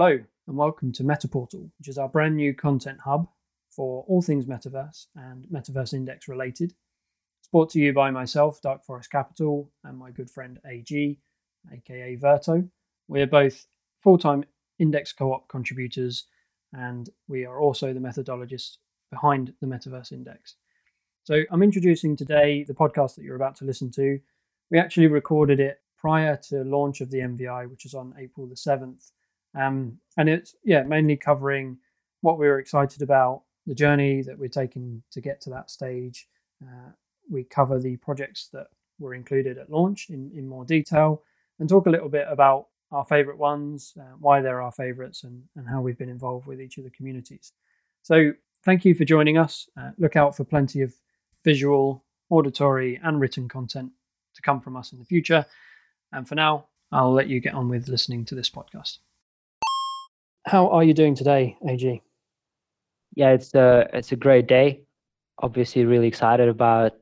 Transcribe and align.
Hello, 0.00 0.16
and 0.46 0.56
welcome 0.56 0.92
to 0.92 1.02
Metaportal, 1.02 1.68
which 1.76 1.88
is 1.88 1.98
our 1.98 2.08
brand 2.08 2.36
new 2.36 2.54
content 2.54 3.00
hub 3.00 3.26
for 3.68 4.04
all 4.06 4.22
things 4.22 4.46
metaverse 4.46 5.06
and 5.16 5.44
Metaverse 5.52 5.92
Index 5.92 6.28
related. 6.28 6.72
It's 7.40 7.48
brought 7.48 7.68
to 7.70 7.80
you 7.80 7.92
by 7.92 8.12
myself, 8.12 8.62
Dark 8.62 8.84
Forest 8.84 9.10
Capital, 9.10 9.72
and 9.82 9.98
my 9.98 10.12
good 10.12 10.30
friend 10.30 10.60
AG, 10.70 11.18
aka 11.72 12.16
Verto. 12.16 12.68
We're 13.08 13.26
both 13.26 13.66
full 13.98 14.18
time 14.18 14.44
Index 14.78 15.12
Co 15.12 15.32
op 15.32 15.48
contributors, 15.48 16.26
and 16.72 17.10
we 17.26 17.44
are 17.44 17.58
also 17.58 17.92
the 17.92 17.98
methodologists 17.98 18.76
behind 19.10 19.52
the 19.60 19.66
Metaverse 19.66 20.12
Index. 20.12 20.54
So 21.24 21.42
I'm 21.50 21.64
introducing 21.64 22.14
today 22.14 22.62
the 22.62 22.72
podcast 22.72 23.16
that 23.16 23.24
you're 23.24 23.34
about 23.34 23.56
to 23.56 23.64
listen 23.64 23.90
to. 23.96 24.20
We 24.70 24.78
actually 24.78 25.08
recorded 25.08 25.58
it 25.58 25.80
prior 25.96 26.36
to 26.50 26.62
launch 26.62 27.00
of 27.00 27.10
the 27.10 27.18
MVI, 27.18 27.68
which 27.68 27.84
is 27.84 27.94
on 27.94 28.14
April 28.16 28.46
the 28.46 28.54
7th. 28.54 29.10
Um, 29.54 29.98
and 30.16 30.28
it's 30.28 30.54
yeah 30.64 30.82
mainly 30.82 31.16
covering 31.16 31.78
what 32.20 32.38
we 32.38 32.46
were 32.46 32.58
excited 32.58 33.02
about, 33.02 33.42
the 33.66 33.74
journey 33.74 34.22
that 34.22 34.38
we're 34.38 34.48
taking 34.48 35.02
to 35.12 35.20
get 35.20 35.40
to 35.42 35.50
that 35.50 35.70
stage. 35.70 36.28
Uh, 36.62 36.90
we 37.30 37.44
cover 37.44 37.78
the 37.78 37.96
projects 37.96 38.48
that 38.52 38.68
were 38.98 39.14
included 39.14 39.58
at 39.58 39.70
launch 39.70 40.08
in, 40.10 40.30
in 40.34 40.48
more 40.48 40.64
detail 40.64 41.22
and 41.58 41.68
talk 41.68 41.86
a 41.86 41.90
little 41.90 42.08
bit 42.08 42.26
about 42.28 42.66
our 42.90 43.04
favorite 43.04 43.38
ones, 43.38 43.92
uh, 44.00 44.14
why 44.18 44.40
they're 44.40 44.62
our 44.62 44.72
favorites, 44.72 45.22
and, 45.24 45.42
and 45.56 45.68
how 45.68 45.80
we've 45.80 45.98
been 45.98 46.08
involved 46.08 46.46
with 46.46 46.60
each 46.60 46.78
of 46.78 46.84
the 46.84 46.90
communities. 46.90 47.52
So, 48.02 48.32
thank 48.64 48.84
you 48.84 48.94
for 48.94 49.04
joining 49.04 49.36
us. 49.36 49.68
Uh, 49.78 49.90
look 49.98 50.16
out 50.16 50.36
for 50.36 50.44
plenty 50.44 50.80
of 50.80 50.94
visual, 51.44 52.04
auditory, 52.30 52.98
and 53.02 53.20
written 53.20 53.48
content 53.48 53.92
to 54.34 54.42
come 54.42 54.60
from 54.60 54.76
us 54.76 54.92
in 54.92 54.98
the 54.98 55.04
future. 55.04 55.44
And 56.12 56.26
for 56.26 56.34
now, 56.34 56.66
I'll 56.90 57.12
let 57.12 57.28
you 57.28 57.40
get 57.40 57.54
on 57.54 57.68
with 57.68 57.88
listening 57.88 58.24
to 58.26 58.34
this 58.34 58.48
podcast. 58.48 58.98
How 60.48 60.68
are 60.70 60.82
you 60.82 60.94
doing 60.94 61.14
today, 61.14 61.58
AG? 61.68 62.02
yeah, 63.14 63.30
it's 63.30 63.52
a 63.54 63.86
it's 63.92 64.12
a 64.12 64.16
great 64.16 64.46
day. 64.46 64.82
Obviously, 65.42 65.84
really 65.84 66.08
excited 66.08 66.48
about 66.48 66.92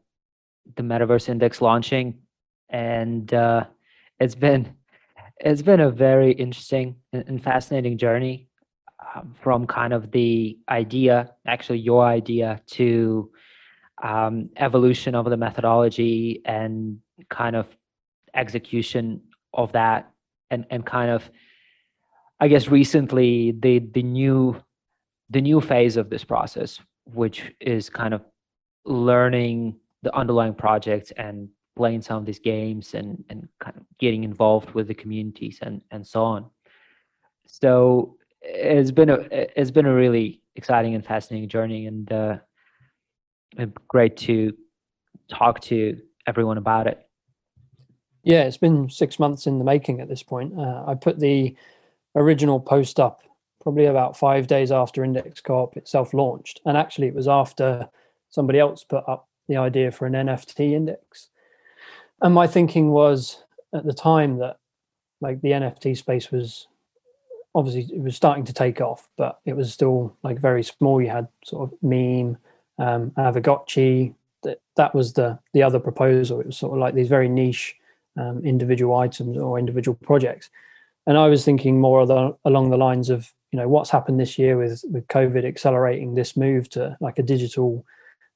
the 0.75 0.83
Metaverse 0.83 1.29
Index 1.29 1.61
launching, 1.61 2.19
and 2.71 3.33
uh, 3.33 3.65
it's 4.19 4.35
been 4.35 4.75
it's 5.39 5.63
been 5.63 5.81
a 5.81 5.91
very 5.91 6.33
interesting 6.33 6.97
and 7.13 7.41
fascinating 7.41 7.99
journey 7.99 8.49
um, 9.15 9.35
from 9.41 9.67
kind 9.67 9.93
of 9.93 10.11
the 10.11 10.59
idea, 10.69 11.33
actually 11.47 11.79
your 11.79 12.05
idea, 12.05 12.61
to 12.73 13.31
um, 14.03 14.51
evolution 14.57 15.15
of 15.15 15.27
the 15.31 15.37
methodology 15.37 16.43
and 16.45 16.99
kind 17.29 17.55
of 17.55 17.67
execution 18.35 19.21
of 19.55 19.71
that, 19.73 20.11
and 20.51 20.67
and 20.71 20.85
kind 20.85 21.11
of, 21.11 21.31
I 22.41 22.49
guess 22.49 22.69
recently 22.69 23.53
the 23.53 23.79
the 23.79 24.03
new 24.03 24.63
the 25.31 25.41
new 25.41 25.61
phase 25.61 25.97
of 25.97 26.11
this 26.11 26.25
process, 26.25 26.79
which 27.05 27.53
is 27.61 27.91
kind 27.91 28.15
of 28.15 28.23
learning 28.85 29.79
the 30.03 30.15
underlying 30.15 30.55
projects 30.55 31.11
and 31.13 31.49
playing 31.75 32.03
some 32.03 32.19
of 32.19 32.27
these 32.27 32.39
games 32.39 32.95
and 32.95 33.25
and 33.29 33.49
kind 33.61 33.77
of 33.77 33.83
getting 33.99 34.25
involved 34.25 34.71
with 34.73 34.89
the 34.89 34.95
communities 34.95 35.59
and 35.63 35.81
and 35.91 36.07
so 36.07 36.23
on. 36.23 36.51
So 37.47 38.17
it's 38.43 38.91
been 38.91 39.11
a 39.11 39.19
it's 39.31 39.71
been 39.71 39.87
a 39.87 39.95
really 39.95 40.43
exciting 40.57 40.95
and 40.95 41.05
fascinating 41.05 41.49
journey, 41.49 41.87
and 41.87 42.13
uh, 42.13 42.37
great 43.89 44.17
to 44.19 44.53
talk 45.29 45.61
to 45.61 46.01
everyone 46.27 46.59
about 46.59 46.87
it. 46.87 47.07
Yeah, 48.23 48.43
it's 48.43 48.57
been 48.57 48.91
six 48.91 49.19
months 49.19 49.47
in 49.47 49.59
the 49.59 49.65
making 49.65 50.01
at 50.01 50.09
this 50.09 50.23
point. 50.23 50.59
Uh, 50.59 50.85
I 50.87 50.95
put 50.95 51.19
the 51.19 51.55
original 52.17 52.59
post 52.59 52.99
up 52.99 53.23
probably 53.63 53.87
about 53.87 54.17
five 54.17 54.47
days 54.47 54.71
after 54.71 55.03
Index 55.03 55.41
Co-op 55.41 55.77
itself 55.77 56.15
launched, 56.15 56.61
and 56.67 56.77
actually 56.77 57.09
it 57.09 57.15
was 57.15 57.29
after 57.29 57.89
somebody 58.31 58.59
else 58.59 58.85
put 58.85 59.03
up 59.09 59.29
the 59.49 59.57
idea 59.57 59.91
for 59.91 60.07
an 60.07 60.13
NFT 60.13 60.73
index. 60.73 61.29
And 62.23 62.35
my 62.35 62.47
thinking 62.47 62.91
was 62.91 63.43
at 63.75 63.85
the 63.85 63.93
time 63.93 64.39
that 64.39 64.59
like 65.21 65.41
the 65.41 65.51
NFT 65.51 65.97
space 65.97 66.31
was 66.31 66.69
obviously 67.55 67.95
it 67.95 68.01
was 68.01 68.17
starting 68.17 68.45
to 68.45 68.53
take 68.53 68.81
off, 68.81 69.09
but 69.17 69.41
it 69.45 69.57
was 69.57 69.73
still 69.73 70.15
like 70.23 70.39
very 70.39 70.63
small. 70.63 71.01
You 71.01 71.11
had 71.11 71.29
sort 71.45 71.71
of 71.71 71.79
meme, 71.83 72.37
um. 72.79 73.13
That 74.43 74.61
that 74.77 74.95
was 74.95 75.15
the 75.15 75.39
the 75.55 75.63
other 75.63 75.81
proposal. 75.81 76.41
It 76.41 76.47
was 76.47 76.57
sort 76.57 76.75
of 76.75 76.79
like 76.79 76.95
these 76.95 77.09
very 77.09 77.29
niche 77.29 77.75
um, 78.17 78.45
individual 78.45 78.97
items 78.97 79.37
or 79.39 79.59
individual 79.59 79.97
projects. 80.03 80.51
And 81.07 81.17
I 81.17 81.29
was 81.29 81.45
thinking 81.45 81.81
more 81.81 82.05
the, 82.07 82.37
along 82.45 82.71
the 82.71 82.77
lines 82.77 83.11
of 83.11 83.31
you 83.53 83.59
know 83.59 83.69
what's 83.69 83.91
happened 83.91 84.21
this 84.21 84.39
year 84.39 84.57
with 84.57 84.85
with 84.91 85.07
COVID 85.07 85.45
accelerating 85.45 86.15
this 86.15 86.37
move 86.37 86.69
to 86.71 86.97
like 87.01 87.19
a 87.19 87.23
digital 87.23 87.85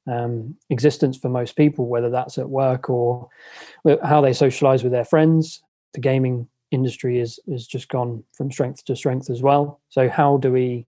um, 0.07 0.57
existence 0.71 1.19
for 1.19 1.29
most 1.29 1.57
people, 1.57 1.87
whether 1.87 2.11
that's 2.11 2.39
at 2.39 2.49
work 2.49 2.89
or 2.89 3.29
how 4.03 4.21
they 4.21 4.33
socialize 4.33 4.83
with 4.83 4.93
their 4.93 5.05
friends. 5.05 5.63
The 5.95 6.01
gaming 6.01 6.49
industry 6.71 7.19
is 7.19 7.41
is 7.47 7.67
just 7.67 7.89
gone 7.89 8.25
from 8.33 8.51
strength 8.51 8.85
to 8.85 8.97
strength 8.97 9.31
as 9.31 9.43
well. 9.43 9.81
So 9.89 10.09
how 10.09 10.37
do 10.39 10.53
we 10.53 10.87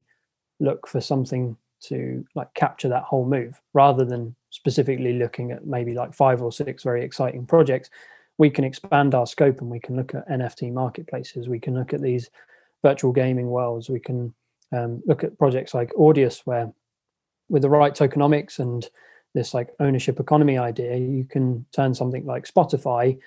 look 0.60 0.86
for 0.86 1.00
something 1.00 1.56
to 1.82 2.24
like 2.36 2.54
capture 2.54 2.88
that 2.88 3.02
whole 3.02 3.26
move 3.26 3.60
rather 3.74 4.04
than 4.04 4.36
specifically 4.50 5.14
looking 5.14 5.50
at 5.50 5.66
maybe 5.66 5.94
like 5.94 6.14
five 6.14 6.40
or 6.40 6.52
six 6.52 6.84
very 6.84 7.04
exciting 7.04 7.44
projects? 7.44 7.90
We 8.38 8.50
can 8.50 8.64
expand 8.64 9.14
our 9.14 9.26
scope 9.26 9.60
and 9.60 9.70
we 9.70 9.80
can 9.80 9.96
look 9.96 10.14
at 10.14 10.28
NFT 10.28 10.72
marketplaces. 10.72 11.48
We 11.48 11.60
can 11.60 11.74
look 11.74 11.92
at 11.92 12.00
these 12.00 12.30
virtual 12.82 13.12
gaming 13.12 13.48
worlds. 13.48 13.88
We 13.88 14.00
can 14.00 14.34
um, 14.72 15.02
look 15.06 15.22
at 15.22 15.38
projects 15.38 15.74
like 15.74 15.92
Audius, 15.92 16.40
where 16.44 16.72
with 17.48 17.62
the 17.62 17.70
right 17.70 17.94
tokenomics 17.94 18.58
and 18.58 18.88
this 19.34 19.54
like 19.54 19.70
ownership 19.80 20.20
economy 20.20 20.58
idea, 20.58 20.96
you 20.96 21.24
can 21.24 21.64
turn 21.72 21.94
something 21.94 22.24
like 22.24 22.46
Spotify 22.46 23.18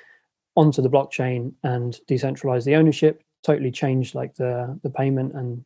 onto 0.55 0.81
the 0.81 0.89
blockchain 0.89 1.53
and 1.63 1.99
decentralize 2.07 2.63
the 2.63 2.75
ownership, 2.75 3.23
totally 3.43 3.71
change 3.71 4.15
like 4.15 4.35
the 4.35 4.79
the 4.83 4.89
payment 4.89 5.33
and 5.33 5.63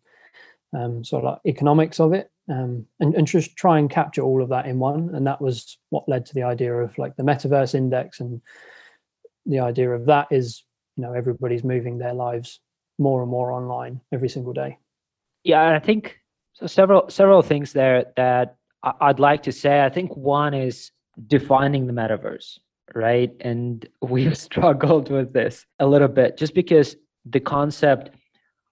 um, 0.73 1.03
sort 1.03 1.23
of 1.23 1.31
like 1.31 1.41
economics 1.45 1.99
of 1.99 2.13
it, 2.13 2.31
um, 2.47 2.85
and, 2.99 3.15
and 3.15 3.27
just 3.27 3.55
try 3.55 3.79
and 3.79 3.89
capture 3.89 4.21
all 4.21 4.41
of 4.41 4.49
that 4.49 4.65
in 4.65 4.79
one. 4.79 5.13
And 5.13 5.25
that 5.27 5.41
was 5.41 5.77
what 5.89 6.07
led 6.07 6.25
to 6.27 6.33
the 6.33 6.43
idea 6.43 6.73
of 6.73 6.97
like 6.97 7.15
the 7.15 7.23
metaverse 7.23 7.75
index, 7.75 8.19
and 8.19 8.41
the 9.45 9.59
idea 9.59 9.89
of 9.89 10.05
that 10.05 10.27
is 10.31 10.63
you 10.95 11.03
know 11.03 11.13
everybody's 11.13 11.63
moving 11.63 11.97
their 11.97 12.13
lives 12.13 12.59
more 12.97 13.21
and 13.21 13.31
more 13.31 13.51
online 13.51 14.01
every 14.11 14.29
single 14.29 14.53
day. 14.53 14.77
Yeah, 15.43 15.75
I 15.75 15.79
think 15.79 16.19
so. 16.53 16.67
Several 16.67 17.09
several 17.09 17.41
things 17.41 17.73
there 17.73 18.05
that 18.17 18.57
I'd 18.83 19.19
like 19.19 19.43
to 19.43 19.51
say. 19.51 19.83
I 19.83 19.89
think 19.89 20.15
one 20.15 20.53
is 20.53 20.91
defining 21.27 21.87
the 21.87 21.93
metaverse, 21.93 22.59
right? 22.93 23.31
And 23.39 23.87
we've 24.01 24.37
struggled 24.37 25.09
with 25.09 25.33
this 25.33 25.65
a 25.79 25.87
little 25.87 26.07
bit, 26.07 26.37
just 26.37 26.53
because 26.53 26.95
the 27.25 27.39
concept, 27.39 28.11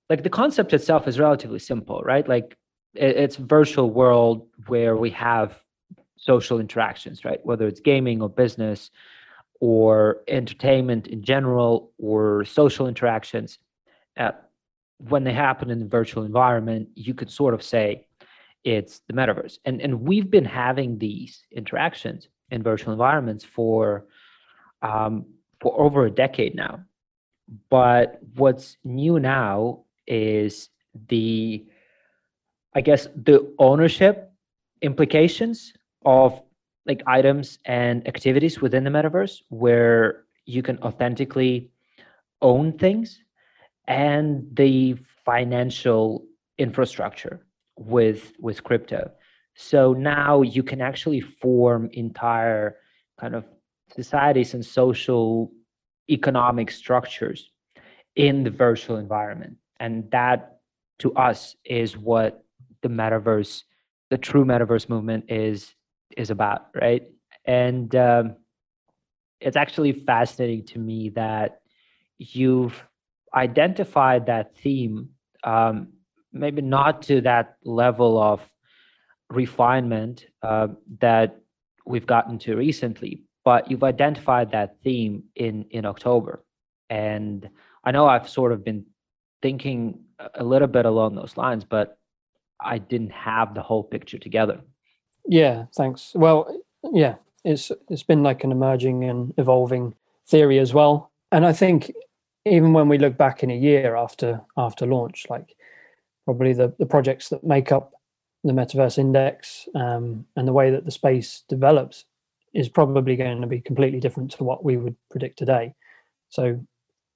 like 0.09 0.23
the 0.23 0.29
concept 0.29 0.73
itself, 0.73 1.07
is 1.07 1.19
relatively 1.19 1.59
simple, 1.59 2.01
right? 2.01 2.27
Like 2.27 2.57
it's 2.93 3.35
virtual 3.35 3.89
world 3.89 4.47
where 4.67 4.95
we 4.95 5.09
have 5.11 5.59
social 6.17 6.59
interactions, 6.59 7.23
right? 7.23 7.39
Whether 7.43 7.67
it's 7.67 7.79
gaming 7.79 8.21
or 8.21 8.29
business 8.29 8.89
or 9.59 10.23
entertainment 10.27 11.07
in 11.07 11.23
general 11.23 11.91
or 11.97 12.45
social 12.45 12.87
interactions 12.87 13.59
uh, 14.17 14.31
when 14.97 15.23
they 15.23 15.33
happen 15.33 15.69
in 15.69 15.79
the 15.79 15.85
virtual 15.85 16.23
environment, 16.23 16.89
you 16.95 17.13
could 17.13 17.29
sort 17.29 17.53
of 17.53 17.61
say 17.61 18.07
it's 18.63 19.01
the 19.07 19.13
metaverse. 19.13 19.59
And 19.65 19.81
and 19.81 20.01
we've 20.01 20.29
been 20.29 20.45
having 20.45 20.97
these 20.97 21.43
interactions 21.51 22.27
in 22.49 22.63
virtual 22.63 22.91
environments 22.93 23.43
for 23.43 24.05
um, 24.81 25.25
for 25.61 25.79
over 25.79 26.05
a 26.05 26.11
decade 26.11 26.55
now. 26.55 26.79
But 27.69 28.19
what's 28.35 28.77
new 28.83 29.19
now 29.19 29.85
is 30.07 30.69
the 31.09 31.65
I 32.75 32.81
guess 32.81 33.07
the 33.15 33.53
ownership 33.59 34.31
implications 34.81 35.73
of 36.05 36.41
like 36.87 37.03
items 37.05 37.59
and 37.65 38.07
activities 38.07 38.61
within 38.61 38.83
the 38.83 38.89
metaverse 38.89 39.41
where 39.49 40.23
you 40.45 40.63
can 40.63 40.79
authentically 40.79 41.69
own 42.41 42.77
things 42.77 43.19
and 43.87 44.47
the 44.53 44.95
financial 45.25 46.25
infrastructure 46.57 47.45
with 47.77 48.33
with 48.39 48.63
crypto. 48.63 49.11
So 49.55 49.93
now 49.93 50.41
you 50.41 50.63
can 50.63 50.81
actually 50.81 51.19
form 51.19 51.89
entire 51.93 52.77
kind 53.19 53.35
of 53.35 53.43
societies 53.93 54.53
and 54.53 54.65
social 54.65 55.51
economic 56.09 56.71
structures 56.71 57.51
in 58.15 58.43
the 58.43 58.49
virtual 58.49 58.97
environment. 58.97 59.57
And 59.79 60.09
that 60.11 60.59
to 60.99 61.13
us 61.13 61.55
is 61.65 61.97
what 61.97 62.43
the 62.81 62.89
metaverse 62.89 63.63
the 64.09 64.17
true 64.17 64.45
metaverse 64.45 64.87
movement 64.87 65.25
is 65.27 65.73
is 66.15 66.29
about 66.29 66.67
right 66.79 67.07
and 67.45 67.95
um, 67.95 68.35
it's 69.39 69.57
actually 69.57 69.93
fascinating 69.93 70.65
to 70.65 70.79
me 70.79 71.09
that 71.09 71.61
you've 72.17 72.83
identified 73.33 74.25
that 74.25 74.55
theme 74.57 75.09
um, 75.43 75.89
maybe 76.31 76.61
not 76.61 77.01
to 77.03 77.21
that 77.21 77.57
level 77.63 78.21
of 78.21 78.41
refinement 79.29 80.25
uh, 80.41 80.67
that 80.99 81.39
we've 81.85 82.05
gotten 82.05 82.37
to 82.39 82.55
recently, 82.55 83.23
but 83.43 83.69
you've 83.69 83.83
identified 83.83 84.51
that 84.51 84.77
theme 84.83 85.23
in 85.35 85.65
in 85.71 85.85
October, 85.85 86.43
and 86.89 87.49
I 87.83 87.91
know 87.91 88.07
I've 88.07 88.29
sort 88.29 88.51
of 88.51 88.63
been 88.63 88.85
thinking 89.41 90.01
a 90.33 90.43
little 90.43 90.67
bit 90.67 90.85
along 90.85 91.15
those 91.15 91.37
lines, 91.37 91.63
but 91.63 91.97
I 92.59 92.79
didn't 92.79 93.11
have 93.11 93.53
the 93.53 93.61
whole 93.61 93.83
picture 93.83 94.17
together. 94.17 94.61
Yeah, 95.27 95.65
thanks. 95.75 96.13
Well, 96.15 96.61
yeah, 96.93 97.15
it's 97.43 97.71
it's 97.89 98.03
been 98.03 98.23
like 98.23 98.43
an 98.43 98.51
emerging 98.51 99.03
and 99.03 99.33
evolving 99.37 99.93
theory 100.27 100.59
as 100.59 100.73
well, 100.73 101.11
and 101.31 101.45
I 101.45 101.53
think 101.53 101.91
even 102.45 102.73
when 102.73 102.87
we 102.87 102.97
look 102.97 103.17
back 103.17 103.43
in 103.43 103.51
a 103.51 103.55
year 103.57 103.95
after 103.95 104.41
after 104.57 104.85
launch, 104.85 105.27
like 105.29 105.55
probably 106.25 106.53
the 106.53 106.73
the 106.79 106.85
projects 106.85 107.29
that 107.29 107.43
make 107.43 107.71
up 107.71 107.93
the 108.43 108.53
metaverse 108.53 108.97
index 108.97 109.67
um, 109.75 110.25
and 110.35 110.47
the 110.47 110.53
way 110.53 110.71
that 110.71 110.85
the 110.85 110.91
space 110.91 111.43
develops 111.49 112.05
is 112.53 112.69
probably 112.69 113.15
going 113.15 113.41
to 113.41 113.47
be 113.47 113.59
completely 113.59 113.99
different 113.99 114.31
to 114.31 114.43
what 114.43 114.63
we 114.63 114.77
would 114.77 114.95
predict 115.11 115.37
today. 115.37 115.73
So, 116.29 116.59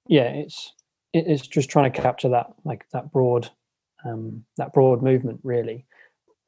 yeah, 0.06 0.28
it's 0.28 0.72
it's 1.14 1.46
just 1.46 1.70
trying 1.70 1.90
to 1.90 2.00
capture 2.00 2.28
that 2.30 2.52
like 2.64 2.84
that 2.92 3.10
broad 3.12 3.50
um, 4.04 4.44
that 4.58 4.72
broad 4.72 5.02
movement. 5.02 5.40
Really, 5.42 5.86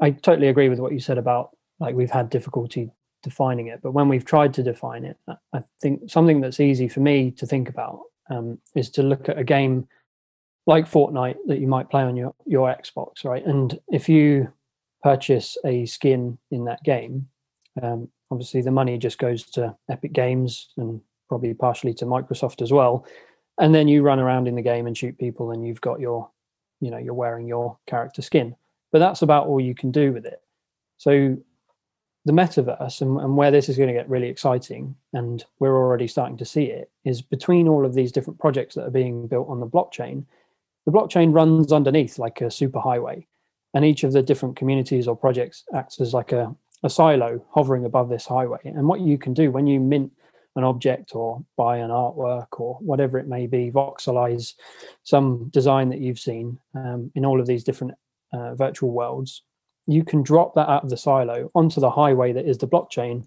I 0.01 0.11
totally 0.11 0.49
agree 0.49 0.69
with 0.69 0.81
what 0.81 0.93
you 0.93 1.01
said 1.01 1.19
about 1.19 1.57
like 1.81 1.95
we've 1.95 2.11
had 2.11 2.31
difficulty 2.31 2.91
defining 3.23 3.69
it, 3.69 3.81
but 3.83 3.93
when 3.93 4.09
we've 4.09 4.25
tried 4.25 4.55
to 4.55 4.63
define 4.63 5.05
it, 5.05 5.17
I 5.53 5.63
think 5.81 6.11
something 6.11 6.41
that's 6.41 6.61
easy 6.61 6.89
for 6.89 7.01
me 7.01 7.31
to 7.33 7.47
think 7.47 7.69
about 7.69 8.01
um, 8.31 8.59
is 8.75 8.91
to 8.91 9.03
look 9.03 9.29
at 9.29 9.39
a 9.39 9.45
game 9.45 9.89
like 10.67 10.91
Fortnite 10.91 11.37
that 11.47 11.59
you 11.59 11.67
might 11.67 11.91
play 11.91 12.03
on 12.03 12.17
your 12.17 12.35
your 12.47 12.75
Xbox, 12.75 13.25
right? 13.25 13.45
And 13.45 13.79
if 13.89 14.09
you 14.09 14.53
purchase 15.03 15.57
a 15.65 15.85
skin 15.87 16.39
in 16.51 16.65
that 16.65 16.83
game, 16.85 17.29
um, 17.83 18.09
obviously 18.31 18.63
the 18.63 18.71
money 18.71 18.99
just 18.99 19.19
goes 19.19 19.45
to 19.51 19.77
Epic 19.91 20.13
Games 20.13 20.71
and 20.77 21.01
probably 21.29 21.55
partially 21.55 21.95
to 21.95 22.07
Microsoft 22.07 22.63
as 22.63 22.73
well. 22.73 23.07
And 23.59 23.75
then 23.75 23.89
you 23.89 24.03
run 24.03 24.19
around 24.19 24.49
in 24.49 24.57
the 24.57 24.63
game 24.63 24.87
and 24.87 24.97
shoot 24.97 25.17
people, 25.19 25.51
and 25.53 25.67
you've 25.67 25.81
got 25.81 26.01
your, 26.01 26.31
you 26.81 26.91
know, 26.91 26.99
you're 26.99 27.15
wearing 27.15 27.47
your 27.47 27.79
character 27.87 28.23
skin. 28.23 28.57
But 28.95 29.01
that's 29.01 29.23
about 29.23 29.49
all 29.49 29.61
you 29.61 29.75
can 29.75 29.91
do 29.91 30.13
with 30.13 30.25
it. 30.25 30.41
So 30.99 31.37
the 32.27 32.33
metaverse 32.33 33.01
and, 33.01 33.19
and 33.21 33.37
where 33.37 33.51
this 33.51 33.69
is 33.69 33.77
going 33.77 33.89
to 33.89 33.93
get 33.93 34.09
really 34.09 34.29
exciting, 34.29 34.95
and 35.13 35.45
we're 35.59 35.77
already 35.77 36.07
starting 36.07 36.37
to 36.37 36.45
see 36.45 36.67
it, 36.67 36.93
is 37.05 37.21
between 37.21 37.67
all 37.67 37.85
of 37.85 37.95
these 37.95 38.13
different 38.13 38.39
projects 38.39 38.77
that 38.77 38.87
are 38.87 38.93
being 38.93 39.27
built 39.27 39.49
on 39.49 39.59
the 39.59 39.67
blockchain. 39.67 40.25
The 40.87 40.93
blockchain 40.93 41.35
runs 41.35 41.73
underneath 41.73 42.21
like 42.21 42.41
a 42.41 42.45
superhighway 42.45 43.27
and 43.75 43.85
each 43.85 44.05
of 44.05 44.13
the 44.13 44.23
different 44.23 44.55
communities 44.55 45.09
or 45.09 45.17
projects 45.17 45.65
acts 45.75 46.01
as 46.01 46.15
like 46.15 46.31
a, 46.31 46.55
a 46.85 46.89
silo 46.89 47.45
hovering 47.51 47.87
above 47.87 48.09
this 48.09 48.27
highway. 48.27 48.61
And 48.63 48.87
what 48.87 49.01
you 49.01 49.19
can 49.19 49.35
do 49.35 49.51
when 49.51 49.67
you 49.67 49.81
mint 49.81 50.13
an 50.55 50.63
object 50.63 51.17
or 51.17 51.45
buy 51.57 51.79
an 51.79 51.91
artwork 51.91 52.61
or 52.61 52.77
whatever 52.77 53.19
it 53.19 53.27
may 53.27 53.49
be, 53.49 53.73
voxelize 53.73 54.55
some 55.03 55.49
design 55.49 55.89
that 55.89 55.99
you've 55.99 56.21
seen 56.21 56.61
um, 56.77 57.11
in 57.17 57.25
all 57.25 57.41
of 57.41 57.49
these 57.49 57.65
different 57.65 57.95
uh, 58.35 58.55
virtual 58.55 58.91
worlds, 58.91 59.43
you 59.87 60.05
can 60.05 60.23
drop 60.23 60.55
that 60.55 60.69
out 60.69 60.85
of 60.85 60.91
the 60.91 60.97
silo 60.97 61.51
onto 61.55 61.81
the 61.81 61.91
highway 61.91 62.33
that 62.33 62.47
is 62.47 62.59
the 62.59 62.69
blockchain, 62.69 63.27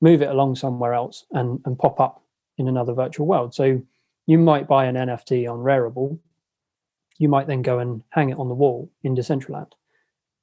move 0.00 0.22
it 0.22 0.30
along 0.30 0.56
somewhere 0.56 0.94
else, 0.94 1.26
and, 1.32 1.60
and 1.64 1.78
pop 1.78 2.00
up 2.00 2.22
in 2.58 2.68
another 2.68 2.94
virtual 2.94 3.26
world. 3.26 3.54
So 3.54 3.80
you 4.26 4.38
might 4.38 4.66
buy 4.66 4.86
an 4.86 4.96
NFT 4.96 5.50
on 5.50 5.58
Rarible 5.58 6.18
you 7.20 7.28
might 7.28 7.46
then 7.46 7.60
go 7.60 7.78
and 7.78 8.02
hang 8.08 8.30
it 8.30 8.38
on 8.38 8.48
the 8.48 8.54
wall 8.54 8.90
in 9.02 9.14
Decentraland. 9.14 9.70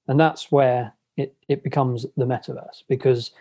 And 0.07 0.19
that's 0.19 0.51
where 0.51 0.93
it, 1.17 1.35
it 1.50 1.63
becomes 1.63 2.05
the 2.15 2.25
metaverse 2.25 2.83
because 2.88 3.31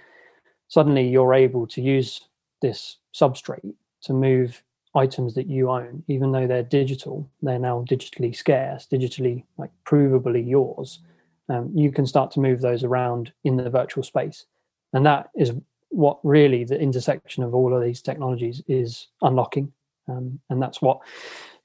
suddenly 0.69 1.06
you're 1.06 1.35
able 1.35 1.67
to 1.69 1.82
use 1.82 2.23
this 2.62 2.97
substrate 3.14 3.75
to 4.05 4.14
move 4.14 4.62
items 4.97 5.35
that 5.35 5.47
you 5.47 5.71
own, 5.71 6.03
even 6.09 6.33
though 6.33 6.47
they're 6.47 6.63
digital, 6.63 7.31
they're 7.43 7.59
now 7.59 7.85
digitally 7.89 8.35
scarce, 8.35 8.87
digitally 8.91 9.45
like 9.59 9.71
provably 9.85 10.49
yours. 10.49 11.01
Um, 11.49 11.71
you 11.75 11.93
can 11.93 12.07
start 12.07 12.31
to 12.33 12.41
move 12.41 12.61
those 12.61 12.83
around 12.83 13.33
in 13.45 13.57
the 13.57 13.71
virtual 13.71 14.03
space. 14.03 14.47
And 14.93 15.07
that 15.07 15.31
is 15.37 15.53
what 15.91 16.19
really 16.25 16.65
the 16.65 16.81
intersection 16.81 17.45
of 17.45 17.55
all 17.55 17.75
of 17.75 17.83
these 17.83 18.03
technologies 18.03 18.63
is 18.67 19.09
unlocking. 19.23 19.73
Um, 20.09 20.41
and 20.51 20.61
that's 20.61 20.83
what 20.83 21.01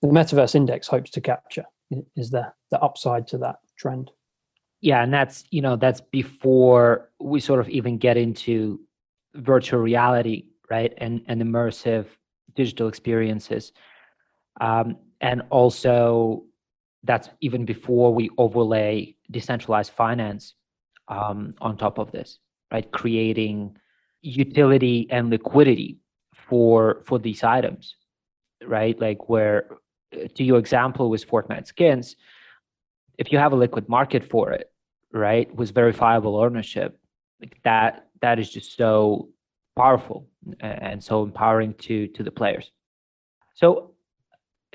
the 0.01 0.07
metaverse 0.07 0.55
index 0.55 0.87
hopes 0.87 1.11
to 1.11 1.21
capture 1.21 1.65
is 2.15 2.29
the 2.29 2.51
the 2.69 2.79
upside 2.79 3.27
to 3.27 3.37
that 3.37 3.59
trend 3.77 4.11
yeah 4.81 5.03
and 5.03 5.13
that's 5.13 5.43
you 5.51 5.61
know 5.61 5.75
that's 5.75 6.01
before 6.01 7.09
we 7.19 7.39
sort 7.39 7.59
of 7.59 7.69
even 7.69 7.97
get 7.97 8.17
into 8.17 8.79
virtual 9.35 9.79
reality 9.79 10.45
right 10.69 10.93
and 10.97 11.21
and 11.27 11.41
immersive 11.41 12.05
digital 12.55 12.87
experiences. 12.87 13.71
Um, 14.59 14.97
and 15.21 15.43
also 15.49 16.43
that's 17.03 17.29
even 17.41 17.65
before 17.65 18.13
we 18.13 18.29
overlay 18.37 19.15
decentralized 19.29 19.91
finance 19.91 20.55
um, 21.07 21.55
on 21.61 21.77
top 21.77 21.97
of 21.97 22.11
this 22.11 22.39
right? 22.71 22.89
Creating 22.91 23.75
utility 24.21 25.07
and 25.09 25.29
liquidity 25.29 25.97
for 26.33 27.01
for 27.05 27.19
these 27.19 27.43
items 27.43 27.95
right? 28.65 28.99
Like 28.99 29.29
where 29.29 29.77
to 30.35 30.43
your 30.43 30.59
example 30.59 31.09
with 31.09 31.27
Fortnite 31.27 31.67
skins, 31.67 32.15
if 33.17 33.31
you 33.31 33.37
have 33.37 33.53
a 33.53 33.55
liquid 33.55 33.87
market 33.87 34.29
for 34.29 34.51
it, 34.51 34.71
right, 35.11 35.53
with 35.55 35.73
verifiable 35.73 36.37
ownership, 36.37 36.99
like 37.39 37.57
that 37.63 38.07
that 38.21 38.39
is 38.39 38.51
just 38.51 38.75
so 38.75 39.29
powerful 39.75 40.27
and 40.59 41.03
so 41.03 41.23
empowering 41.23 41.73
to 41.75 42.07
to 42.07 42.23
the 42.23 42.31
players. 42.31 42.71
So 43.53 43.91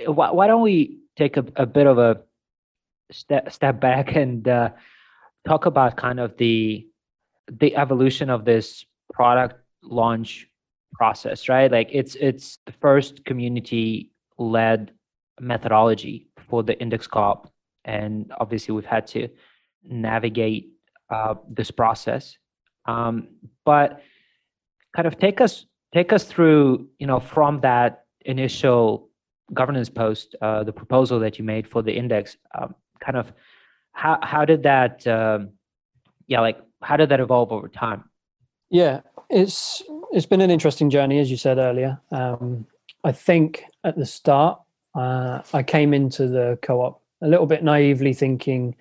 why, 0.04 0.30
why 0.30 0.46
don't 0.46 0.62
we 0.62 1.00
take 1.16 1.36
a, 1.36 1.44
a 1.56 1.66
bit 1.66 1.86
of 1.86 1.98
a 1.98 2.22
step 3.10 3.52
step 3.52 3.80
back 3.80 4.14
and 4.14 4.46
uh, 4.46 4.70
talk 5.46 5.66
about 5.66 5.96
kind 5.96 6.20
of 6.20 6.36
the 6.36 6.86
the 7.48 7.76
evolution 7.76 8.30
of 8.30 8.44
this 8.44 8.84
product 9.12 9.60
launch 9.82 10.48
process, 10.94 11.48
right? 11.48 11.70
Like 11.70 11.88
it's 11.92 12.14
it's 12.16 12.58
the 12.66 12.72
first 12.72 13.24
community 13.24 14.10
led 14.38 14.92
methodology 15.40 16.28
for 16.48 16.62
the 16.62 16.78
index 16.80 17.06
co-op 17.06 17.52
and 17.84 18.32
obviously 18.38 18.74
we've 18.74 18.84
had 18.86 19.06
to 19.06 19.28
navigate 19.84 20.70
uh, 21.10 21.34
this 21.48 21.70
process 21.70 22.36
um, 22.86 23.28
but 23.64 24.02
kind 24.96 25.06
of 25.06 25.18
take 25.18 25.40
us 25.42 25.66
take 25.92 26.12
us 26.12 26.24
through 26.24 26.88
you 26.98 27.06
know 27.06 27.20
from 27.20 27.60
that 27.60 28.04
initial 28.24 29.08
governance 29.52 29.90
post 29.90 30.34
uh, 30.40 30.64
the 30.64 30.72
proposal 30.72 31.20
that 31.20 31.38
you 31.38 31.44
made 31.44 31.68
for 31.68 31.82
the 31.82 31.92
index 31.92 32.36
um, 32.58 32.74
kind 32.98 33.16
of 33.16 33.30
how 33.92 34.18
how 34.22 34.44
did 34.44 34.62
that 34.62 35.06
um, 35.06 35.50
yeah 36.26 36.40
like 36.40 36.58
how 36.82 36.96
did 36.96 37.08
that 37.10 37.20
evolve 37.20 37.52
over 37.52 37.68
time? 37.68 38.04
Yeah 38.70 39.00
it's 39.28 39.82
it's 40.12 40.26
been 40.26 40.40
an 40.40 40.50
interesting 40.50 40.88
journey 40.88 41.18
as 41.20 41.30
you 41.30 41.36
said 41.36 41.58
earlier. 41.58 42.00
Um, 42.10 42.66
i 43.04 43.12
think 43.12 43.64
at 43.84 43.96
the 43.96 44.06
start 44.06 44.60
uh, 44.94 45.42
I 45.52 45.62
came 45.62 45.92
into 45.92 46.26
the 46.26 46.58
co-op 46.62 47.02
a 47.20 47.28
little 47.28 47.44
bit 47.44 47.62
naively 47.62 48.14
thinking, 48.14 48.74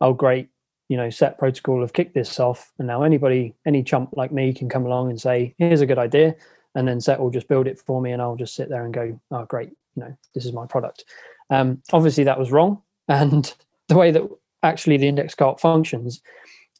"Oh, 0.00 0.12
great, 0.12 0.48
you 0.88 0.96
know, 0.96 1.10
set 1.10 1.38
protocol 1.38 1.80
have 1.80 1.92
kicked 1.92 2.14
this 2.14 2.38
off, 2.38 2.72
and 2.78 2.86
now 2.86 3.02
anybody, 3.02 3.54
any 3.66 3.82
chump 3.82 4.10
like 4.16 4.32
me, 4.32 4.52
can 4.52 4.68
come 4.68 4.86
along 4.86 5.10
and 5.10 5.20
say, 5.20 5.54
here's 5.58 5.80
a 5.80 5.86
good 5.86 5.98
idea,' 5.98 6.34
and 6.74 6.86
then 6.86 7.00
set 7.00 7.20
will 7.20 7.30
just 7.30 7.48
build 7.48 7.66
it 7.66 7.78
for 7.78 8.00
me, 8.00 8.12
and 8.12 8.22
I'll 8.22 8.36
just 8.36 8.54
sit 8.54 8.68
there 8.68 8.84
and 8.84 8.94
go, 8.94 9.18
"Oh, 9.30 9.44
great, 9.44 9.70
you 9.94 10.02
know, 10.02 10.16
this 10.34 10.44
is 10.44 10.52
my 10.52 10.66
product." 10.66 11.04
Um, 11.50 11.82
obviously, 11.92 12.24
that 12.24 12.38
was 12.38 12.52
wrong, 12.52 12.82
and 13.08 13.52
the 13.88 13.96
way 13.96 14.10
that 14.10 14.22
actually 14.62 14.96
the 14.96 15.08
index 15.08 15.34
co-op 15.34 15.60
functions 15.60 16.20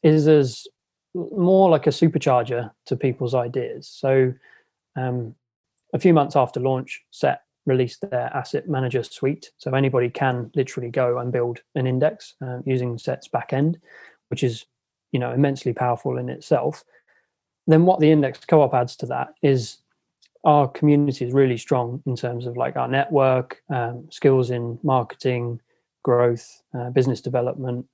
is 0.03 0.27
as 0.27 0.67
more 1.13 1.69
like 1.69 1.87
a 1.87 1.91
supercharger 1.91 2.71
to 2.85 2.95
people's 2.95 3.33
ideas. 3.33 3.87
So, 3.87 4.33
um, 4.95 5.35
a 5.93 5.99
few 5.99 6.13
months 6.13 6.35
after 6.35 6.59
launch, 6.59 7.03
set 7.11 7.41
released 7.67 8.01
their 8.01 8.31
asset 8.33 8.67
manager 8.67 9.03
suite. 9.03 9.51
So 9.57 9.73
anybody 9.73 10.09
can 10.09 10.49
literally 10.55 10.89
go 10.89 11.19
and 11.19 11.31
build 11.31 11.61
an 11.75 11.85
index 11.85 12.33
uh, 12.41 12.59
using 12.65 12.97
Set's 12.97 13.27
backend, 13.27 13.75
which 14.29 14.43
is 14.43 14.65
you 15.11 15.19
know 15.19 15.31
immensely 15.31 15.73
powerful 15.73 16.17
in 16.17 16.29
itself. 16.29 16.83
Then 17.67 17.85
what 17.85 17.99
the 17.99 18.11
index 18.11 18.45
co-op 18.45 18.73
adds 18.73 18.95
to 18.97 19.05
that 19.07 19.33
is 19.41 19.79
our 20.45 20.67
community 20.67 21.25
is 21.25 21.33
really 21.33 21.57
strong 21.57 22.01
in 22.05 22.15
terms 22.15 22.45
of 22.45 22.55
like 22.55 22.77
our 22.77 22.87
network, 22.87 23.61
um, 23.69 24.07
skills 24.09 24.49
in 24.49 24.79
marketing, 24.81 25.59
growth, 26.03 26.61
uh, 26.73 26.89
business 26.89 27.19
development. 27.19 27.85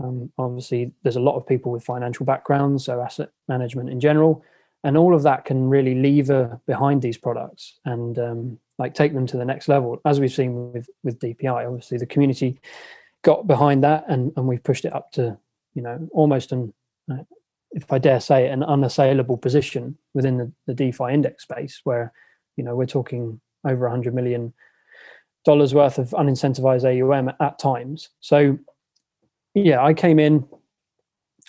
Um, 0.00 0.32
obviously, 0.38 0.92
there's 1.02 1.16
a 1.16 1.20
lot 1.20 1.36
of 1.36 1.46
people 1.46 1.70
with 1.70 1.84
financial 1.84 2.24
backgrounds, 2.24 2.86
so 2.86 3.02
asset 3.02 3.30
management 3.48 3.90
in 3.90 4.00
general, 4.00 4.42
and 4.84 4.96
all 4.96 5.14
of 5.14 5.22
that 5.24 5.44
can 5.44 5.68
really 5.68 5.94
lever 5.96 6.58
behind 6.66 7.02
these 7.02 7.18
products 7.18 7.78
and 7.84 8.18
um, 8.18 8.58
like 8.78 8.94
take 8.94 9.12
them 9.12 9.26
to 9.26 9.36
the 9.36 9.44
next 9.44 9.68
level 9.68 10.00
as 10.04 10.20
we've 10.20 10.32
seen 10.32 10.72
with 10.72 10.88
with 11.02 11.18
dpi 11.18 11.66
obviously 11.66 11.98
the 11.98 12.06
community 12.06 12.60
got 13.22 13.46
behind 13.46 13.82
that 13.84 14.04
and, 14.08 14.32
and 14.36 14.46
we've 14.46 14.62
pushed 14.62 14.84
it 14.84 14.94
up 14.94 15.10
to, 15.12 15.36
you 15.74 15.82
know, 15.82 16.08
almost 16.12 16.52
an, 16.52 16.72
uh, 17.10 17.24
if 17.72 17.92
I 17.92 17.98
dare 17.98 18.20
say, 18.20 18.48
an 18.48 18.62
unassailable 18.62 19.36
position 19.36 19.98
within 20.14 20.38
the, 20.38 20.52
the 20.66 20.74
DeFi 20.74 21.12
index 21.12 21.42
space 21.42 21.80
where, 21.84 22.12
you 22.56 22.64
know, 22.64 22.74
we're 22.74 22.86
talking 22.86 23.40
over 23.66 23.82
100 23.86 24.14
million 24.14 24.52
dollars 25.44 25.74
worth 25.74 25.98
of 25.98 26.10
unincentivized 26.10 26.84
AUM 26.84 27.32
at 27.40 27.58
times. 27.58 28.10
So, 28.20 28.58
yeah, 29.54 29.82
I 29.84 29.94
came 29.94 30.18
in 30.18 30.46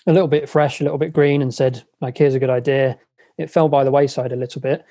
a 0.06 0.12
little 0.12 0.28
bit 0.28 0.48
fresh, 0.48 0.80
a 0.80 0.84
little 0.84 0.98
bit 0.98 1.12
green, 1.12 1.42
and 1.42 1.52
said, 1.52 1.82
like, 2.00 2.18
here's 2.18 2.34
a 2.34 2.38
good 2.38 2.50
idea. 2.50 2.98
It 3.38 3.50
fell 3.50 3.68
by 3.68 3.84
the 3.84 3.90
wayside 3.90 4.32
a 4.32 4.36
little 4.36 4.60
bit. 4.60 4.84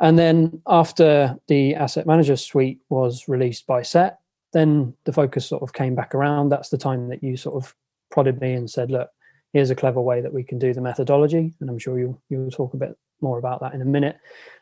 And 0.00 0.18
then 0.18 0.62
after 0.66 1.36
the 1.48 1.74
asset 1.74 2.06
manager 2.06 2.36
suite 2.36 2.80
was 2.88 3.26
released 3.28 3.66
by 3.66 3.82
Set, 3.82 4.20
then 4.52 4.94
the 5.04 5.12
focus 5.12 5.46
sort 5.46 5.62
of 5.62 5.72
came 5.72 5.94
back 5.94 6.14
around. 6.14 6.48
That's 6.48 6.68
the 6.68 6.78
time 6.78 7.08
that 7.08 7.22
you 7.22 7.36
sort 7.36 7.62
of 7.62 7.74
prodded 8.10 8.40
me 8.40 8.54
and 8.54 8.70
said, 8.70 8.90
look, 8.90 9.10
here's 9.52 9.70
a 9.70 9.74
clever 9.74 10.00
way 10.00 10.20
that 10.20 10.32
we 10.32 10.44
can 10.44 10.58
do 10.58 10.72
the 10.72 10.80
methodology. 10.80 11.54
And 11.60 11.68
I'm 11.68 11.78
sure 11.78 11.98
you 11.98 12.20
you'll 12.28 12.50
talk 12.50 12.74
a 12.74 12.78
bit 12.78 12.96
more 13.20 13.38
about 13.38 13.60
that 13.60 13.74
in 13.74 13.82
a 13.82 13.86
minute. 13.86 14.18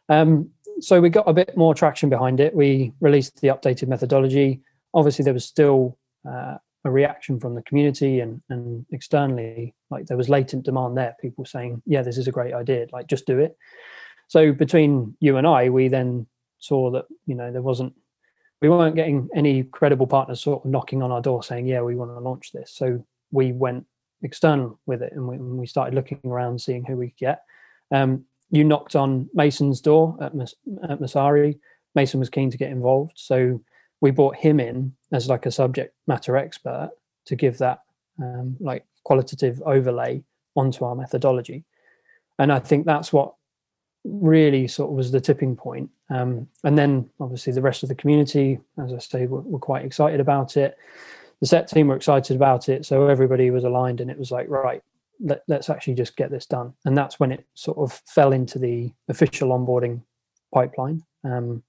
Um, 0.08 0.50
so 0.80 1.00
we 1.00 1.10
got 1.10 1.28
a 1.28 1.32
bit 1.32 1.56
more 1.56 1.74
traction 1.74 2.08
behind 2.08 2.40
it. 2.40 2.54
We 2.54 2.92
released 3.00 3.40
the 3.40 3.48
updated 3.48 3.88
methodology. 3.88 4.60
Obviously, 4.94 5.24
there 5.24 5.34
was 5.34 5.44
still 5.44 5.98
uh, 6.28 6.56
a 6.84 6.90
reaction 6.90 7.38
from 7.40 7.54
the 7.54 7.62
community 7.62 8.20
and, 8.20 8.40
and 8.48 8.86
externally. 8.92 9.74
Like 9.90 10.06
there 10.06 10.16
was 10.16 10.28
latent 10.28 10.64
demand 10.64 10.96
there, 10.96 11.16
people 11.20 11.44
saying, 11.44 11.82
yeah, 11.84 12.02
this 12.02 12.16
is 12.18 12.28
a 12.28 12.32
great 12.32 12.54
idea, 12.54 12.86
like 12.92 13.06
just 13.06 13.26
do 13.26 13.38
it. 13.38 13.56
So 14.28 14.52
between 14.52 15.16
you 15.20 15.36
and 15.36 15.46
I, 15.46 15.68
we 15.68 15.88
then 15.88 16.26
saw 16.58 16.90
that, 16.90 17.06
you 17.26 17.34
know, 17.34 17.52
there 17.52 17.62
wasn't, 17.62 17.94
we 18.60 18.68
weren't 18.68 18.96
getting 18.96 19.28
any 19.34 19.64
credible 19.64 20.06
partners 20.06 20.40
sort 20.40 20.64
of 20.64 20.70
knocking 20.70 21.02
on 21.02 21.12
our 21.12 21.20
door 21.20 21.42
saying, 21.42 21.66
yeah, 21.66 21.82
we 21.82 21.94
want 21.94 22.10
to 22.10 22.18
launch 22.18 22.52
this. 22.52 22.72
So 22.74 23.04
we 23.30 23.52
went 23.52 23.86
external 24.22 24.80
with 24.86 25.02
it 25.02 25.12
and 25.12 25.28
we, 25.28 25.36
and 25.36 25.58
we 25.58 25.66
started 25.66 25.94
looking 25.94 26.20
around, 26.24 26.60
seeing 26.60 26.84
who 26.84 26.96
we 26.96 27.08
could 27.08 27.18
get. 27.18 27.42
Um, 27.92 28.24
you 28.50 28.64
knocked 28.64 28.96
on 28.96 29.28
Mason's 29.34 29.80
door 29.80 30.16
at, 30.20 30.34
Mas- 30.34 30.54
at 30.88 31.00
Messari. 31.00 31.58
Mason 31.94 32.20
was 32.20 32.30
keen 32.30 32.50
to 32.50 32.58
get 32.58 32.70
involved, 32.70 33.12
so 33.16 33.60
we 34.00 34.10
brought 34.10 34.36
him 34.36 34.60
in 34.60 34.94
as 35.12 35.28
like 35.28 35.46
a 35.46 35.50
subject 35.50 35.94
matter 36.06 36.36
expert 36.36 36.90
to 37.24 37.36
give 37.36 37.58
that 37.58 37.80
um, 38.22 38.56
like 38.60 38.84
qualitative 39.04 39.62
overlay 39.64 40.22
onto 40.54 40.84
our 40.84 40.94
methodology. 40.94 41.64
And 42.38 42.52
I 42.52 42.58
think 42.58 42.84
that's 42.84 43.12
what 43.12 43.34
really 44.06 44.68
sort 44.68 44.90
of 44.90 44.96
was 44.96 45.10
the 45.10 45.20
tipping 45.20 45.56
point. 45.56 45.90
Um, 46.10 46.48
and 46.64 46.78
then 46.78 47.10
obviously 47.20 47.52
the 47.52 47.62
rest 47.62 47.82
of 47.82 47.88
the 47.88 47.94
community, 47.94 48.58
as 48.82 48.92
I 48.92 48.98
say, 48.98 49.26
were, 49.26 49.40
were 49.40 49.58
quite 49.58 49.84
excited 49.84 50.20
about 50.20 50.56
it. 50.56 50.78
The 51.40 51.46
set 51.46 51.68
team 51.68 51.88
were 51.88 51.96
excited 51.96 52.36
about 52.36 52.68
it, 52.68 52.86
so 52.86 53.08
everybody 53.08 53.50
was 53.50 53.64
aligned, 53.64 54.00
and 54.00 54.10
it 54.10 54.18
was 54.18 54.30
like, 54.30 54.48
right, 54.48 54.82
let, 55.20 55.42
us 55.50 55.68
actually 55.68 55.94
just 55.94 56.16
get 56.16 56.30
this 56.30 56.46
done. 56.46 56.72
And 56.84 56.96
that's 56.96 57.20
when 57.20 57.32
it 57.32 57.44
sort 57.54 57.78
of 57.78 58.00
fell 58.06 58.32
into 58.32 58.58
the 58.58 58.92
official 59.08 59.50
onboarding 59.50 60.00
pipeline 60.54 61.02
um, 61.24 61.62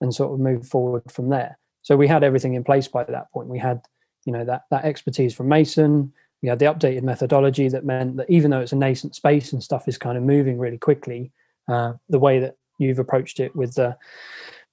and 0.00 0.12
sort 0.12 0.32
of 0.32 0.40
moved 0.40 0.66
forward 0.66 1.02
from 1.10 1.28
there. 1.28 1.58
So 1.82 1.96
we 1.96 2.08
had 2.08 2.24
everything 2.24 2.54
in 2.54 2.64
place 2.64 2.88
by 2.88 3.04
that 3.04 3.30
point. 3.30 3.48
We 3.48 3.60
had, 3.60 3.80
you 4.24 4.32
know, 4.32 4.44
that 4.44 4.64
that 4.70 4.84
expertise 4.84 5.34
from 5.34 5.48
Mason. 5.48 6.12
We 6.42 6.48
had 6.48 6.58
the 6.58 6.66
updated 6.66 7.02
methodology 7.02 7.68
that 7.68 7.84
meant 7.84 8.16
that 8.16 8.28
even 8.28 8.50
though 8.50 8.60
it's 8.60 8.72
a 8.72 8.76
nascent 8.76 9.14
space 9.14 9.52
and 9.52 9.62
stuff 9.62 9.86
is 9.86 9.98
kind 9.98 10.18
of 10.18 10.24
moving 10.24 10.58
really 10.58 10.78
quickly, 10.78 11.32
uh, 11.68 11.92
the 12.08 12.18
way 12.18 12.38
that 12.38 12.56
you've 12.78 12.98
approached 12.98 13.40
it 13.40 13.54
with 13.56 13.74
the 13.74 13.96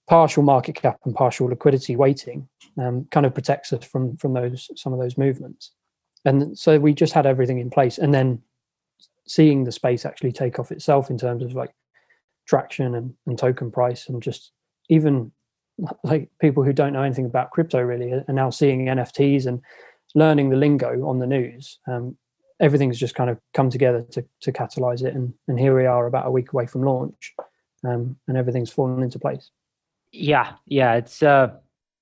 partial 0.07 0.43
market 0.43 0.75
cap 0.75 0.99
and 1.05 1.15
partial 1.15 1.47
liquidity 1.47 1.95
weighting 1.95 2.47
um, 2.77 3.07
kind 3.11 3.25
of 3.25 3.33
protects 3.33 3.71
us 3.71 3.85
from 3.85 4.17
from 4.17 4.33
those 4.33 4.69
some 4.75 4.93
of 4.93 4.99
those 4.99 5.17
movements. 5.17 5.71
And 6.25 6.57
so 6.57 6.79
we 6.79 6.93
just 6.93 7.13
had 7.13 7.25
everything 7.25 7.59
in 7.59 7.69
place. 7.69 7.97
And 7.97 8.13
then 8.13 8.41
seeing 9.27 9.63
the 9.63 9.71
space 9.71 10.05
actually 10.05 10.31
take 10.31 10.59
off 10.59 10.71
itself 10.71 11.09
in 11.09 11.17
terms 11.17 11.43
of 11.43 11.53
like 11.53 11.73
traction 12.47 12.95
and, 12.95 13.13
and 13.25 13.37
token 13.37 13.71
price 13.71 14.09
and 14.09 14.21
just 14.21 14.51
even 14.89 15.31
like 16.03 16.29
people 16.39 16.63
who 16.63 16.73
don't 16.73 16.93
know 16.93 17.01
anything 17.01 17.25
about 17.25 17.51
crypto 17.51 17.81
really 17.81 18.11
are 18.11 18.25
now 18.27 18.49
seeing 18.49 18.85
nfts 18.85 19.45
and 19.45 19.61
learning 20.13 20.49
the 20.49 20.57
lingo 20.57 21.07
on 21.07 21.19
the 21.19 21.25
news 21.25 21.79
um, 21.87 22.15
everything's 22.59 22.99
just 22.99 23.15
kind 23.15 23.29
of 23.29 23.37
come 23.53 23.69
together 23.69 24.03
to, 24.11 24.23
to 24.41 24.51
catalyze 24.51 25.03
it 25.03 25.13
and, 25.15 25.33
and 25.47 25.59
here 25.59 25.75
we 25.75 25.85
are 25.85 26.05
about 26.05 26.27
a 26.27 26.31
week 26.31 26.53
away 26.53 26.65
from 26.65 26.83
launch 26.83 27.33
um, 27.85 28.15
and 28.27 28.37
everything's 28.37 28.71
fallen 28.71 29.03
into 29.03 29.19
place 29.19 29.51
yeah 30.11 30.53
yeah 30.65 30.93
it's 30.93 31.23
uh 31.23 31.49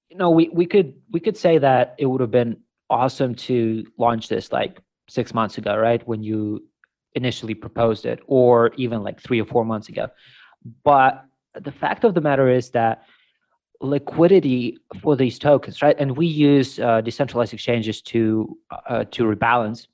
you 0.09 0.17
know 0.17 0.29
we, 0.29 0.49
we 0.49 0.65
could 0.65 0.93
we 1.11 1.19
could 1.19 1.37
say 1.37 1.57
that 1.57 1.95
it 1.97 2.05
would 2.05 2.21
have 2.21 2.31
been 2.31 2.57
awesome 2.91 3.33
to 3.33 3.85
launch 3.97 4.27
this 4.27 4.51
like 4.51 4.81
six 5.11 5.33
months 5.33 5.57
ago, 5.57 5.75
right? 5.75 6.05
When 6.07 6.21
you 6.21 6.63
initially 7.15 7.53
proposed 7.53 8.05
it, 8.05 8.19
or 8.27 8.71
even 8.77 9.03
like 9.03 9.19
three 9.19 9.41
or 9.41 9.45
four 9.45 9.65
months 9.65 9.89
ago. 9.89 10.07
But 10.83 11.25
the 11.59 11.71
fact 11.71 12.03
of 12.03 12.13
the 12.13 12.21
matter 12.21 12.49
is 12.49 12.69
that 12.71 13.03
liquidity 13.81 14.77
for 15.01 15.15
these 15.15 15.37
tokens, 15.39 15.81
right? 15.81 15.95
And 15.99 16.15
we 16.15 16.27
use 16.27 16.79
uh, 16.79 17.01
decentralized 17.01 17.53
exchanges 17.53 18.01
to 18.03 18.57
uh, 18.87 19.05
to 19.11 19.23
rebalance 19.23 19.87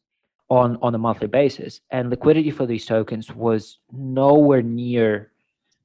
on 0.50 0.78
on 0.82 0.96
a 0.96 0.98
monthly 0.98 1.28
basis, 1.28 1.82
and 1.92 2.10
liquidity 2.10 2.52
for 2.52 2.66
these 2.66 2.86
tokens 2.86 3.34
was 3.34 3.80
nowhere 3.92 4.62
near 4.62 5.32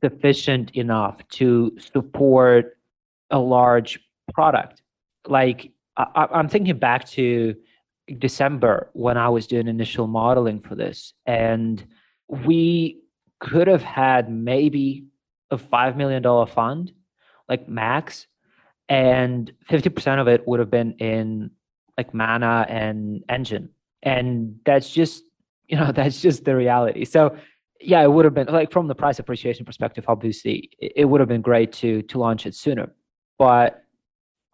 sufficient 0.03 0.71
enough 0.73 1.27
to 1.29 1.77
support 1.79 2.77
a 3.31 3.39
large 3.39 4.01
product. 4.33 4.83
Like 5.27 5.73
I, 5.97 6.27
I'm 6.33 6.49
thinking 6.49 6.79
back 6.79 7.09
to 7.11 7.55
December 8.19 8.91
when 8.93 9.17
I 9.17 9.29
was 9.29 9.47
doing 9.47 9.69
initial 9.69 10.07
modeling 10.07 10.61
for 10.61 10.75
this, 10.75 11.15
and 11.27 11.85
we 12.29 13.01
could 13.41 13.67
have 13.67 13.83
had 13.83 14.31
maybe 14.31 15.05
a 15.51 15.59
five 15.59 15.97
million 15.97 16.23
dollar 16.23 16.47
fund, 16.47 16.93
like 17.49 17.69
max, 17.69 18.27
and 18.89 19.53
fifty 19.69 19.89
percent 19.89 20.21
of 20.21 20.29
it 20.29 20.47
would 20.47 20.61
have 20.61 20.71
been 20.71 20.93
in 20.95 21.51
like 21.99 22.15
mana 22.15 22.67
and 22.69 23.23
Enjin, 23.29 23.69
and 24.03 24.57
that's 24.65 24.91
just 24.91 25.25
you 25.69 25.77
know 25.77 25.93
that's 25.95 26.21
just 26.21 26.45
the 26.45 26.57
reality. 26.57 27.05
So 27.05 27.37
yeah, 27.81 28.03
it 28.03 28.13
would 28.13 28.25
have 28.25 28.35
been 28.35 28.47
like 28.47 28.71
from 28.71 28.87
the 28.87 28.95
price 28.95 29.19
appreciation 29.19 29.65
perspective. 29.65 30.05
Obviously, 30.09 30.71
it 30.79 31.05
would 31.05 31.21
have 31.21 31.29
been 31.29 31.43
great 31.43 31.73
to 31.75 32.03
to 32.03 32.19
launch 32.19 32.47
it 32.47 32.55
sooner, 32.55 32.93
but 33.39 33.85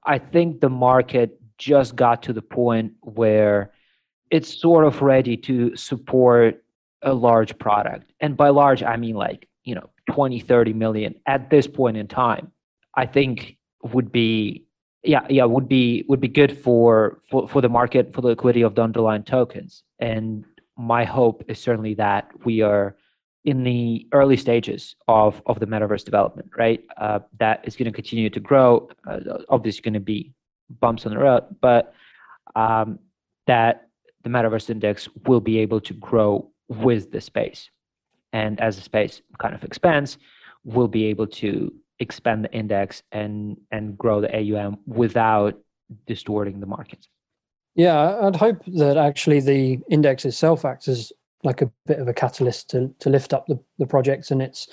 I 0.05 0.19
think 0.19 0.61
the 0.61 0.71
market 0.71 1.38
just 1.59 1.97
got 1.97 2.23
to 2.23 2.33
the 2.33 2.43
point 2.43 2.93
where 3.00 3.73
it's 4.31 4.61
sort 4.61 4.85
of 4.85 5.02
ready 5.02 5.37
to 5.37 5.75
support 5.76 6.64
a 7.02 7.12
large 7.12 7.59
product. 7.59 8.12
And 8.21 8.37
by 8.37 8.49
large, 8.49 8.83
I 8.83 8.97
mean 8.97 9.17
like, 9.17 9.49
you 9.64 9.75
know, 9.75 9.90
20, 10.11 10.40
30 10.40 10.73
million 10.73 11.14
at 11.26 11.50
this 11.50 11.67
point 11.67 11.97
in 11.97 12.07
time, 12.07 12.52
I 12.95 13.07
think 13.07 13.57
would 13.83 14.11
be 14.11 14.64
yeah, 15.02 15.26
yeah, 15.28 15.45
would 15.45 15.69
be 15.69 16.05
would 16.09 16.21
be 16.21 16.28
good 16.28 16.59
for, 16.59 17.21
for 17.31 17.49
for 17.49 17.61
the 17.61 17.69
market 17.69 18.12
for 18.14 18.21
the 18.21 18.28
liquidity 18.28 18.62
of 18.62 18.75
the 18.75 18.83
underlying 18.83 19.23
tokens. 19.23 19.83
And 20.00 20.45
my 20.76 21.05
hope 21.05 21.45
is 21.49 21.59
certainly 21.59 21.95
that 21.95 22.28
we 22.45 22.62
are 22.62 22.97
in 23.45 23.62
the 23.62 24.07
early 24.12 24.37
stages 24.37 24.97
of 25.07 25.40
of 25.47 25.61
the 25.61 25.67
metaverse 25.67 26.05
development, 26.05 26.50
right? 26.57 26.83
Uh, 26.97 27.21
that 27.38 27.61
is 27.64 27.76
going 27.76 27.90
to 27.90 27.93
continue 27.93 28.28
to 28.31 28.40
grow. 28.40 28.88
Uh, 29.07 29.21
obviously, 29.49 29.83
going 29.83 29.95
to 29.95 30.00
be 30.00 30.33
bumps 30.81 31.07
on 31.07 31.12
the 31.12 31.19
road, 31.19 31.45
but 31.61 31.95
um, 32.57 32.99
that 33.47 33.88
the 34.25 34.28
metaverse 34.28 34.69
index 34.69 35.09
will 35.26 35.40
be 35.40 35.59
able 35.59 35.81
to 35.81 35.95
grow 35.95 36.50
with 36.69 37.12
the 37.12 37.21
space, 37.21 37.71
and 38.33 38.61
as 38.61 38.76
the 38.76 38.83
space 38.83 39.23
kind 39.38 39.55
of 39.55 39.62
expands, 39.62 40.19
we'll 40.64 40.88
be 40.88 41.05
able 41.07 41.26
to 41.26 41.73
expand 42.00 42.45
the 42.45 42.52
index 42.52 43.02
and 43.12 43.57
and 43.71 43.97
grow 43.99 44.21
the 44.21 44.35
AUM 44.35 44.78
without 44.87 45.59
distorting 46.07 46.61
the 46.61 46.67
markets. 46.67 47.09
Yeah, 47.75 48.19
I'd 48.23 48.37
hope 48.37 48.64
that 48.67 48.97
actually 48.97 49.40
the 49.40 49.78
index 49.88 50.25
itself 50.25 50.64
acts 50.64 50.88
as 50.88 51.12
like 51.45 51.62
a 51.62 51.71
bit 51.87 52.00
of 52.00 52.09
a 52.09 52.14
catalyst 52.14 52.71
to 52.71 52.93
to 52.99 53.11
lift 53.11 53.33
up 53.33 53.47
the, 53.47 53.59
the 53.78 53.87
projects 53.87 54.31
and 54.31 54.43
it's 54.43 54.69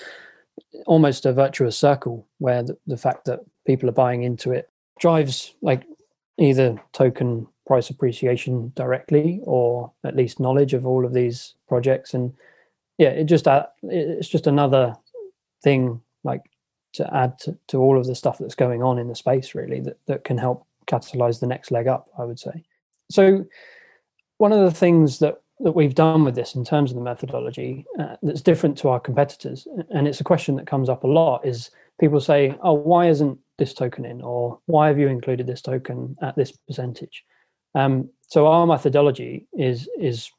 almost 0.86 1.26
a 1.26 1.32
virtuous 1.32 1.76
circle 1.76 2.26
where 2.38 2.62
the, 2.62 2.76
the 2.86 2.96
fact 2.96 3.26
that 3.26 3.40
people 3.66 3.88
are 3.88 3.92
buying 3.92 4.22
into 4.22 4.52
it 4.52 4.70
drives 4.98 5.54
like 5.62 5.84
either 6.38 6.80
token 6.92 7.46
price 7.66 7.90
appreciation 7.90 8.72
directly 8.74 9.40
or 9.44 9.92
at 10.04 10.16
least 10.16 10.40
knowledge 10.40 10.74
of 10.74 10.86
all 10.86 11.04
of 11.04 11.12
these 11.12 11.54
projects 11.68 12.14
and 12.14 12.32
yeah 12.98 13.10
it 13.10 13.24
just 13.24 13.46
uh, 13.46 13.66
it's 13.82 14.28
just 14.28 14.46
another 14.46 14.94
thing 15.62 16.00
like 16.24 16.42
to 16.96 17.14
add 17.14 17.38
to, 17.40 17.56
to 17.68 17.78
all 17.78 17.98
of 17.98 18.06
the 18.06 18.14
stuff 18.14 18.38
that's 18.38 18.54
going 18.54 18.82
on 18.82 18.98
in 18.98 19.08
the 19.08 19.14
space 19.14 19.54
really 19.54 19.80
that, 19.80 19.98
that 20.06 20.24
can 20.24 20.38
help 20.38 20.66
catalyze 20.86 21.40
the 21.40 21.46
next 21.46 21.70
leg 21.70 21.86
up 21.86 22.08
i 22.18 22.24
would 22.24 22.38
say. 22.38 22.64
So 23.10 23.44
one 24.38 24.52
of 24.52 24.60
the 24.60 24.76
things 24.76 25.18
that 25.20 25.40
that 25.60 25.72
we've 25.72 25.94
done 25.94 26.22
with 26.24 26.34
this 26.34 26.54
in 26.54 26.66
terms 26.66 26.90
of 26.90 26.96
the 26.96 27.02
methodology 27.02 27.86
uh, 27.98 28.16
that's 28.22 28.42
different 28.42 28.76
to 28.78 28.88
our 28.88 29.00
competitors 29.00 29.66
and 29.90 30.06
it's 30.06 30.20
a 30.20 30.24
question 30.24 30.56
that 30.56 30.66
comes 30.66 30.90
up 30.90 31.02
a 31.02 31.06
lot 31.06 31.46
is 31.46 31.70
people 31.98 32.20
say 32.20 32.54
oh 32.62 32.74
why 32.74 33.08
isn't 33.08 33.38
this 33.58 33.74
token 33.74 34.04
in? 34.04 34.22
Or 34.22 34.58
why 34.66 34.88
have 34.88 34.98
you 34.98 35.08
included 35.08 35.46
this 35.46 35.62
token 35.62 36.16
at 36.22 36.36
this 36.36 36.52
percentage? 36.52 37.24
Um, 37.74 38.10
so 38.28 38.46
our 38.46 38.66
methodology 38.66 39.46
is 39.52 39.88
is 39.98 40.30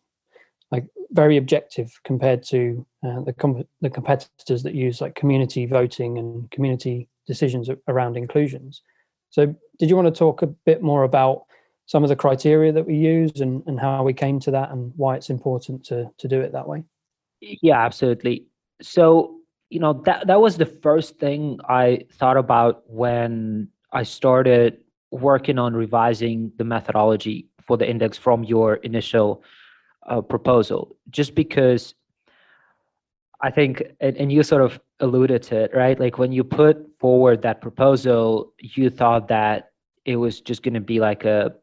like 0.71 0.85
very 1.11 1.37
objective 1.37 1.91
compared 2.03 2.43
to 2.43 2.85
uh, 3.05 3.21
the 3.21 3.33
com- 3.33 3.63
the 3.81 3.89
competitors 3.89 4.63
that 4.63 4.73
use 4.73 5.01
like 5.01 5.15
community 5.15 5.65
voting 5.65 6.17
and 6.17 6.49
community 6.51 7.07
decisions 7.25 7.69
around 7.87 8.17
inclusions. 8.17 8.81
So, 9.29 9.55
did 9.79 9.89
you 9.89 9.95
want 9.95 10.13
to 10.13 10.17
talk 10.17 10.41
a 10.41 10.47
bit 10.47 10.81
more 10.81 11.03
about 11.03 11.43
some 11.85 12.03
of 12.03 12.09
the 12.09 12.15
criteria 12.15 12.71
that 12.73 12.85
we 12.85 12.95
use 12.95 13.39
and, 13.39 13.63
and 13.65 13.79
how 13.79 14.03
we 14.03 14.13
came 14.13 14.39
to 14.41 14.51
that 14.51 14.71
and 14.71 14.91
why 14.95 15.15
it's 15.15 15.29
important 15.29 15.85
to 15.85 16.09
to 16.17 16.27
do 16.27 16.41
it 16.41 16.51
that 16.51 16.67
way? 16.67 16.83
Yeah, 17.41 17.79
absolutely. 17.79 18.45
So, 18.81 19.37
you 19.69 19.79
know, 19.79 19.93
that 20.05 20.27
that 20.27 20.41
was 20.41 20.57
the 20.57 20.65
first 20.65 21.17
thing 21.17 21.59
I 21.67 22.05
thought 22.13 22.37
about 22.37 22.83
when 22.87 23.69
I 23.93 24.03
started 24.03 24.79
working 25.11 25.57
on 25.57 25.73
revising 25.73 26.51
the 26.57 26.63
methodology 26.63 27.47
for 27.65 27.77
the 27.77 27.89
index 27.89 28.17
from 28.17 28.43
your 28.43 28.75
initial 28.75 29.43
uh, 30.07 30.21
proposal, 30.21 30.95
just 31.09 31.35
because 31.35 31.95
I 33.41 33.51
think, 33.51 33.83
and, 33.99 34.17
and 34.17 34.31
you 34.31 34.43
sort 34.43 34.61
of 34.61 34.79
alluded 34.99 35.43
to 35.43 35.57
it, 35.63 35.71
right? 35.75 35.99
Like 35.99 36.17
when 36.17 36.31
you 36.31 36.43
put 36.43 36.77
forward 36.99 37.41
that 37.43 37.61
proposal, 37.61 38.53
you 38.59 38.89
thought 38.89 39.27
that 39.27 39.71
it 40.05 40.15
was 40.15 40.41
just 40.41 40.63
going 40.63 40.73
to 40.73 40.79
be 40.79 40.99
like 40.99 41.25
a, 41.25 41.53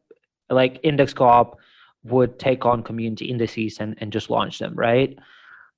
like 0.49 0.79
Index 0.83 1.13
Co-op 1.13 1.57
would 2.03 2.39
take 2.39 2.65
on 2.65 2.83
community 2.83 3.25
indices 3.25 3.79
and, 3.79 3.95
and 3.97 4.13
just 4.13 4.29
launch 4.29 4.59
them, 4.59 4.73
right? 4.75 5.17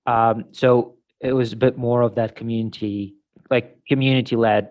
Um, 0.06 0.46
so 0.52 0.96
it 1.22 1.34
was 1.34 1.54
a 1.54 1.56
bit 1.56 1.78
more 1.78 2.02
of 2.02 2.16
that 2.16 2.36
community, 2.36 3.16
like 3.50 3.80
community 3.88 4.36
led 4.36 4.70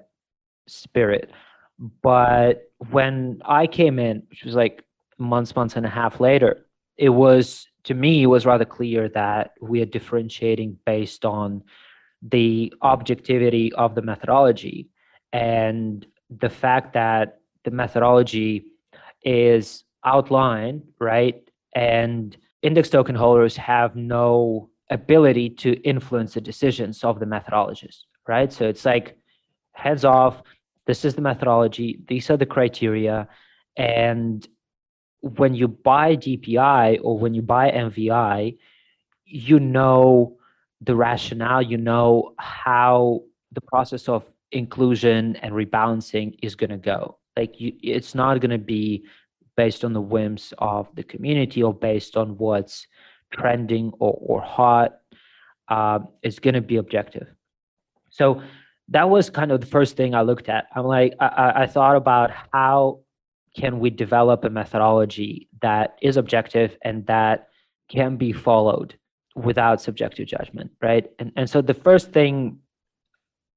spirit. 0.68 1.30
But 2.02 2.70
when 2.90 3.40
I 3.44 3.66
came 3.66 3.98
in, 3.98 4.22
which 4.30 4.44
was 4.44 4.54
like 4.54 4.84
months, 5.18 5.56
months 5.56 5.76
and 5.76 5.86
a 5.86 5.90
half 5.90 6.20
later, 6.20 6.66
it 6.96 7.10
was 7.10 7.66
to 7.86 7.94
me 7.94 8.24
it 8.24 8.26
was 8.26 8.44
rather 8.44 8.64
clear 8.64 9.08
that 9.08 9.52
we 9.60 9.80
are 9.80 9.86
differentiating 9.86 10.78
based 10.84 11.24
on 11.24 11.62
the 12.22 12.72
objectivity 12.82 13.72
of 13.72 13.94
the 13.94 14.02
methodology 14.02 14.88
and 15.32 16.06
the 16.30 16.50
fact 16.50 16.94
that 16.94 17.40
the 17.64 17.70
methodology 17.70 18.64
is 19.22 19.84
outlined, 20.04 20.82
right? 20.98 21.48
And 21.74 22.36
index 22.62 22.88
token 22.88 23.14
holders 23.14 23.56
have 23.56 23.94
no 23.96 24.70
ability 24.90 25.50
to 25.50 25.74
influence 25.82 26.34
the 26.34 26.40
decisions 26.40 27.04
of 27.04 27.20
the 27.20 27.26
methodologists, 27.26 28.02
right? 28.26 28.52
So 28.52 28.66
it's 28.66 28.84
like 28.84 29.16
heads 29.72 30.04
off, 30.04 30.42
this 30.86 31.04
is 31.04 31.14
the 31.14 31.22
methodology, 31.22 32.00
these 32.08 32.30
are 32.30 32.36
the 32.36 32.46
criteria. 32.46 33.28
And 33.76 34.46
when 35.20 35.54
you 35.54 35.68
buy 35.68 36.16
DPI 36.16 37.00
or 37.02 37.18
when 37.18 37.34
you 37.34 37.42
buy 37.42 37.70
MVI, 37.70 38.56
you 39.24 39.60
know 39.60 40.36
the 40.80 40.94
rationale, 40.94 41.62
you 41.62 41.76
know 41.76 42.34
how 42.38 43.22
the 43.52 43.60
process 43.60 44.08
of 44.08 44.24
inclusion 44.52 45.36
and 45.36 45.54
rebalancing 45.54 46.38
is 46.42 46.54
going 46.54 46.70
to 46.70 46.76
go. 46.76 47.18
Like 47.36 47.60
you, 47.60 47.72
it's 47.82 48.14
not 48.14 48.40
going 48.40 48.50
to 48.50 48.58
be 48.58 49.04
based 49.56 49.84
on 49.84 49.92
the 49.92 50.00
whims 50.00 50.52
of 50.58 50.88
the 50.94 51.02
community 51.02 51.62
or 51.62 51.74
based 51.74 52.16
on 52.16 52.36
what's 52.36 52.86
trending 53.32 53.92
or, 53.98 54.18
or 54.20 54.40
hot. 54.40 54.98
Uh, 55.68 56.00
it's 56.22 56.38
going 56.38 56.54
to 56.54 56.60
be 56.60 56.76
objective. 56.76 57.26
So 58.10 58.42
that 58.88 59.08
was 59.10 59.30
kind 59.30 59.50
of 59.50 59.60
the 59.60 59.66
first 59.66 59.96
thing 59.96 60.14
I 60.14 60.22
looked 60.22 60.48
at. 60.48 60.66
I'm 60.74 60.84
like, 60.84 61.14
I, 61.18 61.52
I 61.56 61.66
thought 61.66 61.96
about 61.96 62.30
how 62.52 63.00
can 63.56 63.80
we 63.80 63.90
develop 63.90 64.44
a 64.44 64.50
methodology 64.50 65.48
that 65.62 65.96
is 66.02 66.16
objective 66.16 66.76
and 66.82 67.06
that 67.06 67.48
can 67.88 68.16
be 68.16 68.32
followed 68.32 68.94
without 69.34 69.80
subjective 69.80 70.26
judgment, 70.26 70.70
right? 70.82 71.10
And 71.18 71.32
and 71.36 71.48
so 71.48 71.62
the 71.62 71.74
first 71.74 72.12
thing 72.12 72.58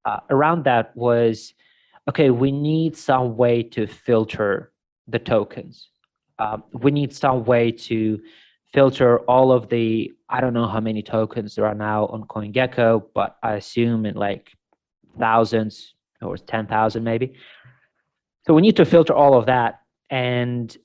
uh, 0.06 0.20
around 0.30 0.64
that 0.64 0.96
was, 0.96 1.54
okay, 2.08 2.30
we 2.30 2.52
need 2.52 2.96
some 2.96 3.36
way 3.36 3.64
to 3.64 3.88
filter 3.88 4.72
the 5.08 5.20
tokens. 5.20 5.90
Um, 6.40 6.64
we 6.72 6.92
need 6.92 7.14
some 7.14 7.44
way 7.44 7.72
to 7.72 8.22
filter 8.74 9.20
all 9.22 9.52
of 9.52 9.68
the 9.70 10.14
I 10.30 10.40
don't 10.42 10.54
know 10.54 10.68
how 10.68 10.80
many 10.80 11.02
tokens 11.02 11.56
there 11.56 11.66
are 11.66 11.76
now 11.76 12.06
on 12.08 12.24
CoinGecko, 12.24 13.08
but 13.14 13.38
I 13.44 13.56
assume 13.56 14.06
in 14.06 14.16
like 14.16 14.52
thousands 15.20 15.96
or 16.22 16.38
ten 16.38 16.68
thousand 16.68 17.04
maybe. 17.04 17.34
So 18.46 18.54
we 18.54 18.62
need 18.62 18.78
to 18.78 18.86
filter 18.86 19.14
all 19.14 19.38
of 19.38 19.46
that 19.48 19.79
and 20.10 20.76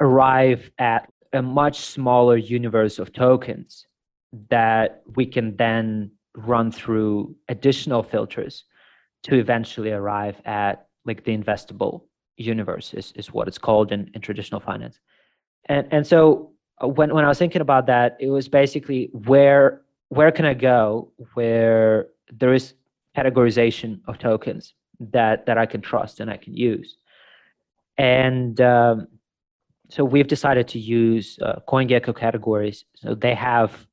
arrive 0.00 0.70
at 0.78 1.10
a 1.32 1.42
much 1.42 1.80
smaller 1.80 2.36
universe 2.36 2.98
of 2.98 3.12
tokens 3.12 3.86
that 4.50 5.02
we 5.14 5.26
can 5.26 5.56
then 5.56 6.10
run 6.34 6.70
through 6.70 7.34
additional 7.48 8.02
filters 8.02 8.64
to 9.22 9.36
eventually 9.36 9.90
arrive 9.90 10.40
at 10.44 10.86
like 11.04 11.24
the 11.24 11.36
investable 11.36 12.02
universe 12.36 12.92
is, 12.94 13.12
is 13.16 13.32
what 13.32 13.48
it's 13.48 13.58
called 13.58 13.92
in, 13.92 14.10
in 14.14 14.20
traditional 14.20 14.60
finance. 14.60 15.00
And 15.66 15.86
and 15.90 16.06
so 16.06 16.52
uh, 16.82 16.88
when 16.88 17.14
when 17.14 17.24
I 17.24 17.28
was 17.28 17.38
thinking 17.38 17.62
about 17.62 17.86
that, 17.86 18.16
it 18.20 18.28
was 18.28 18.48
basically 18.48 19.10
where 19.12 19.82
where 20.08 20.30
can 20.30 20.44
I 20.44 20.54
go 20.54 21.10
where 21.34 22.08
there 22.32 22.52
is 22.52 22.74
categorization 23.16 24.00
of 24.06 24.18
tokens 24.18 24.74
that 25.00 25.46
that 25.46 25.58
I 25.58 25.66
can 25.66 25.80
trust 25.80 26.20
and 26.20 26.30
I 26.30 26.36
can 26.36 26.54
use. 26.54 26.96
And 27.98 28.60
um, 28.60 29.08
so 29.88 30.04
we've 30.04 30.26
decided 30.26 30.68
to 30.68 30.78
use 30.78 31.38
uh, 31.42 31.60
CoinGecko 31.68 32.16
categories. 32.16 32.84
So 32.96 33.14
they 33.14 33.34
have 33.34 33.86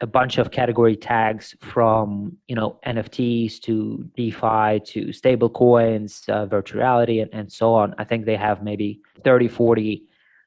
a 0.00 0.06
bunch 0.06 0.38
of 0.38 0.50
category 0.50 0.96
tags 0.96 1.54
from 1.60 2.36
you 2.48 2.56
know 2.56 2.78
NFTs 2.86 3.60
to 3.62 4.08
DeFi 4.16 4.80
to 4.92 5.12
stable 5.12 5.50
coins, 5.50 6.24
uh, 6.28 6.46
virtual 6.46 6.80
reality, 6.80 7.20
and, 7.20 7.32
and 7.32 7.52
so 7.52 7.74
on. 7.74 7.94
I 7.98 8.04
think 8.04 8.24
they 8.24 8.36
have 8.36 8.62
maybe 8.62 9.00
30, 9.24 9.48
40 9.48 10.02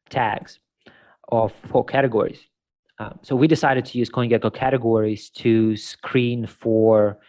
tags 0.09 0.59
of 1.29 1.53
four 1.69 1.85
categories. 1.85 2.39
Um, 2.99 3.19
so 3.21 3.35
we 3.35 3.47
decided 3.47 3.85
to 3.85 3.97
use 3.97 4.09
CoinGecko 4.09 4.53
categories 4.53 5.29
to 5.31 5.75
screen 5.75 6.45
for, 6.45 7.19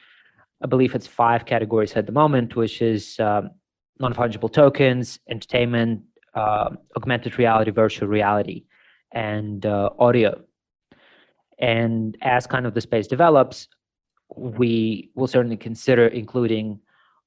I 0.62 0.66
believe 0.66 0.94
it's 0.94 1.06
five 1.06 1.46
categories 1.46 1.94
at 1.94 2.06
the 2.06 2.12
moment, 2.12 2.54
which 2.54 2.82
is 2.82 3.18
um, 3.18 3.50
non-fungible 3.98 4.52
tokens, 4.52 5.20
entertainment, 5.28 6.02
uh, 6.34 6.70
augmented 6.96 7.38
reality, 7.38 7.70
virtual 7.70 8.08
reality, 8.08 8.64
and 9.12 9.64
uh, 9.66 9.90
audio. 9.98 10.40
And 11.58 12.16
as 12.22 12.46
kind 12.46 12.66
of 12.66 12.74
the 12.74 12.80
space 12.80 13.06
develops, 13.06 13.68
we 14.36 15.10
will 15.14 15.28
certainly 15.28 15.56
consider 15.56 16.08
including 16.08 16.80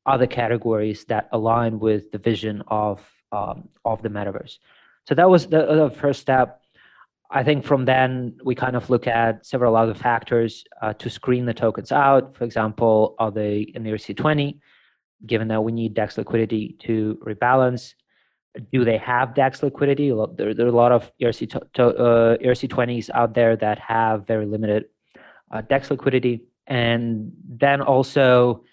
other 0.06 0.27
categories 0.27 1.06
that 1.06 1.30
align 1.32 1.80
with 1.80 2.12
the 2.12 2.17
vision 2.17 2.63
of 2.67 3.01
um, 3.32 3.67
of 3.84 4.01
the 4.01 4.10
metaverse. 4.10 4.58
So 5.08 5.15
that 5.15 5.30
was 5.30 5.47
the, 5.47 5.65
the, 5.65 5.89
first 5.89 6.21
step. 6.21 6.62
I 7.30 7.43
think 7.43 7.65
from 7.65 7.84
then 7.84 8.38
we 8.43 8.56
kind 8.56 8.77
of 8.77 8.89
look 8.89 9.06
at 9.06 9.45
several 9.45 9.75
other 9.75 9.93
factors 9.93 10.63
uh, 10.82 10.93
to 10.93 11.10
screen 11.10 11.45
the 11.45 11.53
tokens 11.53 11.91
out. 11.91 12.36
For 12.38 12.45
example, 12.45 13.15
are 13.19 13.32
they 13.32 13.71
in 13.73 13.84
the 13.84 13.91
ERC20? 13.91 14.60
Given 15.25 15.47
that 15.47 15.63
we 15.63 15.71
need 15.71 15.93
DEX 15.93 16.17
liquidity 16.17 16.75
to 16.80 17.19
rebalance, 17.25 17.93
do 18.71 18.84
they 18.86 18.97
have 18.97 19.34
DEX 19.34 19.63
liquidity? 19.63 20.10
There, 20.36 20.53
there 20.53 20.65
are 20.65 20.69
a 20.69 20.71
lot 20.71 20.91
of 20.91 21.12
ERC, 21.21 21.49
to, 21.73 21.86
uh, 21.86 22.38
ERC20s 22.38 23.10
out 23.13 23.34
there 23.34 23.56
that 23.56 23.80
have 23.80 24.27
very 24.27 24.45
limited 24.45 24.86
uh, 25.51 25.62
DEX 25.62 25.91
liquidity. 25.91 26.45
And 26.67 27.32
then 27.47 27.82
also, 27.82 28.63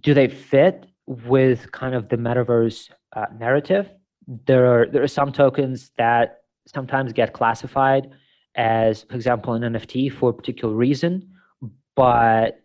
do 0.00 0.14
they 0.14 0.28
fit 0.28 0.86
with 1.06 1.70
kind 1.72 1.94
of 1.94 2.08
the 2.08 2.16
metaverse 2.16 2.90
uh, 3.14 3.26
narrative? 3.38 3.88
There 4.46 4.66
are 4.66 4.86
there 4.86 5.02
are 5.02 5.08
some 5.08 5.32
tokens 5.32 5.90
that 5.96 6.40
sometimes 6.66 7.12
get 7.12 7.32
classified 7.32 8.10
as, 8.56 9.04
for 9.08 9.14
example, 9.14 9.54
an 9.54 9.62
NFT 9.62 10.12
for 10.12 10.30
a 10.30 10.34
particular 10.34 10.74
reason, 10.74 11.30
but 11.96 12.60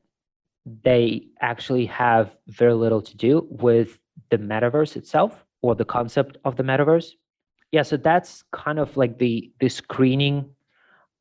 they 0.65 1.27
actually 1.41 1.85
have 1.87 2.35
very 2.47 2.73
little 2.73 3.01
to 3.01 3.17
do 3.17 3.47
with 3.49 3.99
the 4.29 4.37
metaverse 4.37 4.95
itself 4.95 5.45
or 5.61 5.75
the 5.75 5.85
concept 5.85 6.37
of 6.45 6.55
the 6.55 6.63
metaverse. 6.63 7.11
Yeah, 7.71 7.81
so 7.81 7.97
that's 7.97 8.43
kind 8.51 8.79
of 8.79 8.95
like 8.95 9.17
the 9.17 9.51
the 9.59 9.69
screening 9.69 10.49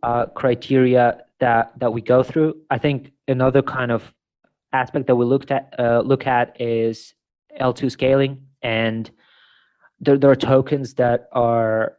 uh, 0.03 0.27
criteria 0.27 1.23
that 1.41 1.73
that 1.79 1.93
we 1.93 2.03
go 2.03 2.23
through. 2.23 2.57
I 2.71 2.79
think 2.79 3.13
another 3.27 3.63
kind 3.63 3.91
of 3.91 4.13
aspect 4.73 5.07
that 5.07 5.17
we 5.17 5.25
looked 5.25 5.51
at 5.51 5.75
uh, 5.79 6.03
look 6.05 6.27
at 6.27 6.61
is 6.61 7.15
L2 7.61 7.91
scaling, 7.91 8.47
and 8.63 9.11
there 10.01 10.19
there 10.19 10.31
are 10.31 10.37
tokens 10.37 10.95
that 10.95 11.29
are 11.33 11.97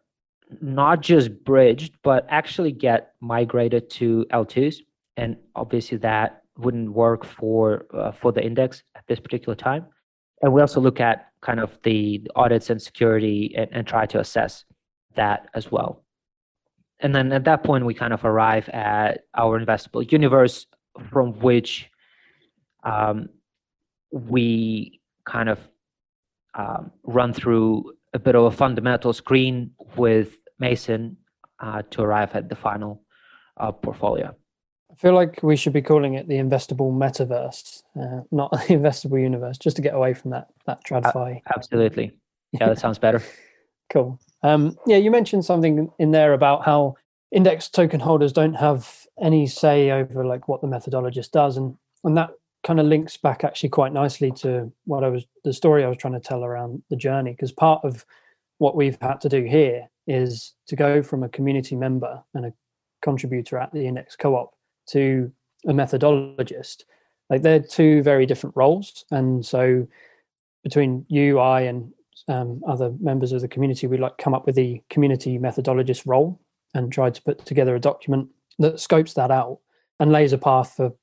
not 0.61 1.01
just 1.01 1.43
bridged 1.43 1.95
but 2.03 2.27
actually 2.29 2.71
get 2.71 3.13
migrated 3.21 3.89
to 3.89 4.25
L2s, 4.31 4.77
and 5.17 5.35
obviously 5.55 5.97
that 5.97 6.42
wouldn't 6.57 6.91
work 6.91 7.25
for 7.25 7.85
uh, 7.93 8.11
for 8.11 8.31
the 8.31 8.43
index 8.43 8.83
at 8.95 9.03
this 9.07 9.19
particular 9.19 9.55
time. 9.55 9.85
And 10.41 10.53
we 10.53 10.61
also 10.61 10.81
look 10.81 10.99
at 10.99 11.27
kind 11.41 11.59
of 11.59 11.77
the 11.83 12.27
audits 12.35 12.69
and 12.69 12.81
security 12.81 13.53
and, 13.57 13.69
and 13.71 13.87
try 13.87 14.05
to 14.07 14.19
assess 14.19 14.65
that 15.15 15.47
as 15.53 15.71
well. 15.71 16.03
And 16.99 17.13
then 17.15 17.31
at 17.31 17.45
that 17.45 17.63
point, 17.63 17.85
we 17.85 17.93
kind 17.93 18.13
of 18.13 18.23
arrive 18.23 18.69
at 18.69 19.21
our 19.35 19.59
investable 19.59 20.09
universe 20.11 20.67
from 21.09 21.33
which 21.39 21.89
um, 22.83 23.29
we 24.11 25.01
kind 25.25 25.49
of 25.49 25.59
um, 26.55 26.91
run 27.03 27.33
through 27.33 27.93
a 28.13 28.19
bit 28.19 28.35
of 28.35 28.43
a 28.45 28.51
fundamental 28.51 29.11
screen 29.11 29.71
with 29.97 30.37
Mason 30.59 31.17
uh, 31.59 31.81
to 31.91 32.01
arrive 32.01 32.35
at 32.35 32.49
the 32.49 32.55
final 32.55 33.03
uh, 33.57 33.71
portfolio. 33.71 34.35
I 34.93 34.95
feel 34.95 35.13
like 35.13 35.41
we 35.41 35.55
should 35.55 35.73
be 35.73 35.81
calling 35.81 36.13
it 36.13 36.27
the 36.27 36.35
investable 36.35 36.93
metaverse, 36.93 37.81
uh, 37.99 38.23
not 38.31 38.51
the 38.51 38.75
investable 38.75 39.19
universe, 39.19 39.57
just 39.57 39.75
to 39.77 39.81
get 39.81 39.95
away 39.95 40.13
from 40.13 40.31
that 40.31 40.47
that 40.65 40.83
tradfi. 40.85 41.41
absolutely, 41.55 42.11
yeah, 42.51 42.67
that 42.67 42.79
sounds 42.79 42.99
better. 42.99 43.21
cool. 43.89 44.19
Um, 44.43 44.77
yeah, 44.85 44.97
you 44.97 45.09
mentioned 45.09 45.45
something 45.45 45.89
in 45.99 46.11
there 46.11 46.33
about 46.33 46.63
how 46.63 46.95
index 47.31 47.69
token 47.69 47.99
holders 47.99 48.33
don't 48.33 48.53
have 48.53 49.07
any 49.21 49.47
say 49.47 49.89
over 49.89 50.25
like 50.25 50.47
what 50.47 50.61
the 50.61 50.67
methodologist 50.67 51.31
does, 51.31 51.57
and 51.57 51.75
and 52.03 52.15
that 52.17 52.29
kind 52.63 52.79
of 52.79 52.85
links 52.85 53.17
back 53.17 53.43
actually 53.43 53.69
quite 53.69 53.93
nicely 53.93 54.31
to 54.31 54.71
what 54.85 55.03
I 55.03 55.09
was 55.09 55.25
the 55.43 55.53
story 55.53 55.83
I 55.83 55.89
was 55.89 55.97
trying 55.97 56.13
to 56.13 56.19
tell 56.19 56.43
around 56.43 56.83
the 56.89 56.95
journey 56.95 57.31
because 57.31 57.51
part 57.51 57.83
of 57.83 58.05
what 58.59 58.75
we've 58.75 58.97
had 59.01 59.19
to 59.21 59.29
do 59.29 59.43
here 59.43 59.89
is 60.07 60.53
to 60.67 60.75
go 60.75 61.01
from 61.01 61.23
a 61.23 61.29
community 61.29 61.75
member 61.75 62.23
and 62.33 62.45
a 62.45 62.53
contributor 63.01 63.57
at 63.57 63.73
the 63.73 63.85
index 63.85 64.15
co-op 64.15 64.53
to 64.87 65.31
a 65.67 65.71
methodologist. 65.71 66.83
Like 67.29 67.41
they're 67.41 67.59
two 67.59 68.03
very 68.03 68.25
different 68.25 68.55
roles. 68.55 69.05
And 69.11 69.45
so 69.45 69.87
between 70.63 71.05
you 71.09 71.39
i 71.39 71.61
and 71.61 71.91
um, 72.29 72.61
other 72.67 72.93
members 73.01 73.33
of 73.33 73.41
the 73.41 73.47
community 73.47 73.85
we 73.85 73.97
like 73.97 74.17
come 74.17 74.33
up 74.33 74.45
with 74.45 74.55
the 74.55 74.81
community 74.89 75.37
methodologist 75.37 76.03
role 76.05 76.39
and 76.73 76.91
try 76.91 77.09
to 77.09 77.21
put 77.21 77.45
together 77.45 77.75
a 77.75 77.79
document 77.79 78.29
that 78.59 78.79
scopes 78.79 79.13
that 79.13 79.29
out 79.29 79.59
and 79.99 80.11
lays 80.11 80.31
a 80.31 80.37
path 80.37 80.73
for 80.75 80.93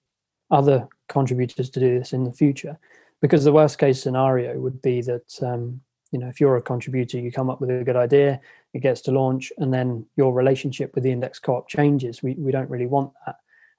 other 0.51 0.89
contributors 1.09 1.69
to 1.71 1.79
do 1.79 1.99
this 1.99 2.13
in 2.13 2.25
the 2.25 2.33
future. 2.33 2.79
Because 3.21 3.45
the 3.45 3.53
worst 3.53 3.79
case 3.79 4.03
scenario 4.03 4.59
would 4.59 4.81
be 4.81 5.03
that 5.03 5.43
um, 5.43 5.81
you 6.11 6.19
know 6.19 6.29
if 6.29 6.41
you're 6.41 6.57
a 6.57 6.63
contributor 6.63 7.19
you 7.19 7.31
come 7.31 7.51
up 7.51 7.61
with 7.61 7.71
a 7.71 7.85
good 7.85 7.97
idea 7.97 8.41
it 8.73 8.81
gets 8.81 9.01
to 9.03 9.13
launch 9.13 9.53
and 9.59 9.73
then 9.73 10.07
your 10.17 10.33
relationship 10.33 10.95
with 10.95 11.05
the 11.05 11.13
index 11.13 11.39
co-op 11.39 11.69
changes. 11.69 12.23
We, 12.23 12.35
we 12.35 12.51
don't 12.51 12.71
really 12.71 12.87
want 12.87 13.13
that 13.27 13.37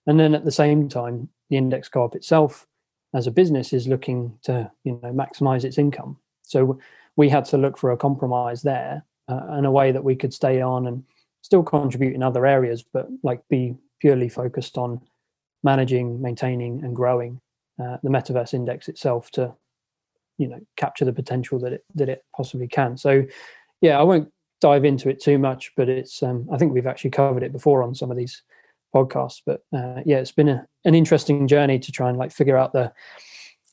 and 0.07 0.19
then 0.19 0.33
at 0.35 0.45
the 0.45 0.51
same 0.51 0.89
time 0.89 1.29
the 1.49 1.57
index 1.57 1.89
co-op 1.89 2.15
itself 2.15 2.67
as 3.13 3.27
a 3.27 3.31
business 3.31 3.73
is 3.73 3.87
looking 3.87 4.37
to 4.43 4.69
you 4.83 4.99
know 5.03 5.11
maximize 5.11 5.63
its 5.63 5.77
income 5.77 6.17
so 6.43 6.79
we 7.17 7.29
had 7.29 7.45
to 7.45 7.57
look 7.57 7.77
for 7.77 7.91
a 7.91 7.97
compromise 7.97 8.61
there 8.61 9.05
uh, 9.27 9.41
and 9.49 9.65
a 9.65 9.71
way 9.71 9.91
that 9.91 10.03
we 10.03 10.15
could 10.15 10.33
stay 10.33 10.61
on 10.61 10.87
and 10.87 11.03
still 11.41 11.63
contribute 11.63 12.15
in 12.15 12.23
other 12.23 12.45
areas 12.45 12.83
but 12.93 13.07
like 13.23 13.41
be 13.49 13.75
purely 13.99 14.27
focused 14.27 14.77
on 14.77 14.99
managing, 15.63 16.21
maintaining, 16.21 16.83
and 16.83 16.95
growing 16.95 17.39
uh, 17.81 17.97
the 18.03 18.09
metaverse 18.09 18.53
index 18.53 18.87
itself 18.87 19.31
to, 19.31 19.53
you 20.37 20.47
know, 20.47 20.59
capture 20.75 21.05
the 21.05 21.13
potential 21.13 21.59
that 21.59 21.73
it 21.73 21.85
that 21.95 22.09
it 22.09 22.25
possibly 22.35 22.67
can. 22.67 22.97
So, 22.97 23.23
yeah, 23.81 23.99
I 23.99 24.03
won't 24.03 24.31
dive 24.59 24.85
into 24.85 25.09
it 25.09 25.21
too 25.21 25.37
much, 25.37 25.71
but 25.75 25.89
it's 25.89 26.21
um, 26.23 26.47
I 26.51 26.57
think 26.57 26.73
we've 26.73 26.87
actually 26.87 27.11
covered 27.11 27.43
it 27.43 27.51
before 27.51 27.83
on 27.83 27.95
some 27.95 28.11
of 28.11 28.17
these 28.17 28.41
podcasts. 28.93 29.41
But 29.45 29.63
uh, 29.73 30.01
yeah, 30.05 30.17
it's 30.17 30.31
been 30.31 30.49
a, 30.49 30.67
an 30.85 30.95
interesting 30.95 31.47
journey 31.47 31.79
to 31.79 31.91
try 31.91 32.09
and 32.09 32.17
like 32.17 32.31
figure 32.31 32.57
out 32.57 32.73
the. 32.73 32.91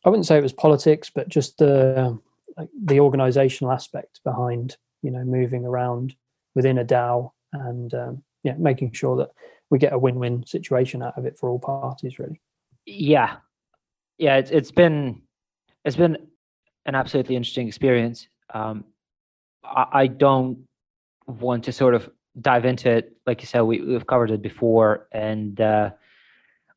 I 0.04 0.10
wouldn't 0.10 0.26
say 0.26 0.38
it 0.38 0.42
was 0.42 0.52
politics, 0.52 1.10
but 1.10 1.28
just 1.28 1.58
the 1.58 2.18
like 2.56 2.68
the 2.84 3.00
organizational 3.00 3.72
aspect 3.72 4.20
behind 4.24 4.76
you 5.02 5.10
know 5.10 5.24
moving 5.24 5.64
around 5.64 6.14
within 6.54 6.78
a 6.78 6.84
DAO 6.84 7.30
and 7.52 7.94
um, 7.94 8.22
yeah, 8.42 8.54
making 8.58 8.92
sure 8.92 9.16
that 9.16 9.30
we 9.70 9.78
get 9.78 9.92
a 9.92 9.98
win-win 9.98 10.44
situation 10.46 11.02
out 11.02 11.16
of 11.16 11.24
it 11.24 11.38
for 11.38 11.48
all 11.48 11.58
parties 11.58 12.18
really 12.18 12.40
yeah 12.86 13.36
yeah 14.18 14.36
it's, 14.36 14.50
it's 14.50 14.70
been 14.70 15.20
it's 15.84 15.96
been 15.96 16.16
an 16.86 16.94
absolutely 16.94 17.36
interesting 17.36 17.68
experience 17.68 18.28
um, 18.54 18.84
I, 19.62 19.86
I, 19.92 20.06
don't 20.06 20.66
want 21.26 21.64
to 21.64 21.72
sort 21.72 21.94
of 21.94 22.10
dive 22.40 22.64
into 22.64 22.90
it 22.90 23.16
like 23.26 23.40
you 23.40 23.46
said 23.46 23.62
we, 23.62 23.80
we've 23.80 24.06
covered 24.06 24.30
it 24.30 24.42
before 24.42 25.08
and 25.12 25.60
uh, 25.60 25.90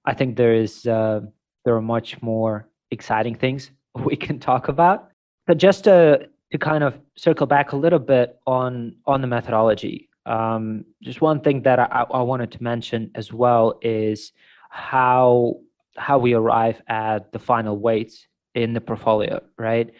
i 0.05 0.13
think 0.13 0.35
there 0.35 0.53
is 0.53 0.85
uh, 0.87 1.21
there 1.65 1.75
are 1.75 1.81
much 1.81 2.21
more 2.21 2.67
exciting 2.91 3.35
things 3.35 3.71
we 4.05 4.15
can 4.15 4.39
talk 4.39 4.67
about 4.67 5.09
but 5.47 5.57
just 5.57 5.83
to 5.83 6.27
to 6.51 6.57
kind 6.57 6.83
of 6.83 6.99
circle 7.15 7.47
back 7.47 7.71
a 7.71 7.75
little 7.75 7.99
bit 7.99 8.39
on 8.45 8.95
on 9.05 9.21
the 9.21 9.27
methodology 9.27 10.09
um, 10.25 10.85
just 11.01 11.21
one 11.21 11.41
thing 11.41 11.63
that 11.63 11.79
I, 11.79 12.05
I, 12.11 12.21
wanted 12.21 12.51
to 12.51 12.61
mention 12.61 13.09
as 13.15 13.33
well 13.33 13.79
is 13.81 14.33
how 14.69 15.57
how 15.97 16.19
we 16.19 16.33
arrive 16.33 16.81
at 16.87 17.31
the 17.31 17.39
final 17.39 17.77
weights 17.77 18.27
in 18.55 18.73
the 18.73 18.81
portfolio, 18.81 19.41
right? 19.57 19.91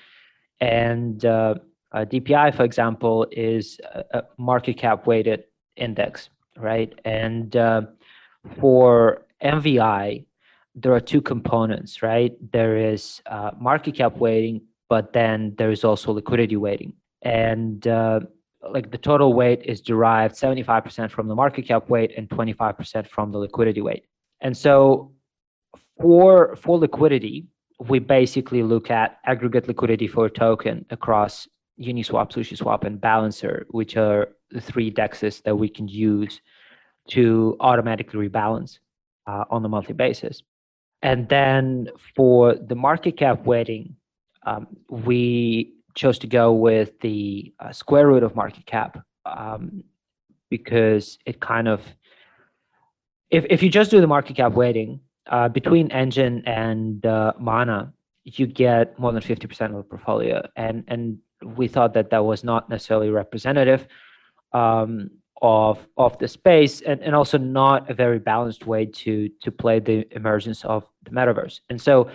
And 0.60 1.24
uh, 1.26 1.56
DPI, 1.94 2.56
for 2.56 2.64
example, 2.64 3.28
is 3.32 3.80
a 4.14 4.24
market 4.38 4.78
cap 4.78 5.08
weighted 5.08 5.44
index, 5.82 6.30
right? 6.58 6.94
And 7.06 7.56
uh, 7.56 7.82
for 8.60 9.26
MVI, 9.44 10.26
there 10.76 10.94
are 10.94 11.00
two 11.00 11.22
components, 11.22 12.02
right? 12.02 12.34
There 12.52 12.78
is 12.78 13.22
uh, 13.26 13.52
market 13.60 13.96
cap 13.96 14.18
weighting, 14.18 14.62
but 14.90 15.14
then 15.14 15.54
there 15.58 15.72
is 15.72 15.84
also 15.84 16.12
liquidity 16.14 16.56
weighting. 16.56 16.94
And 17.24 17.86
uh, 17.88 18.22
like 18.70 18.92
the 18.92 18.98
total 18.98 19.34
weight 19.34 19.64
is 19.66 19.82
derived 19.82 20.36
75% 20.36 21.12
from 21.12 21.28
the 21.28 21.36
market 21.36 21.64
cap 21.68 21.90
weight 21.90 22.14
and 22.18 22.30
25% 22.30 23.08
from 23.08 23.32
the 23.32 23.38
liquidity 23.38 23.82
weight. 23.82 24.06
And 24.40 24.56
so 24.56 25.12
for 26.00 26.56
for 26.56 26.78
liquidity, 26.78 27.48
we 27.80 28.00
basically 28.00 28.64
look 28.64 28.90
at 28.92 29.20
aggregate 29.26 29.68
liquidity 29.68 30.08
for 30.08 30.26
a 30.26 30.30
token 30.30 30.86
across 30.90 31.48
Uniswap, 31.80 32.32
SushiSwap, 32.32 32.84
and 32.84 33.02
Balancer, 33.02 33.66
which 33.70 33.98
are 33.98 34.30
the 34.52 34.62
three 34.62 34.92
dexes 34.92 35.42
that 35.44 35.56
we 35.56 35.70
can 35.70 35.88
use 35.88 36.42
to 37.10 37.58
automatically 37.60 38.28
rebalance 38.30 38.80
uh, 39.28 39.46
on 39.50 39.66
a 39.66 39.70
monthly 39.70 39.94
basis. 39.94 40.44
And 41.02 41.28
then 41.30 41.90
for 42.16 42.56
the 42.56 42.76
market 42.76 43.18
cap 43.18 43.46
weighting, 43.46 43.96
um, 44.46 44.68
we 44.90 45.74
chose 45.96 46.20
to 46.20 46.28
go 46.28 46.54
with 46.54 47.00
the 47.02 47.54
uh, 47.60 47.72
square 47.72 48.08
root 48.08 48.24
of 48.24 48.36
market 48.36 48.66
cap 48.66 49.04
um, 49.26 49.84
because 50.50 51.18
it 51.26 51.40
kind 51.40 51.68
of 51.68 51.82
if, 53.30 53.46
if 53.50 53.64
you 53.64 53.70
just 53.70 53.92
do 53.92 54.02
the 54.02 54.08
market 54.08 54.36
cap 54.36 54.54
weighting 54.54 55.00
uh, 55.28 55.48
between 55.50 55.90
Enjin 55.90 56.48
and 56.48 57.06
uh, 57.06 57.34
mana 57.40 57.94
you 58.24 58.46
get 58.46 58.98
more 59.00 59.12
than 59.12 59.22
50% 59.22 59.66
of 59.66 59.74
the 59.74 59.84
portfolio 59.84 60.48
and 60.56 60.84
and 60.88 61.18
we 61.44 61.68
thought 61.68 61.94
that 61.94 62.12
that 62.12 62.24
was 62.24 62.44
not 62.44 62.70
necessarily 62.70 63.10
representative 63.10 63.88
um, 64.54 65.10
of 65.42 65.88
of 65.98 66.18
the 66.20 66.28
space 66.28 66.82
and, 66.82 67.02
and 67.02 67.16
also 67.16 67.38
not 67.38 67.90
a 67.90 67.94
very 67.94 68.20
balanced 68.20 68.68
way 68.68 68.86
to 68.86 69.30
to 69.42 69.52
play 69.52 69.80
the 69.80 70.06
emergence 70.16 70.64
of 70.66 70.88
the 71.04 71.12
metaverse 71.12 71.62
and 71.70 71.82
so 71.82 72.10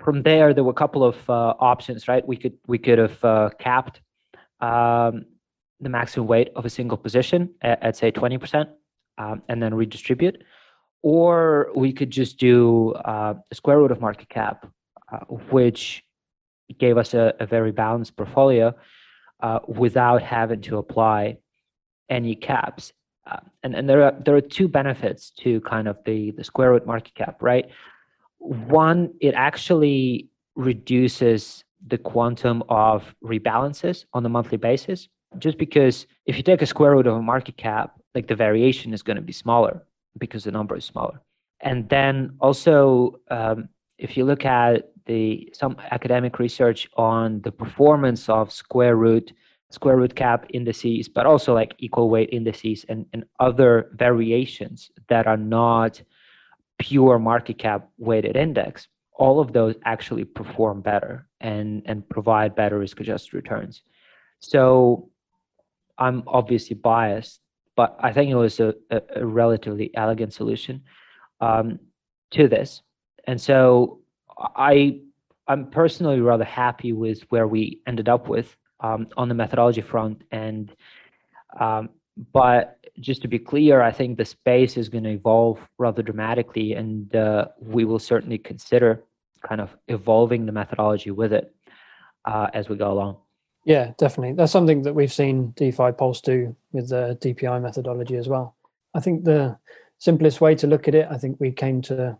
from 0.00 0.22
there, 0.22 0.52
there 0.52 0.64
were 0.64 0.72
a 0.72 0.74
couple 0.74 1.04
of 1.04 1.16
uh, 1.28 1.54
options, 1.60 2.08
right? 2.08 2.26
We 2.26 2.36
could 2.36 2.54
we 2.66 2.78
could 2.78 2.98
have 2.98 3.24
uh, 3.24 3.50
capped 3.58 4.00
um, 4.60 5.26
the 5.80 5.88
maximum 5.88 6.26
weight 6.26 6.50
of 6.56 6.64
a 6.64 6.70
single 6.70 6.98
position 6.98 7.50
at, 7.62 7.82
at 7.82 7.96
say 7.96 8.10
twenty 8.10 8.38
percent, 8.38 8.70
um, 9.18 9.42
and 9.48 9.62
then 9.62 9.74
redistribute, 9.74 10.42
or 11.02 11.70
we 11.74 11.92
could 11.92 12.10
just 12.10 12.38
do 12.38 12.92
uh, 12.92 13.34
a 13.50 13.54
square 13.54 13.78
root 13.78 13.92
of 13.92 14.00
market 14.00 14.28
cap, 14.28 14.66
uh, 15.12 15.18
which 15.50 16.04
gave 16.78 16.96
us 16.96 17.14
a, 17.14 17.34
a 17.40 17.46
very 17.46 17.72
balanced 17.72 18.16
portfolio 18.16 18.74
uh, 19.40 19.60
without 19.68 20.22
having 20.22 20.60
to 20.62 20.78
apply 20.78 21.36
any 22.08 22.34
caps. 22.34 22.92
Uh, 23.26 23.40
and 23.62 23.74
and 23.74 23.88
there 23.88 24.02
are 24.02 24.14
there 24.24 24.36
are 24.36 24.40
two 24.40 24.68
benefits 24.68 25.30
to 25.30 25.60
kind 25.62 25.88
of 25.88 25.96
the 26.04 26.32
the 26.32 26.44
square 26.44 26.72
root 26.72 26.86
market 26.86 27.14
cap, 27.14 27.42
right? 27.42 27.70
one, 28.44 29.12
it 29.20 29.34
actually 29.34 30.28
reduces 30.54 31.64
the 31.86 31.98
quantum 31.98 32.62
of 32.68 33.14
rebalances 33.24 34.04
on 34.12 34.24
a 34.24 34.28
monthly 34.28 34.58
basis. 34.58 35.08
Just 35.38 35.58
because 35.58 36.06
if 36.26 36.36
you 36.36 36.42
take 36.42 36.62
a 36.62 36.66
square 36.66 36.92
root 36.92 37.06
of 37.06 37.16
a 37.16 37.22
market 37.22 37.56
cap, 37.56 37.98
like 38.14 38.28
the 38.28 38.36
variation 38.36 38.92
is 38.94 39.02
going 39.02 39.16
to 39.16 39.22
be 39.22 39.32
smaller 39.32 39.82
because 40.18 40.44
the 40.44 40.52
number 40.52 40.76
is 40.76 40.84
smaller. 40.84 41.20
And 41.60 41.88
then 41.88 42.36
also, 42.40 43.18
um, 43.30 43.68
if 43.98 44.16
you 44.16 44.24
look 44.24 44.44
at 44.44 44.90
the 45.06 45.50
some 45.52 45.76
academic 45.90 46.38
research 46.38 46.88
on 46.96 47.40
the 47.42 47.50
performance 47.50 48.28
of 48.28 48.52
square 48.52 48.96
root, 48.96 49.32
square 49.74 49.96
root 49.96 50.14
cap 50.14 50.46
indices, 50.50 51.08
but 51.08 51.26
also 51.26 51.52
like 51.52 51.74
equal 51.78 52.08
weight 52.08 52.30
indices 52.32 52.84
and, 52.88 53.06
and 53.12 53.24
other 53.40 53.90
variations 53.94 54.90
that 55.08 55.26
are 55.26 55.36
not 55.36 56.00
pure 56.78 57.18
market 57.18 57.58
cap 57.58 57.88
weighted 57.98 58.36
index, 58.36 58.88
all 59.12 59.40
of 59.40 59.52
those 59.52 59.74
actually 59.84 60.24
perform 60.24 60.80
better 60.80 61.28
and, 61.40 61.82
and 61.86 62.08
provide 62.08 62.54
better 62.54 62.78
risk 62.78 63.00
adjusted 63.00 63.34
returns. 63.34 63.82
So 64.40 65.10
I'm 65.98 66.22
obviously 66.26 66.74
biased, 66.74 67.40
but 67.76 67.96
I 68.00 68.12
think 68.12 68.30
it 68.30 68.36
was 68.36 68.60
a, 68.60 68.74
a, 68.90 69.00
a 69.16 69.26
relatively 69.26 69.90
elegant 69.94 70.32
solution 70.32 70.82
um, 71.40 71.78
to 72.32 72.48
this. 72.48 72.82
And 73.26 73.40
so 73.40 74.00
I 74.38 75.00
I'm 75.46 75.70
personally 75.70 76.20
rather 76.20 76.44
happy 76.44 76.92
with 76.92 77.22
where 77.28 77.46
we 77.46 77.80
ended 77.86 78.08
up 78.08 78.28
with 78.28 78.56
um, 78.84 79.08
on 79.16 79.28
the 79.28 79.34
methodology 79.34 79.80
front. 79.80 80.22
And 80.30 80.74
um, 81.58 81.88
but 82.32 82.78
just 83.00 83.22
to 83.22 83.28
be 83.28 83.38
clear, 83.38 83.80
I 83.80 83.90
think 83.90 84.18
the 84.18 84.24
space 84.24 84.76
is 84.76 84.88
going 84.88 85.04
to 85.04 85.10
evolve 85.10 85.58
rather 85.78 86.02
dramatically, 86.02 86.74
and 86.74 87.14
uh, 87.16 87.48
we 87.60 87.84
will 87.84 87.98
certainly 87.98 88.38
consider 88.38 89.02
kind 89.46 89.60
of 89.60 89.76
evolving 89.88 90.46
the 90.46 90.52
methodology 90.52 91.10
with 91.10 91.32
it 91.32 91.54
uh, 92.24 92.48
as 92.52 92.68
we 92.68 92.76
go 92.76 92.92
along. 92.92 93.16
Yeah, 93.64 93.92
definitely. 93.96 94.34
That's 94.34 94.52
something 94.52 94.82
that 94.82 94.94
we've 94.94 95.12
seen 95.12 95.52
DeFi 95.56 95.92
Pulse 95.92 96.20
do 96.20 96.54
with 96.72 96.90
the 96.90 97.18
DPI 97.20 97.62
methodology 97.62 98.16
as 98.16 98.28
well. 98.28 98.54
I 98.94 99.00
think 99.00 99.24
the 99.24 99.58
simplest 99.98 100.40
way 100.40 100.54
to 100.56 100.66
look 100.66 100.86
at 100.86 100.94
it, 100.94 101.08
I 101.10 101.16
think 101.16 101.40
we 101.40 101.50
came 101.50 101.80
to 101.82 102.16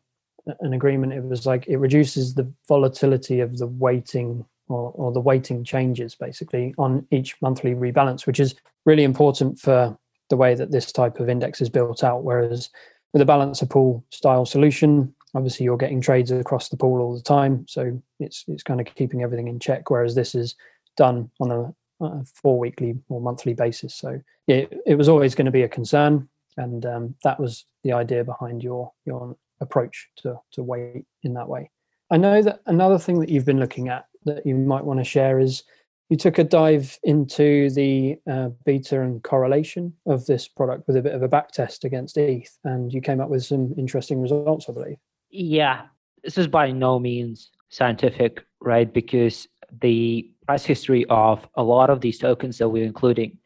an 0.61 0.72
agreement. 0.72 1.12
It 1.12 1.22
was 1.22 1.44
like 1.44 1.66
it 1.68 1.77
reduces 1.77 2.35
the 2.35 2.50
volatility 2.66 3.40
of 3.40 3.59
the 3.59 3.66
weighting 3.66 4.44
or, 4.68 4.92
or 4.94 5.12
the 5.12 5.20
weighting 5.20 5.64
changes 5.64 6.14
basically 6.14 6.74
on 6.79 7.07
each 7.11 7.37
monthly 7.42 7.74
rebalance, 7.74 8.27
which 8.27 8.40
is 8.40 8.55
really 8.85 9.05
important 9.05 9.59
for 9.59 9.96
the 10.31 10.37
way 10.37 10.55
that 10.55 10.70
this 10.70 10.92
type 10.92 11.20
of 11.20 11.29
index 11.29 11.61
is 11.61 11.68
built 11.68 12.03
out. 12.03 12.24
Whereas 12.24 12.70
with 13.12 13.22
a 13.22 13.27
balancer 13.27 13.66
pool 13.66 14.05
style 14.11 14.46
solution, 14.46 15.14
obviously 15.35 15.64
you're 15.64 15.77
getting 15.77 16.00
trades 16.00 16.31
across 16.31 16.68
the 16.68 16.77
pool 16.77 17.00
all 17.00 17.14
the 17.14 17.22
time, 17.22 17.66
so 17.68 18.00
it's 18.20 18.44
it's 18.48 18.62
kind 18.62 18.81
of 18.81 18.87
keeping 18.94 19.22
everything 19.22 19.48
in 19.48 19.59
check. 19.59 19.90
Whereas 19.90 20.14
this 20.14 20.35
is 20.35 20.55
done 20.96 21.31
on 21.40 21.50
a, 21.50 22.05
a 22.05 22.24
four 22.24 22.59
weekly 22.59 22.96
or 23.09 23.20
monthly 23.20 23.55
basis. 23.55 23.94
So 23.94 24.20
yeah, 24.46 24.57
it, 24.57 24.79
it 24.87 24.94
was 24.96 25.09
always 25.09 25.35
going 25.35 25.46
to 25.46 25.53
be 25.53 25.62
a 25.62 25.68
concern, 25.68 26.29
and 26.57 26.87
um, 26.87 27.14
that 27.24 27.38
was 27.38 27.66
the 27.83 27.92
idea 27.92 28.24
behind 28.24 28.62
your 28.62 28.92
your 29.05 29.37
approach 29.61 30.09
to 30.16 30.40
to 30.53 30.62
weight 30.62 31.05
in 31.22 31.35
that 31.35 31.48
way. 31.48 31.70
I 32.11 32.16
know 32.16 32.42
that 32.42 32.61
another 32.66 32.98
thing 32.98 33.20
that 33.20 33.29
you've 33.29 33.46
been 33.46 33.61
looking 33.61 33.88
at 33.88 34.07
that 34.25 34.47
you 34.47 34.55
might 34.55 34.85
want 34.85 35.01
to 35.01 35.05
share 35.05 35.39
is 35.39 35.63
you 36.11 36.17
took 36.17 36.39
a 36.39 36.45
dive 36.45 36.99
into 37.03 37.71
the 37.71 38.17
uh, 38.31 38.51
beta 38.65 39.01
and 39.01 39.23
correlation 39.23 39.93
of 40.07 40.27
this 40.27 40.47
product 40.47 40.87
with 40.87 40.97
a 40.97 41.03
bit 41.03 41.15
of 41.15 41.23
a 41.23 41.29
back 41.29 41.51
test 41.51 41.85
against 41.85 42.17
ETH, 42.19 42.59
and 42.65 42.93
you 42.93 43.01
came 43.01 43.21
up 43.21 43.31
with 43.31 43.45
some 43.45 43.75
interesting 43.79 44.21
results, 44.21 44.67
I 44.69 44.73
believe. 44.73 44.97
Yeah, 45.31 45.87
this 46.23 46.39
is 46.39 46.47
by 46.47 46.71
no 46.71 46.99
means 46.99 47.51
scientific, 47.71 48.45
right? 48.61 48.93
Because 48.93 49.49
the 49.81 50.31
price 50.47 50.65
history 50.65 51.05
of 51.09 51.49
a 51.55 51.63
lot 51.63 51.91
of 51.91 52.01
these 52.01 52.19
tokens 52.19 52.59
that 52.59 52.69
we're 52.69 52.85
including 52.85 53.39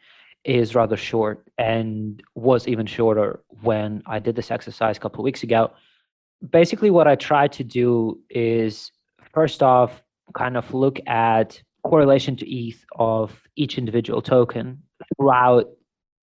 is 0.44 0.74
rather 0.74 0.96
short 0.96 1.46
and 1.58 2.22
was 2.34 2.66
even 2.66 2.86
shorter 2.86 3.40
when 3.62 4.02
I 4.06 4.18
did 4.18 4.36
this 4.36 4.50
exercise 4.50 4.96
a 4.96 5.00
couple 5.00 5.20
of 5.20 5.24
weeks 5.24 5.42
ago. 5.42 5.72
Basically, 6.50 6.90
what 6.90 7.08
I 7.08 7.16
tried 7.16 7.52
to 7.52 7.64
do 7.64 8.20
is 8.30 8.92
first 9.32 9.62
off, 9.62 10.02
kind 10.34 10.56
of 10.56 10.72
look 10.74 10.98
at 11.06 11.62
correlation 11.84 12.36
to 12.36 12.48
ETH 12.48 12.84
of 12.96 13.40
each 13.56 13.78
individual 13.78 14.22
token 14.22 14.82
throughout, 15.16 15.66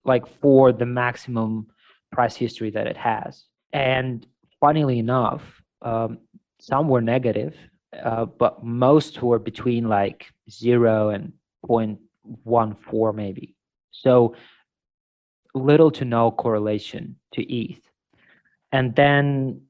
like 0.04 0.26
for 0.40 0.72
the 0.72 0.86
maximum 0.86 1.66
price 2.12 2.36
history 2.36 2.70
that 2.70 2.86
it 2.86 2.96
has. 2.96 3.44
And 3.72 4.26
funnily 4.60 4.98
enough, 4.98 5.42
um, 5.82 6.18
some 6.58 6.88
were 6.88 7.02
negative 7.02 7.54
uh, 8.02 8.26
but 8.26 8.64
most 8.64 9.22
were 9.22 9.38
between 9.38 9.88
like 9.88 10.26
zero 10.50 11.10
and 11.10 11.32
0.14 11.68 13.14
maybe. 13.14 13.56
So 13.90 14.34
little 15.54 15.90
to 15.92 16.04
no 16.04 16.30
correlation 16.30 17.16
to 17.34 17.42
ETH. 17.42 17.80
And 18.72 18.94
then 18.94 19.62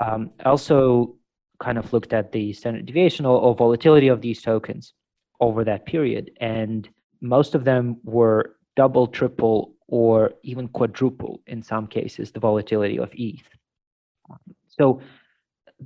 um, 0.00 0.30
also 0.44 1.15
kind 1.60 1.78
of 1.78 1.92
looked 1.92 2.12
at 2.12 2.32
the 2.32 2.52
standard 2.52 2.86
deviation 2.86 3.26
or, 3.26 3.40
or 3.40 3.54
volatility 3.54 4.08
of 4.08 4.20
these 4.20 4.42
tokens 4.42 4.92
over 5.40 5.64
that 5.64 5.86
period. 5.86 6.30
And 6.40 6.88
most 7.20 7.54
of 7.54 7.64
them 7.64 7.98
were 8.04 8.56
double, 8.76 9.06
triple, 9.06 9.74
or 9.88 10.32
even 10.42 10.68
quadruple 10.68 11.40
in 11.46 11.62
some 11.62 11.86
cases, 11.86 12.32
the 12.32 12.40
volatility 12.40 12.98
of 12.98 13.10
ETH. 13.14 13.48
So 14.68 15.00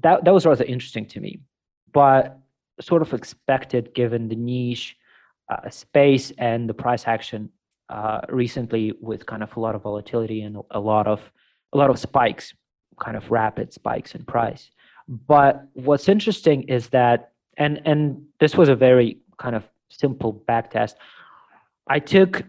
that, 0.02 0.24
that 0.24 0.32
was 0.32 0.46
rather 0.46 0.64
interesting 0.64 1.06
to 1.06 1.20
me 1.20 1.40
but 1.92 2.38
sort 2.80 3.02
of 3.02 3.12
expected 3.12 3.94
given 3.94 4.28
the 4.28 4.36
niche 4.36 4.96
uh, 5.48 5.68
space 5.68 6.32
and 6.38 6.68
the 6.68 6.74
price 6.74 7.06
action 7.06 7.50
uh, 7.88 8.20
recently 8.28 8.92
with 9.00 9.26
kind 9.26 9.42
of 9.42 9.54
a 9.56 9.60
lot 9.60 9.74
of 9.74 9.82
volatility 9.82 10.42
and 10.42 10.56
a 10.70 10.80
lot 10.80 11.06
of 11.06 11.20
a 11.72 11.78
lot 11.78 11.90
of 11.90 11.98
spikes, 11.98 12.52
kind 13.00 13.16
of 13.16 13.30
rapid 13.30 13.72
spikes 13.72 14.14
in 14.14 14.24
price. 14.24 14.70
But 15.10 15.66
what's 15.72 16.08
interesting 16.08 16.62
is 16.68 16.88
that, 16.90 17.32
and 17.56 17.82
and 17.84 18.22
this 18.38 18.56
was 18.56 18.68
a 18.68 18.76
very 18.76 19.18
kind 19.38 19.56
of 19.56 19.68
simple 19.88 20.32
back 20.32 20.70
test. 20.70 20.96
I 21.88 21.98
took, 21.98 22.44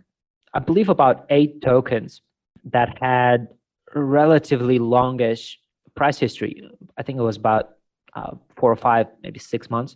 I 0.54 0.60
believe, 0.60 0.88
about 0.88 1.26
eight 1.32 1.64
tokens 1.64 2.22
that 2.66 3.00
had 3.02 3.48
relatively 3.96 4.78
longish 4.78 5.60
price 5.96 6.20
history. 6.20 6.70
I 6.98 7.02
think 7.02 7.18
it 7.18 7.24
was 7.24 7.36
about 7.36 7.72
uh, 8.14 8.36
four 8.56 8.72
or 8.72 8.76
five, 8.76 9.08
maybe 9.24 9.40
six 9.40 9.72
months 9.72 9.96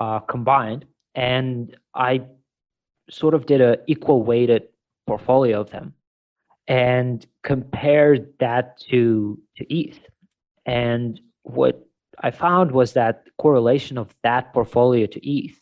uh, 0.00 0.20
combined. 0.20 0.86
And 1.14 1.76
I 1.94 2.22
sort 3.10 3.34
of 3.34 3.44
did 3.44 3.60
a 3.60 3.78
equal 3.86 4.22
weighted 4.22 4.68
portfolio 5.06 5.60
of 5.60 5.70
them 5.70 5.92
and 6.68 7.26
compared 7.42 8.32
that 8.40 8.78
to 8.90 9.38
to 9.58 9.74
ETH. 9.74 10.00
And 10.64 11.20
what 11.42 11.87
I 12.20 12.30
found 12.30 12.72
was 12.72 12.92
that 12.92 13.24
correlation 13.38 13.98
of 13.98 14.14
that 14.22 14.52
portfolio 14.52 15.06
to 15.06 15.28
ETH 15.28 15.60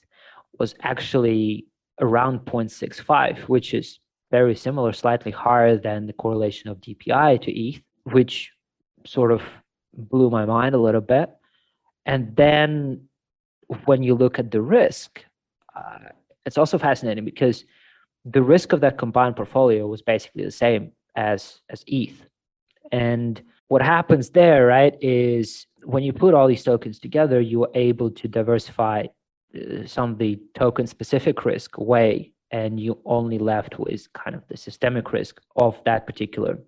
was 0.59 0.75
actually 0.83 1.67
around 2.01 2.41
0.65, 2.41 3.41
which 3.41 3.75
is 3.75 3.99
very 4.31 4.55
similar, 4.55 4.93
slightly 4.93 5.33
higher 5.33 5.77
than 5.77 6.07
the 6.07 6.13
correlation 6.13 6.71
of 6.71 6.81
DPI 6.81 7.43
to 7.43 7.53
ETH, 7.53 7.83
which 8.05 8.51
sort 9.07 9.33
of 9.33 9.43
blew 9.95 10.31
my 10.31 10.45
mind 10.45 10.75
a 10.75 10.79
little 10.79 11.01
bit. 11.01 11.31
And 12.05 12.35
then 12.37 13.09
when 13.85 14.03
you 14.03 14.15
look 14.15 14.39
at 14.39 14.51
the 14.51 14.63
risk, 14.63 15.25
uh, 15.75 16.11
it's 16.45 16.59
also 16.59 16.79
fascinating 16.79 17.25
because 17.25 17.65
the 18.25 18.43
risk 18.43 18.73
of 18.73 18.81
that 18.81 18.99
combined 18.99 19.37
portfolio 19.37 19.87
was 19.87 20.03
basically 20.03 20.45
the 20.45 20.51
same 20.51 20.93
as 21.17 21.61
as 21.71 21.85
ETH. 21.87 22.27
And 22.93 23.43
what 23.69 23.83
happens 23.83 24.31
there, 24.31 24.67
right, 24.67 24.97
is 25.01 25.67
when 25.87 26.03
you 26.03 26.13
put 26.13 26.35
all 26.35 26.49
these 26.49 26.65
tokens 26.65 26.99
together, 26.99 27.41
you 27.41 27.63
are 27.63 27.71
able 27.75 28.11
to 28.11 28.27
diversify 28.27 29.05
uh, 29.55 29.87
some 29.87 30.13
of 30.13 30.19
the 30.19 30.39
token 30.55 30.85
specific 30.87 31.45
risk 31.45 31.79
away, 31.79 32.33
and 32.51 32.81
you 32.81 32.99
only 33.05 33.39
left 33.39 33.79
with 33.79 34.13
kind 34.13 34.35
of 34.35 34.43
the 34.49 34.57
systemic 34.57 35.13
risk 35.13 35.41
of 35.55 35.81
that 35.85 36.05
particular 36.05 36.59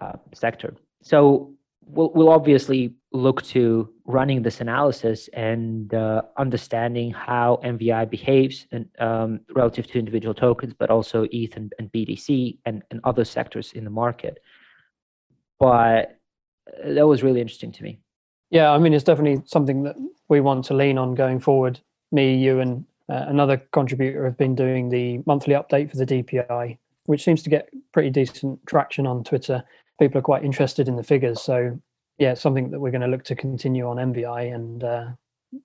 uh, 0.00 0.16
sector. 0.34 0.74
So 1.00 1.54
we'll, 1.84 2.10
we'll 2.12 2.28
obviously 2.28 2.96
look 3.12 3.42
to 3.42 3.88
running 4.04 4.42
this 4.42 4.60
analysis 4.60 5.28
and 5.32 5.94
uh, 5.94 6.22
understanding 6.36 7.12
how 7.12 7.60
MVI 7.62 8.10
behaves 8.10 8.66
and, 8.72 8.88
um, 8.98 9.40
relative 9.54 9.86
to 9.92 9.98
individual 10.00 10.34
tokens, 10.34 10.74
but 10.76 10.90
also 10.90 11.28
ETH 11.30 11.56
and, 11.56 11.72
and 11.78 11.90
BTC 11.92 12.58
and, 12.66 12.82
and 12.90 13.00
other 13.04 13.24
sectors 13.24 13.72
in 13.74 13.84
the 13.84 13.90
market. 13.90 14.38
But 15.60 16.18
uh, 16.66 16.94
that 16.94 17.06
was 17.06 17.22
really 17.22 17.40
interesting 17.40 17.70
to 17.70 17.84
me. 17.84 18.00
Yeah, 18.50 18.70
I 18.70 18.78
mean, 18.78 18.94
it's 18.94 19.04
definitely 19.04 19.42
something 19.46 19.82
that 19.84 19.96
we 20.28 20.40
want 20.40 20.64
to 20.66 20.74
lean 20.74 20.98
on 20.98 21.14
going 21.14 21.40
forward. 21.40 21.80
Me, 22.12 22.36
you, 22.36 22.60
and 22.60 22.84
uh, 23.08 23.24
another 23.28 23.56
contributor 23.72 24.24
have 24.24 24.36
been 24.36 24.54
doing 24.54 24.88
the 24.88 25.22
monthly 25.26 25.54
update 25.54 25.90
for 25.90 25.96
the 25.96 26.06
DPI, 26.06 26.78
which 27.06 27.24
seems 27.24 27.42
to 27.42 27.50
get 27.50 27.68
pretty 27.92 28.10
decent 28.10 28.64
traction 28.66 29.06
on 29.06 29.24
Twitter 29.24 29.64
people 29.98 30.18
are 30.18 30.22
quite 30.22 30.44
interested 30.44 30.88
in 30.88 30.96
the 30.96 31.02
figures. 31.02 31.40
So 31.40 31.78
yeah, 32.18 32.32
it's 32.32 32.40
something 32.40 32.70
that 32.70 32.80
we're 32.80 32.90
going 32.90 33.02
to 33.02 33.06
look 33.06 33.24
to 33.24 33.34
continue 33.34 33.86
on 33.86 33.96
MVI 33.96 34.54
and 34.54 34.84
uh, 34.84 35.06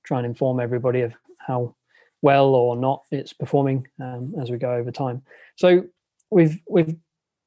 try 0.04 0.20
and 0.20 0.26
inform 0.26 0.60
everybody 0.60 1.02
of 1.02 1.13
how 1.38 1.76
well 2.22 2.54
or 2.54 2.76
not 2.76 3.04
it's 3.12 3.34
performing 3.34 3.88
um, 4.00 4.34
as 4.39 4.52
we 4.52 4.58
go 4.58 4.74
over 4.74 4.91
time. 4.91 5.22
So 5.56 5.86
we've 6.30 6.62
we've 6.70 6.96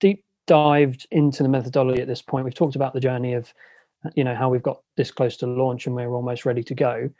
deep 0.00 0.24
dived 0.46 1.06
into 1.10 1.42
the 1.42 1.48
methodology 1.48 2.02
at 2.02 2.08
this 2.08 2.22
point. 2.22 2.44
We've 2.44 2.54
talked 2.54 2.76
about 2.76 2.92
the 2.92 3.00
journey 3.00 3.34
of 3.34 3.52
you 4.14 4.24
know 4.24 4.34
how 4.34 4.48
we've 4.48 4.62
got 4.62 4.82
this 4.96 5.10
close 5.10 5.36
to 5.38 5.46
launch 5.46 5.86
and 5.86 5.94
we're 5.94 6.14
almost 6.14 6.44
ready 6.44 6.62
to 6.64 6.74
go. 6.74 7.10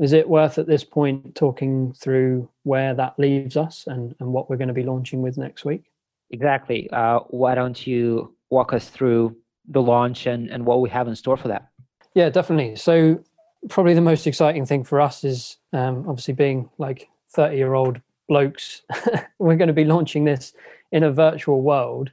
Is 0.00 0.12
it 0.12 0.28
worth 0.28 0.58
at 0.58 0.66
this 0.66 0.82
point 0.82 1.34
talking 1.36 1.92
through 1.92 2.48
where 2.64 2.94
that 2.94 3.18
leaves 3.18 3.56
us 3.56 3.84
and, 3.86 4.14
and 4.18 4.32
what 4.32 4.50
we're 4.50 4.56
going 4.56 4.68
to 4.68 4.74
be 4.74 4.82
launching 4.82 5.22
with 5.22 5.38
next 5.38 5.64
week? 5.64 5.84
Exactly. 6.30 6.90
Uh, 6.90 7.20
why 7.28 7.54
don't 7.54 7.86
you 7.86 8.34
walk 8.50 8.72
us 8.72 8.88
through 8.88 9.36
the 9.68 9.82
launch 9.82 10.26
and, 10.26 10.48
and 10.50 10.64
what 10.66 10.80
we 10.80 10.90
have 10.90 11.08
in 11.08 11.16
store 11.16 11.36
for 11.36 11.48
that. 11.48 11.68
Yeah, 12.14 12.28
definitely. 12.28 12.76
So 12.76 13.22
probably 13.68 13.94
the 13.94 14.00
most 14.00 14.26
exciting 14.26 14.66
thing 14.66 14.84
for 14.84 15.00
us 15.00 15.24
is 15.24 15.56
um, 15.72 16.04
obviously 16.08 16.34
being 16.34 16.68
like 16.78 17.08
30 17.30 17.56
year 17.56 17.74
old 17.74 18.00
blokes. 18.28 18.82
We're 19.38 19.56
going 19.56 19.68
to 19.68 19.74
be 19.74 19.84
launching 19.84 20.24
this 20.24 20.52
in 20.92 21.02
a 21.02 21.12
virtual 21.12 21.62
world 21.62 22.10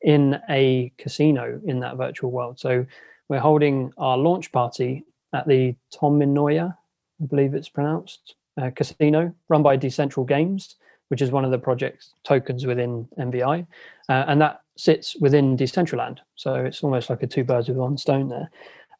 in 0.00 0.40
a 0.50 0.92
casino 0.98 1.60
in 1.64 1.80
that 1.80 1.96
virtual 1.96 2.30
world. 2.30 2.58
So 2.58 2.86
we're 3.28 3.40
holding 3.40 3.92
our 3.98 4.16
launch 4.16 4.52
party 4.52 5.04
at 5.32 5.46
the 5.46 5.74
Tominoya, 5.94 6.76
I 7.22 7.26
believe 7.26 7.54
it's 7.54 7.68
pronounced, 7.68 8.34
uh, 8.60 8.70
casino 8.74 9.34
run 9.48 9.62
by 9.62 9.76
Decentral 9.76 10.26
Games, 10.26 10.76
which 11.08 11.22
is 11.22 11.30
one 11.30 11.44
of 11.44 11.50
the 11.50 11.58
project's 11.58 12.14
tokens 12.24 12.66
within 12.66 13.06
MVI. 13.18 13.66
Uh, 14.08 14.24
and 14.28 14.40
that 14.40 14.62
sits 14.76 15.16
within 15.20 15.56
Decentraland. 15.56 16.18
So 16.36 16.54
it's 16.54 16.82
almost 16.82 17.10
like 17.10 17.22
a 17.22 17.26
two 17.26 17.44
birds 17.44 17.68
with 17.68 17.76
one 17.76 17.96
stone 17.98 18.28
there. 18.28 18.50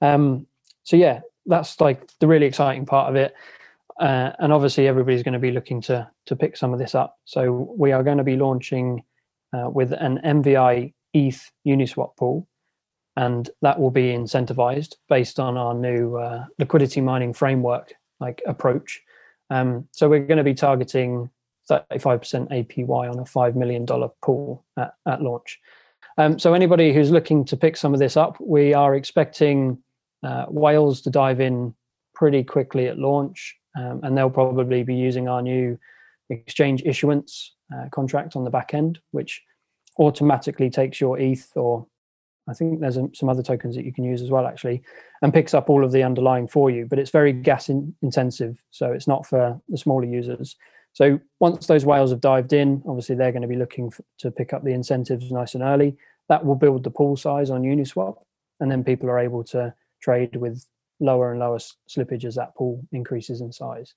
Um, 0.00 0.46
so 0.84 0.96
yeah, 0.96 1.20
that's 1.46 1.80
like 1.80 2.10
the 2.18 2.26
really 2.26 2.46
exciting 2.46 2.86
part 2.86 3.08
of 3.08 3.16
it. 3.16 3.34
Uh, 4.00 4.32
and 4.38 4.52
obviously 4.52 4.88
everybody's 4.88 5.22
going 5.22 5.32
to 5.34 5.38
be 5.38 5.50
looking 5.50 5.80
to 5.82 6.08
to 6.26 6.36
pick 6.36 6.56
some 6.56 6.72
of 6.72 6.78
this 6.78 6.94
up. 6.94 7.18
So 7.24 7.72
we 7.76 7.92
are 7.92 8.02
going 8.02 8.18
to 8.18 8.24
be 8.24 8.36
launching 8.36 9.04
uh, 9.52 9.68
with 9.70 9.92
an 9.92 10.18
MVI 10.24 10.92
ETH 11.14 11.50
Uniswap 11.66 12.16
pool, 12.16 12.48
and 13.16 13.50
that 13.60 13.78
will 13.78 13.90
be 13.90 14.12
incentivized 14.12 14.96
based 15.08 15.38
on 15.38 15.56
our 15.56 15.74
new 15.74 16.16
uh, 16.16 16.46
liquidity 16.58 17.00
mining 17.00 17.32
framework 17.32 17.94
like 18.20 18.40
approach. 18.46 19.02
Um, 19.50 19.88
so 19.92 20.08
we're 20.08 20.26
going 20.26 20.38
to 20.38 20.44
be 20.44 20.54
targeting 20.54 21.28
35% 21.70 22.50
APY 22.50 23.10
on 23.10 23.18
a 23.18 23.24
$5 23.24 23.54
million 23.54 23.86
pool 24.22 24.64
at, 24.78 24.94
at 25.06 25.22
launch. 25.22 25.60
Um, 26.18 26.38
so 26.38 26.54
anybody 26.54 26.92
who's 26.92 27.10
looking 27.10 27.44
to 27.46 27.56
pick 27.56 27.76
some 27.76 27.94
of 27.94 28.00
this 28.00 28.16
up, 28.16 28.38
we 28.40 28.74
are 28.74 28.94
expecting 28.94 29.78
uh, 30.22 30.46
whales 30.46 31.00
to 31.02 31.10
dive 31.10 31.40
in 31.40 31.74
pretty 32.14 32.44
quickly 32.44 32.86
at 32.86 32.98
launch, 32.98 33.56
um, 33.76 34.00
and 34.02 34.16
they'll 34.16 34.30
probably 34.30 34.82
be 34.82 34.94
using 34.94 35.28
our 35.28 35.42
new 35.42 35.78
exchange 36.30 36.82
issuance 36.84 37.54
uh, 37.74 37.88
contract 37.90 38.36
on 38.36 38.44
the 38.44 38.50
back 38.50 38.74
end, 38.74 38.98
which 39.10 39.42
automatically 39.98 40.70
takes 40.70 41.00
your 41.00 41.18
ETH 41.18 41.50
or 41.56 41.86
I 42.48 42.54
think 42.54 42.80
there's 42.80 42.98
um, 42.98 43.14
some 43.14 43.28
other 43.28 43.42
tokens 43.42 43.76
that 43.76 43.84
you 43.84 43.92
can 43.92 44.04
use 44.04 44.20
as 44.20 44.30
well, 44.30 44.46
actually, 44.46 44.82
and 45.22 45.32
picks 45.32 45.54
up 45.54 45.70
all 45.70 45.84
of 45.84 45.92
the 45.92 46.02
underlying 46.02 46.48
for 46.48 46.70
you. 46.70 46.86
But 46.86 46.98
it's 46.98 47.10
very 47.10 47.32
gas 47.32 47.68
in, 47.68 47.94
intensive, 48.02 48.62
so 48.70 48.92
it's 48.92 49.06
not 49.06 49.26
for 49.26 49.60
the 49.68 49.78
smaller 49.78 50.04
users. 50.04 50.56
So 50.92 51.20
once 51.40 51.66
those 51.66 51.86
whales 51.86 52.10
have 52.10 52.20
dived 52.20 52.52
in, 52.52 52.82
obviously 52.86 53.14
they're 53.14 53.32
going 53.32 53.42
to 53.42 53.48
be 53.48 53.56
looking 53.56 53.92
to 54.18 54.30
pick 54.30 54.52
up 54.52 54.64
the 54.64 54.72
incentives 54.72 55.30
nice 55.30 55.54
and 55.54 55.62
early. 55.62 55.96
That 56.28 56.44
will 56.44 56.56
build 56.56 56.84
the 56.84 56.90
pool 56.90 57.16
size 57.16 57.50
on 57.50 57.62
Uniswap, 57.62 58.16
and 58.60 58.70
then 58.70 58.84
people 58.84 59.08
are 59.08 59.18
able 59.18 59.44
to 59.44 59.72
trade 60.02 60.36
with 60.36 60.66
lower 61.00 61.30
and 61.30 61.40
lower 61.40 61.58
slippage 61.88 62.24
as 62.24 62.34
that 62.34 62.54
pool 62.56 62.84
increases 62.92 63.40
in 63.40 63.52
size. 63.52 63.94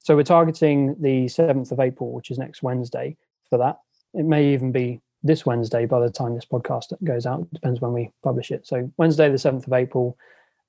So 0.00 0.16
we're 0.16 0.22
targeting 0.22 0.96
the 1.00 1.26
7th 1.26 1.72
of 1.72 1.80
April, 1.80 2.12
which 2.12 2.30
is 2.30 2.38
next 2.38 2.62
Wednesday, 2.62 3.16
for 3.48 3.58
that. 3.58 3.78
It 4.12 4.24
may 4.24 4.52
even 4.52 4.70
be 4.70 5.00
this 5.24 5.46
Wednesday 5.46 5.86
by 5.86 5.98
the 6.00 6.10
time 6.10 6.34
this 6.34 6.44
podcast 6.44 6.92
goes 7.02 7.26
out. 7.26 7.52
Depends 7.52 7.80
when 7.80 7.92
we 7.92 8.10
publish 8.22 8.50
it. 8.50 8.66
So 8.66 8.90
Wednesday, 8.98 9.30
the 9.30 9.36
7th 9.36 9.66
of 9.66 9.72
April, 9.72 10.16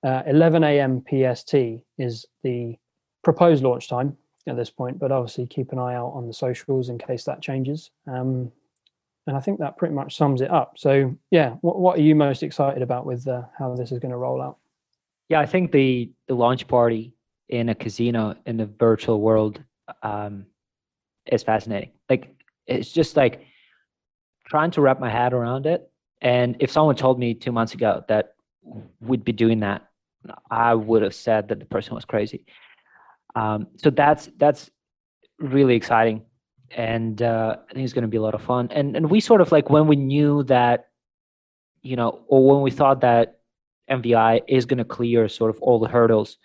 uh, 0.04 0.24
11 0.26 0.64
a.m. 0.64 1.04
PST 1.08 1.54
is 1.98 2.26
the 2.42 2.78
proposed 3.24 3.64
launch 3.64 3.90
time 3.90 4.18
at 4.48 4.56
this 4.56 4.70
point, 4.70 4.98
but 4.98 5.12
obviously 5.12 5.46
keep 5.46 5.72
an 5.74 5.80
eye 5.80 5.96
out 5.96 6.14
on 6.16 6.26
the 6.26 6.34
socials 6.34 6.90
in 6.90 6.98
case 6.98 7.26
that 7.26 7.42
changes. 7.42 7.92
Um, 8.08 8.52
and 9.28 9.36
I 9.36 9.40
think 9.40 9.60
that 9.60 9.78
pretty 9.78 9.94
much 9.94 10.16
sums 10.16 10.42
it 10.42 10.52
up. 10.52 10.76
So 10.78 11.16
yeah, 11.32 11.52
what, 11.62 11.80
what 11.80 11.98
are 11.98 12.02
you 12.02 12.16
most 12.16 12.44
excited 12.44 12.82
about 12.82 13.06
with 13.06 13.28
uh, 13.28 13.42
how 13.58 13.76
this 13.76 13.92
is 13.92 14.00
going 14.00 14.12
to 14.12 14.18
roll 14.18 14.42
out? 14.42 14.58
Yeah, 15.30 15.40
I 15.40 15.48
think 15.48 15.72
the 15.72 16.12
the 16.28 16.36
launch 16.36 16.68
party 16.68 17.14
in 17.50 17.70
a 17.70 17.76
casino 17.76 18.36
in 18.46 18.58
the 18.58 18.68
virtual 18.68 19.20
world 19.20 19.62
um, 20.04 20.46
is 21.26 21.42
fascinating. 21.42 21.90
Like 22.08 22.36
it's 22.68 22.92
just 22.92 23.18
like 23.18 23.42
trying 24.46 24.72
to 24.72 24.82
wrap 24.82 25.00
my 25.00 25.10
head 25.10 25.34
around 25.34 25.66
it. 25.66 25.90
And 26.22 26.56
if 26.60 26.72
someone 26.72 26.96
told 26.96 27.20
me 27.20 27.34
two 27.34 27.52
months 27.52 27.74
ago 27.74 28.04
that 28.08 28.36
we'd 29.02 29.24
be 29.24 29.32
doing 29.32 29.60
that, 29.60 29.88
I 30.50 30.74
would 30.74 31.02
have 31.02 31.14
said 31.14 31.50
that 31.50 31.60
the 31.60 31.66
person 31.66 31.94
was 31.94 32.06
crazy. 32.06 32.46
Um, 33.36 33.68
so 33.78 33.90
that's 33.90 34.30
that's 34.38 34.72
really 35.40 35.76
exciting, 35.76 36.24
and 36.72 37.22
uh, 37.22 37.58
I 37.70 37.74
think 37.74 37.84
it's 37.84 37.94
going 37.94 38.04
to 38.04 38.08
be 38.08 38.18
a 38.18 38.22
lot 38.22 38.34
of 38.34 38.42
fun. 38.42 38.70
And 38.72 38.96
and 38.96 39.10
we 39.10 39.20
sort 39.20 39.42
of 39.42 39.52
like 39.52 39.70
when 39.70 39.88
we 39.88 39.98
knew 39.98 40.44
that, 40.44 40.88
you 41.84 41.96
know, 41.96 42.24
or 42.28 42.56
when 42.56 42.62
we 42.62 42.72
thought 42.72 43.02
that 43.02 43.40
MVI 43.92 44.42
is 44.48 44.66
going 44.66 44.78
to 44.78 44.86
clear 44.86 45.28
sort 45.28 45.50
of 45.54 45.62
all 45.62 45.80
the 45.80 45.90
hurdles, 45.90 46.38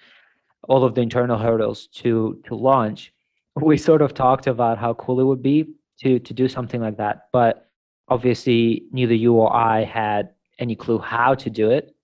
all 0.69 0.85
of 0.85 0.95
the 0.95 1.01
internal 1.01 1.39
hurdles 1.39 1.87
to 1.95 2.43
to 2.47 2.55
launch, 2.55 3.13
we 3.55 3.79
sort 3.79 4.03
of 4.03 4.13
talked 4.13 4.47
about 4.47 4.79
how 4.79 4.95
cool 4.95 5.21
it 5.21 5.25
would 5.25 5.43
be 5.43 5.71
to 6.01 6.19
to 6.19 6.35
do 6.35 6.49
something 6.49 6.81
like 6.81 6.97
that. 6.97 7.29
But 7.33 7.70
obviously, 8.11 8.85
neither 8.93 9.15
you 9.15 9.35
or 9.35 9.55
I 9.55 9.85
had 9.85 10.31
any 10.59 10.77
clue 10.77 10.99
how 10.99 11.35
to 11.35 11.49
do 11.49 11.71
it. 11.71 11.95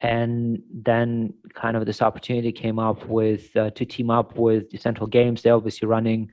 And 0.00 0.62
then, 0.72 1.34
kind 1.54 1.76
of, 1.76 1.86
this 1.86 2.02
opportunity 2.02 2.52
came 2.52 2.78
up 2.78 3.06
with 3.06 3.56
uh, 3.56 3.70
to 3.70 3.84
team 3.86 4.10
up 4.10 4.36
with 4.36 4.78
Central 4.80 5.06
Games. 5.06 5.42
They're 5.42 5.54
obviously 5.54 5.86
running 5.88 6.30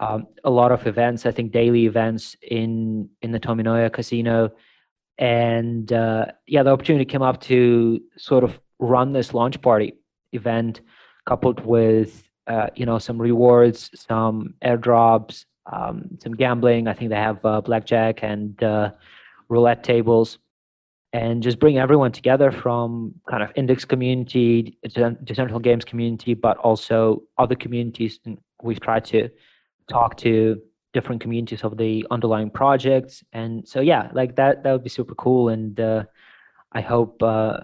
um, 0.00 0.28
a 0.44 0.50
lot 0.50 0.72
of 0.72 0.86
events. 0.86 1.26
I 1.26 1.32
think 1.32 1.52
daily 1.52 1.86
events 1.86 2.36
in 2.42 3.10
in 3.20 3.32
the 3.32 3.40
Tominoya 3.40 3.92
Casino 3.92 4.52
and 5.18 5.92
uh, 5.92 6.26
yeah, 6.46 6.62
the 6.62 6.70
opportunity 6.70 7.04
came 7.04 7.22
up 7.22 7.40
to 7.42 8.00
sort 8.16 8.44
of 8.44 8.58
run 8.78 9.12
this 9.12 9.34
launch 9.34 9.60
party 9.60 9.94
event, 10.32 10.80
coupled 11.26 11.64
with 11.64 12.28
uh, 12.46 12.68
you 12.74 12.86
know 12.86 12.98
some 12.98 13.20
rewards, 13.20 13.90
some 13.94 14.54
airdrops, 14.64 15.44
um, 15.70 16.18
some 16.22 16.32
gambling. 16.32 16.88
I 16.88 16.94
think 16.94 17.10
they 17.10 17.16
have 17.16 17.44
uh, 17.44 17.60
blackjack 17.60 18.22
and 18.22 18.60
uh, 18.62 18.92
roulette 19.48 19.84
tables, 19.84 20.38
and 21.12 21.42
just 21.42 21.58
bring 21.58 21.78
everyone 21.78 22.12
together 22.12 22.50
from 22.50 23.14
kind 23.28 23.42
of 23.42 23.50
index 23.54 23.84
community, 23.84 24.78
decentral 24.86 25.62
games 25.62 25.84
community, 25.84 26.34
but 26.34 26.56
also 26.58 27.22
other 27.38 27.54
communities. 27.54 28.18
And 28.24 28.38
we've 28.62 28.80
tried 28.80 29.04
to 29.06 29.28
talk 29.88 30.16
to 30.18 30.60
different 30.92 31.20
communities 31.20 31.62
of 31.62 31.76
the 31.76 32.06
underlying 32.10 32.50
projects 32.50 33.24
and 33.32 33.66
so 33.66 33.80
yeah 33.80 34.10
like 34.12 34.36
that 34.36 34.62
that 34.62 34.72
would 34.72 34.84
be 34.84 34.90
super 34.90 35.14
cool 35.14 35.48
and 35.48 35.80
uh, 35.80 36.04
i 36.72 36.80
hope 36.80 37.22
uh, 37.22 37.58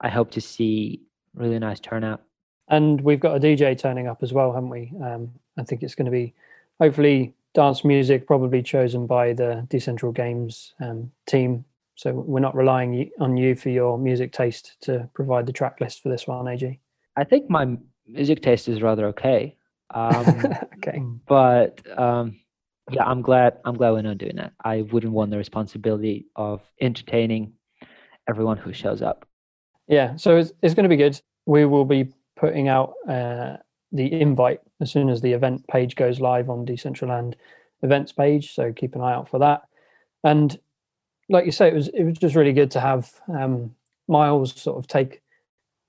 i 0.00 0.08
hope 0.08 0.30
to 0.30 0.40
see 0.40 1.00
really 1.34 1.58
nice 1.58 1.80
turnout 1.80 2.22
and 2.68 3.00
we've 3.00 3.20
got 3.20 3.36
a 3.36 3.40
dj 3.40 3.78
turning 3.78 4.06
up 4.06 4.22
as 4.22 4.32
well 4.32 4.52
haven't 4.52 4.70
we 4.70 4.92
um, 5.02 5.30
i 5.58 5.62
think 5.62 5.82
it's 5.82 5.94
going 5.94 6.04
to 6.04 6.12
be 6.12 6.34
hopefully 6.80 7.34
dance 7.54 7.84
music 7.84 8.26
probably 8.26 8.62
chosen 8.62 9.06
by 9.06 9.32
the 9.32 9.66
decentral 9.68 10.12
games 10.12 10.74
um, 10.80 11.10
team. 11.26 11.64
So 11.96 12.12
we're 12.12 12.40
not 12.40 12.56
relying 12.56 13.10
on 13.20 13.36
you 13.36 13.54
for 13.54 13.70
your 13.70 13.96
music 13.98 14.32
taste 14.32 14.76
to 14.82 15.08
provide 15.14 15.46
the 15.46 15.52
track 15.52 15.80
list 15.80 16.02
for 16.02 16.08
this 16.08 16.26
one 16.26 16.48
ag 16.48 16.80
i 17.16 17.24
think 17.24 17.48
my 17.48 17.76
music 18.06 18.42
taste 18.42 18.68
is 18.68 18.82
rather 18.82 19.06
okay. 19.06 19.56
Um, 19.90 20.44
okay. 20.76 21.00
but 21.26 21.80
um, 21.98 22.40
yeah 22.90 23.04
i'm 23.04 23.22
glad 23.22 23.58
i'm 23.64 23.76
glad 23.76 23.92
we're 23.92 24.02
not 24.02 24.18
doing 24.18 24.36
that. 24.36 24.52
I 24.64 24.82
wouldn't 24.82 25.12
want 25.12 25.30
the 25.30 25.38
responsibility 25.38 26.26
of 26.34 26.62
entertaining 26.80 27.52
everyone 28.28 28.56
who 28.56 28.72
shows 28.72 29.00
up. 29.00 29.26
Yeah 29.86 30.16
so 30.16 30.36
it's, 30.36 30.52
it's 30.62 30.74
going 30.74 30.84
to 30.84 30.88
be 30.88 30.96
good. 30.96 31.20
We 31.46 31.64
will 31.64 31.84
be 31.84 32.08
putting 32.36 32.68
out 32.68 32.94
uh, 33.08 33.58
the 33.94 34.12
invite 34.20 34.60
as 34.80 34.90
soon 34.90 35.08
as 35.08 35.22
the 35.22 35.32
event 35.32 35.66
page 35.68 35.94
goes 35.94 36.20
live 36.20 36.50
on 36.50 36.66
decentraland 36.66 37.34
events 37.82 38.12
page 38.12 38.52
so 38.52 38.72
keep 38.72 38.94
an 38.94 39.00
eye 39.00 39.14
out 39.14 39.28
for 39.28 39.38
that. 39.38 39.62
And 40.24 40.58
like 41.28 41.46
you 41.46 41.52
say 41.52 41.68
it 41.68 41.74
was 41.74 41.88
it 41.88 42.02
was 42.02 42.18
just 42.18 42.34
really 42.34 42.52
good 42.52 42.72
to 42.72 42.80
have 42.80 43.12
um, 43.28 43.74
miles 44.08 44.60
sort 44.60 44.76
of 44.76 44.86
take 44.88 45.22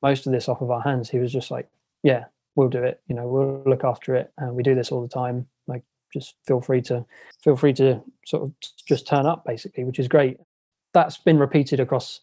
most 0.01 0.28
of 0.28 0.32
this 0.32 0.47
off 0.47 0.62
of 0.62 0.72
our 0.72 0.82
hands. 0.82 1.10
He 1.10 1.18
was 1.18 1.34
just 1.34 1.51
like 1.51 1.68
yeah 2.03 2.26
we'll 2.56 2.70
do 2.70 2.84
it 2.84 3.01
you 3.08 3.16
know 3.16 3.28
we'll 3.28 3.64
look 3.66 3.84
after 3.84 4.16
it 4.16 4.32
and 4.38 4.56
we 4.56 4.62
do 4.62 4.76
this 4.76 4.91
all 4.91 5.01
the 5.01 5.08
time. 5.08 5.47
Like 5.68 5.84
just 6.14 6.36
feel 6.45 6.62
free 6.62 6.84
to 6.84 7.03
feel 7.43 7.56
free 7.56 7.74
to 7.74 8.01
sort 8.26 8.43
of 8.43 8.53
just 8.88 9.08
turn 9.08 9.26
up 9.26 9.43
basically 9.45 9.84
which 9.84 9.99
is 9.99 10.08
great. 10.08 10.38
That's 10.93 11.18
been 11.18 11.39
repeated 11.39 11.80
across 11.80 12.22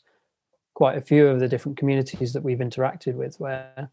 quite 0.75 0.97
a 0.97 1.03
few 1.03 1.27
of 1.27 1.41
the 1.41 1.49
different 1.49 1.77
communities 1.77 2.33
that 2.33 2.43
we've 2.43 2.59
interacted 2.59 3.15
with 3.15 3.39
where 3.41 3.91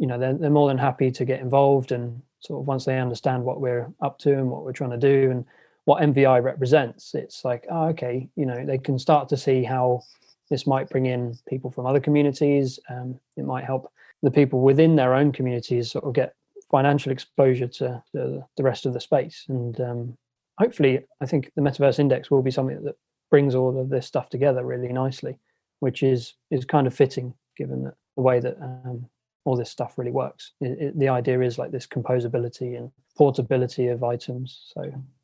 you 0.00 0.06
know 0.06 0.18
they're, 0.18 0.34
they're 0.34 0.50
more 0.50 0.68
than 0.68 0.78
happy 0.78 1.10
to 1.12 1.24
get 1.24 1.40
involved 1.40 1.92
and 1.92 2.20
sort 2.40 2.60
of 2.60 2.66
once 2.66 2.84
they 2.84 2.98
understand 2.98 3.44
what 3.44 3.60
we're 3.60 3.86
up 4.00 4.18
to 4.18 4.32
and 4.32 4.50
what 4.50 4.64
we're 4.64 4.72
trying 4.72 4.90
to 4.90 4.96
do 4.96 5.30
and 5.30 5.44
what 5.84 6.02
mvi 6.02 6.42
represents 6.42 7.14
it's 7.14 7.44
like 7.44 7.64
oh 7.70 7.84
okay 7.84 8.28
you 8.34 8.46
know 8.46 8.64
they 8.66 8.78
can 8.78 8.98
start 8.98 9.28
to 9.28 9.36
see 9.36 9.62
how 9.62 10.02
this 10.48 10.66
might 10.66 10.88
bring 10.88 11.06
in 11.06 11.38
people 11.48 11.70
from 11.70 11.86
other 11.86 12.00
communities 12.00 12.80
um, 12.88 13.18
it 13.36 13.44
might 13.44 13.64
help 13.64 13.92
the 14.22 14.30
people 14.30 14.60
within 14.60 14.96
their 14.96 15.14
own 15.14 15.32
communities 15.32 15.92
sort 15.92 16.04
of 16.04 16.12
get 16.12 16.34
financial 16.70 17.10
exposure 17.10 17.66
to, 17.66 18.02
to 18.12 18.44
the 18.56 18.62
rest 18.62 18.86
of 18.86 18.92
the 18.92 19.00
space. 19.00 19.44
And 19.48 19.80
um, 19.80 20.18
hopefully, 20.58 21.00
I 21.20 21.26
think 21.26 21.50
the 21.56 21.62
Metaverse 21.62 21.98
Index 21.98 22.30
will 22.30 22.42
be 22.42 22.50
something 22.50 22.82
that 22.84 22.96
brings 23.30 23.54
all 23.54 23.78
of 23.78 23.88
this 23.88 24.06
stuff 24.06 24.28
together 24.28 24.64
really 24.64 24.92
nicely, 24.92 25.38
which 25.80 26.02
is 26.02 26.34
is 26.50 26.64
kind 26.64 26.86
of 26.86 26.94
fitting 26.94 27.34
given 27.56 27.84
that 27.84 27.94
the 28.16 28.22
way 28.22 28.40
that 28.40 28.56
um, 28.60 29.06
all 29.50 29.56
this 29.56 29.70
stuff 29.70 29.98
really 29.98 30.12
works. 30.12 30.52
It, 30.60 30.78
it, 30.80 30.98
the 30.98 31.08
idea 31.08 31.40
is 31.40 31.58
like 31.58 31.72
this 31.72 31.86
composability 31.86 32.78
and 32.78 32.92
portability 33.16 33.88
of 33.88 34.04
items. 34.04 34.70
So 34.72 34.80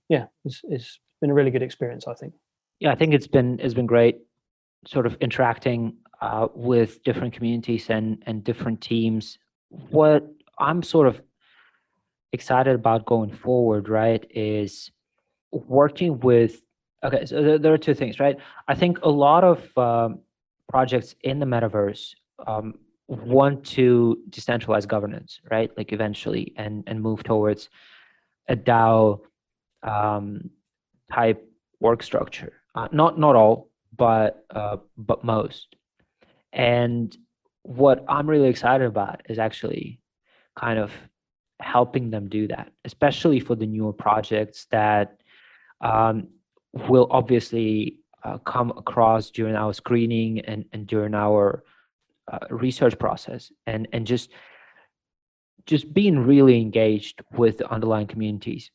yeah, 0.09 0.27
it's, 0.45 0.61
it's 0.65 0.99
been 1.21 1.31
a 1.31 1.35
really 1.35 1.53
good 1.53 1.63
experience, 1.63 2.09
I 2.09 2.15
think. 2.15 2.35
Yeah, 2.81 2.91
I 2.91 2.97
think 2.97 3.15
it's 3.15 3.29
been 3.29 3.61
it's 3.61 3.75
been 3.75 3.87
great, 3.87 4.19
sort 4.85 5.07
of 5.07 5.15
interacting 5.21 5.95
uh, 6.21 6.49
with 6.55 7.05
different 7.05 7.33
communities 7.35 7.89
and 7.89 8.21
and 8.27 8.43
different 8.43 8.81
teams. 8.81 9.39
What 9.69 10.29
I'm 10.59 10.83
sort 10.83 11.07
of 11.07 11.21
excited 12.33 12.75
about 12.75 13.07
going 13.07 13.33
forward, 13.33 13.89
right, 13.89 14.27
is 14.31 14.91
working 15.53 16.19
with. 16.21 16.63
Okay, 17.05 17.25
so 17.25 17.43
there, 17.43 17.59
there 17.59 17.73
are 17.73 17.79
two 17.79 17.95
things, 17.95 18.19
right? 18.19 18.37
I 18.67 18.75
think 18.75 18.99
a 19.03 19.09
lot 19.09 19.45
of 19.45 19.79
um, 19.79 20.19
projects 20.69 21.15
in 21.23 21.39
the 21.39 21.47
metaverse 21.47 22.15
um, 22.47 22.75
want 23.09 23.65
to 23.65 24.19
decentralize 24.31 24.87
governance, 24.87 25.41
right? 25.51 25.71
Like 25.77 25.93
eventually, 25.93 26.53
and 26.57 26.85
and 26.87 27.01
move 27.01 27.23
towards 27.23 27.69
a 28.49 28.57
DAO 28.57 29.21
um, 29.83 30.51
type 31.13 31.49
work 31.81 32.03
structure. 32.03 32.53
Uh, 32.75 32.89
not 32.93 33.19
not 33.19 33.37
all, 33.37 33.71
but 33.97 34.45
uh, 34.51 34.79
but 34.97 35.25
most. 35.25 35.77
And 36.53 37.17
what 37.63 38.05
I'm 38.09 38.29
really 38.29 38.49
excited 38.49 38.87
about 38.87 39.23
is 39.29 39.39
actually 39.39 40.01
kind 40.59 40.79
of 40.79 40.93
helping 41.61 42.11
them 42.11 42.29
do 42.29 42.49
that, 42.49 42.71
especially 42.85 43.41
for 43.41 43.55
the 43.55 43.67
newer 43.67 43.93
projects 43.93 44.67
that 44.71 45.19
um, 45.81 46.29
will 46.89 47.09
obviously 47.11 48.01
uh, 48.25 48.39
come 48.39 48.71
across 48.77 49.31
during 49.31 49.55
our 49.55 49.73
screening 49.73 50.41
and, 50.41 50.65
and 50.73 50.87
during 50.87 51.15
our 51.15 51.65
uh, 52.33 52.39
research 52.51 52.99
process 52.99 53.53
and 53.67 53.89
and 53.93 54.07
just 54.07 54.31
just 55.67 55.93
being 55.93 56.19
really 56.19 56.61
engaged 56.61 57.23
with 57.33 57.59
the 57.59 57.71
underlying 57.71 58.07
communities 58.07 58.71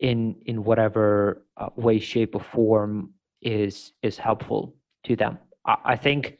in 0.00 0.36
in 0.46 0.64
whatever 0.64 1.44
uh, 1.56 1.68
way 1.76 1.98
shape 1.98 2.34
or 2.34 2.40
form 2.40 3.10
is 3.42 3.92
is 4.02 4.18
helpful 4.18 4.74
to 5.04 5.16
them. 5.16 5.38
I, 5.66 5.76
I 5.84 5.96
think 5.96 6.38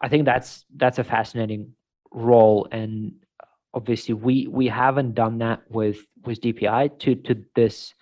i 0.00 0.08
think 0.08 0.24
that's 0.24 0.64
that's 0.76 0.98
a 0.98 1.04
fascinating 1.04 1.72
role 2.12 2.68
and 2.70 3.12
obviously 3.74 4.14
we 4.14 4.46
we 4.46 4.66
haven't 4.68 5.14
done 5.14 5.38
that 5.38 5.62
with 5.70 5.98
with 6.24 6.40
dpi 6.40 6.98
to 7.00 7.14
to 7.16 7.44
this 7.54 7.94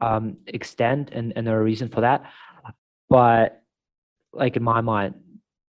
um 0.00 0.36
extent 0.46 1.10
and 1.12 1.32
and 1.36 1.46
there 1.46 1.58
are 1.58 1.64
reasons 1.64 1.92
for 1.92 2.00
that. 2.00 2.24
But 3.08 3.62
like 4.32 4.56
in 4.56 4.62
my 4.62 4.80
mind 4.80 5.14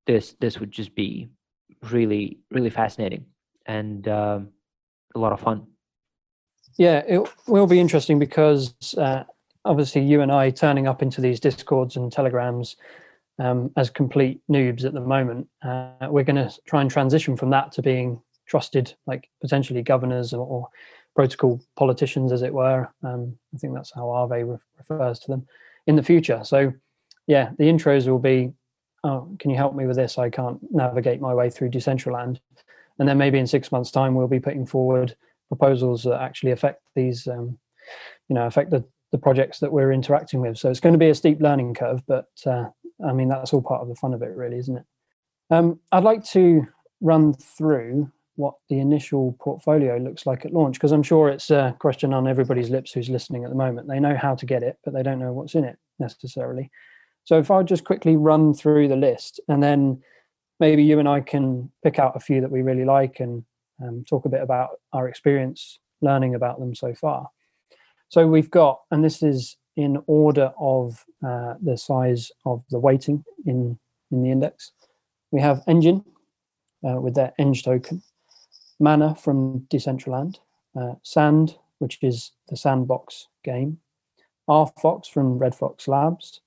this 0.06 0.34
this 0.40 0.58
would 0.58 0.72
just 0.72 0.94
be 0.94 1.28
really 1.90 2.38
really 2.50 2.70
fascinating 2.70 3.24
and 3.66 4.08
um, 4.08 4.48
a 5.14 5.18
lot 5.18 5.32
of 5.32 5.40
fun. 5.40 5.66
Yeah 6.76 7.02
it 7.06 7.28
will 7.46 7.66
be 7.66 7.80
interesting 7.80 8.18
because 8.18 8.74
uh, 8.96 9.24
obviously 9.64 10.02
you 10.02 10.22
and 10.22 10.32
i 10.32 10.50
turning 10.50 10.86
up 10.86 11.02
into 11.02 11.20
these 11.20 11.40
discords 11.40 11.96
and 11.96 12.10
telegrams 12.12 12.76
um, 13.38 13.70
as 13.76 13.90
complete 13.90 14.40
noobs 14.50 14.84
at 14.84 14.94
the 14.94 15.00
moment 15.00 15.46
uh, 15.62 16.08
we're 16.08 16.24
going 16.24 16.36
to 16.36 16.52
try 16.66 16.80
and 16.80 16.90
transition 16.90 17.36
from 17.36 17.50
that 17.50 17.72
to 17.72 17.82
being 17.82 18.20
trusted 18.46 18.94
like 19.06 19.28
potentially 19.40 19.82
governors 19.82 20.32
or, 20.32 20.46
or 20.46 20.68
protocol 21.14 21.60
politicians 21.76 22.30
as 22.32 22.42
it 22.42 22.54
were. 22.54 22.88
Um, 23.02 23.36
i 23.54 23.58
think 23.58 23.74
that's 23.74 23.92
how 23.92 24.04
Aave 24.04 24.48
re- 24.48 24.58
refers 24.78 25.18
to 25.20 25.28
them 25.28 25.46
in 25.86 25.96
the 25.96 26.02
future. 26.02 26.40
So 26.44 26.72
yeah 27.26 27.50
the 27.58 27.64
intros 27.64 28.06
will 28.06 28.18
be 28.18 28.52
oh, 29.04 29.28
can 29.38 29.50
you 29.50 29.56
help 29.56 29.74
me 29.74 29.86
with 29.86 29.96
this? 29.96 30.18
I 30.18 30.30
can't 30.30 30.58
navigate 30.72 31.20
my 31.20 31.34
way 31.34 31.50
through 31.50 31.70
Decentraland. 31.70 32.40
And 32.98 33.08
then 33.08 33.18
maybe 33.18 33.38
in 33.38 33.46
six 33.46 33.70
months' 33.70 33.90
time, 33.90 34.14
we'll 34.14 34.28
be 34.28 34.40
putting 34.40 34.66
forward 34.66 35.14
proposals 35.48 36.02
that 36.04 36.20
actually 36.20 36.52
affect 36.52 36.82
these, 36.94 37.26
um, 37.26 37.58
you 38.28 38.34
know, 38.34 38.46
affect 38.46 38.70
the, 38.70 38.84
the 39.12 39.18
projects 39.18 39.60
that 39.60 39.72
we're 39.72 39.92
interacting 39.92 40.40
with. 40.40 40.58
So 40.58 40.70
it's 40.70 40.80
going 40.80 40.94
to 40.94 40.98
be 40.98 41.10
a 41.10 41.14
steep 41.14 41.40
learning 41.40 41.74
curve, 41.74 42.02
but 42.06 42.28
uh, 42.44 42.66
I 43.06 43.12
mean, 43.12 43.28
that's 43.28 43.52
all 43.52 43.62
part 43.62 43.82
of 43.82 43.88
the 43.88 43.94
fun 43.94 44.14
of 44.14 44.22
it, 44.22 44.36
really, 44.36 44.58
isn't 44.58 44.78
it? 44.78 44.84
Um, 45.50 45.80
I'd 45.92 46.04
like 46.04 46.24
to 46.26 46.66
run 47.00 47.32
through 47.34 48.10
what 48.36 48.54
the 48.68 48.78
initial 48.78 49.36
portfolio 49.40 49.96
looks 49.96 50.24
like 50.24 50.44
at 50.44 50.52
launch 50.52 50.76
because 50.76 50.92
I'm 50.92 51.02
sure 51.02 51.28
it's 51.28 51.50
a 51.50 51.74
question 51.80 52.12
on 52.12 52.28
everybody's 52.28 52.70
lips 52.70 52.92
who's 52.92 53.08
listening 53.08 53.44
at 53.44 53.50
the 53.50 53.56
moment. 53.56 53.88
They 53.88 53.98
know 53.98 54.16
how 54.16 54.36
to 54.36 54.46
get 54.46 54.62
it, 54.62 54.78
but 54.84 54.94
they 54.94 55.02
don't 55.02 55.18
know 55.18 55.32
what's 55.32 55.54
in 55.54 55.64
it 55.64 55.76
necessarily. 55.98 56.70
So 57.28 57.38
if 57.38 57.50
I 57.50 57.62
just 57.62 57.84
quickly 57.84 58.16
run 58.16 58.54
through 58.54 58.88
the 58.88 58.96
list 58.96 59.38
and 59.48 59.62
then 59.62 60.02
maybe 60.60 60.82
you 60.82 60.98
and 60.98 61.06
I 61.06 61.20
can 61.20 61.70
pick 61.84 61.98
out 61.98 62.16
a 62.16 62.20
few 62.20 62.40
that 62.40 62.50
we 62.50 62.62
really 62.62 62.86
like 62.86 63.20
and 63.20 63.44
um, 63.82 64.02
talk 64.08 64.24
a 64.24 64.30
bit 64.30 64.40
about 64.40 64.80
our 64.94 65.06
experience 65.08 65.78
learning 66.00 66.34
about 66.34 66.58
them 66.58 66.74
so 66.74 66.94
far. 66.94 67.28
So 68.08 68.26
we've 68.26 68.50
got, 68.50 68.80
and 68.90 69.04
this 69.04 69.22
is 69.22 69.58
in 69.76 70.02
order 70.06 70.54
of 70.58 71.04
uh, 71.22 71.56
the 71.62 71.76
size 71.76 72.32
of 72.46 72.64
the 72.70 72.78
weighting 72.78 73.22
in, 73.44 73.78
in 74.10 74.22
the 74.22 74.30
index. 74.30 74.72
We 75.30 75.42
have 75.42 75.62
Enjin 75.68 76.02
uh, 76.82 76.98
with 76.98 77.14
their 77.14 77.34
ENJ 77.38 77.62
token, 77.62 78.02
Mana 78.80 79.14
from 79.14 79.66
Decentraland, 79.68 80.38
uh, 80.80 80.94
Sand, 81.02 81.58
which 81.78 81.98
is 82.00 82.32
the 82.48 82.56
Sandbox 82.56 83.26
game, 83.44 83.80
R 84.48 84.72
Fox 84.80 85.08
from 85.08 85.36
Red 85.36 85.54
Fox 85.54 85.86
Labs, 85.88 86.40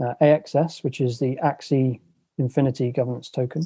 uh, 0.00 0.14
AXS, 0.20 0.82
which 0.82 1.00
is 1.00 1.18
the 1.18 1.38
Axie 1.42 2.00
Infinity 2.38 2.90
Governance 2.92 3.30
Token, 3.30 3.62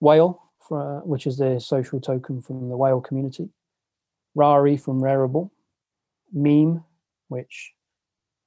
Whale, 0.00 0.42
for, 0.58 0.98
uh, 0.98 1.00
which 1.00 1.26
is 1.26 1.36
the 1.36 1.58
social 1.60 2.00
token 2.00 2.40
from 2.40 2.68
the 2.68 2.76
whale 2.76 3.00
community, 3.00 3.48
Rari 4.34 4.76
from 4.76 5.00
Rarible, 5.00 5.50
Meme, 6.32 6.84
which 7.28 7.72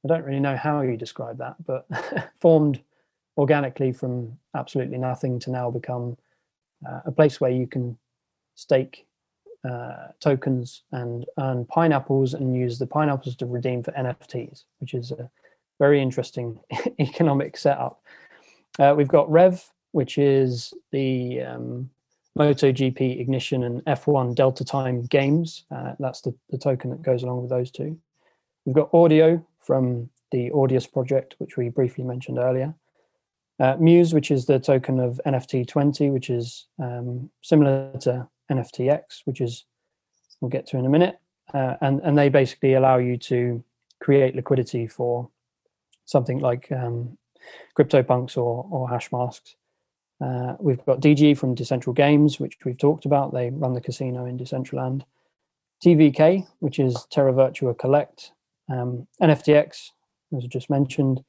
I 0.03 0.07
don't 0.07 0.23
really 0.23 0.39
know 0.39 0.57
how 0.57 0.81
you 0.81 0.97
describe 0.97 1.37
that, 1.37 1.55
but 1.65 1.87
formed 2.39 2.81
organically 3.37 3.91
from 3.91 4.37
absolutely 4.55 4.97
nothing 4.97 5.39
to 5.39 5.51
now 5.51 5.71
become 5.71 6.17
uh, 6.87 7.01
a 7.05 7.11
place 7.11 7.39
where 7.39 7.51
you 7.51 7.67
can 7.67 7.97
stake 8.55 9.07
uh, 9.67 10.09
tokens 10.19 10.83
and 10.91 11.25
earn 11.39 11.65
pineapples 11.65 12.33
and 12.33 12.55
use 12.55 12.77
the 12.77 12.85
pineapples 12.85 13.35
to 13.37 13.45
redeem 13.45 13.81
for 13.81 13.91
NFTs, 13.91 14.65
which 14.79 14.93
is 14.93 15.11
a 15.11 15.29
very 15.79 16.01
interesting 16.01 16.59
economic 16.99 17.57
setup. 17.57 18.01
Uh, 18.79 18.93
we've 18.97 19.07
got 19.07 19.29
Rev, 19.29 19.63
which 19.91 20.17
is 20.17 20.73
the 20.91 21.41
um, 21.41 21.89
MotoGP 22.37 23.19
Ignition 23.19 23.63
and 23.63 23.83
F1 23.85 24.35
Delta 24.35 24.65
Time 24.65 25.03
games. 25.03 25.65
Uh, 25.71 25.93
that's 25.99 26.21
the, 26.21 26.33
the 26.49 26.57
token 26.57 26.89
that 26.89 27.01
goes 27.01 27.23
along 27.23 27.41
with 27.41 27.49
those 27.49 27.69
two. 27.69 27.97
We've 28.65 28.75
got 28.75 28.93
Audio 28.93 29.45
from 29.59 30.09
the 30.31 30.49
Audius 30.49 30.91
project, 30.91 31.35
which 31.37 31.57
we 31.57 31.69
briefly 31.69 32.03
mentioned 32.03 32.39
earlier. 32.39 32.73
Uh, 33.59 33.75
Muse, 33.79 34.13
which 34.13 34.31
is 34.31 34.45
the 34.45 34.59
token 34.59 34.99
of 34.99 35.21
NFT 35.27 35.67
20, 35.67 36.09
which 36.09 36.29
is 36.29 36.65
um, 36.79 37.29
similar 37.41 37.91
to 38.01 38.27
NFTX, 38.51 39.21
which 39.25 39.41
is 39.41 39.65
we'll 40.41 40.49
get 40.49 40.65
to 40.67 40.77
in 40.77 40.85
a 40.85 40.89
minute. 40.89 41.19
Uh, 41.53 41.75
and, 41.81 42.01
and 42.01 42.17
they 42.17 42.29
basically 42.29 42.73
allow 42.73 42.97
you 42.97 43.15
to 43.17 43.63
create 44.01 44.35
liquidity 44.35 44.87
for 44.87 45.29
something 46.05 46.39
like 46.39 46.71
um, 46.71 47.17
CryptoPunks 47.77 48.37
or, 48.37 48.67
or 48.69 48.89
Hashmasks. 48.89 49.55
Uh, 50.21 50.55
we've 50.59 50.83
got 50.85 51.01
DG 51.01 51.37
from 51.37 51.55
Decentral 51.55 51.95
Games, 51.95 52.39
which 52.39 52.57
we've 52.63 52.77
talked 52.77 53.05
about. 53.05 53.33
They 53.33 53.49
run 53.49 53.73
the 53.73 53.81
casino 53.81 54.25
in 54.25 54.37
Decentraland. 54.37 55.03
TVK, 55.83 56.47
which 56.59 56.79
is 56.79 57.05
Terra 57.11 57.33
Virtua 57.33 57.77
Collect. 57.77 58.31
Um, 58.69 59.05
NFTX, 59.21 59.89
as 60.37 60.43
I 60.45 60.47
just 60.47 60.69
mentioned. 60.69 61.23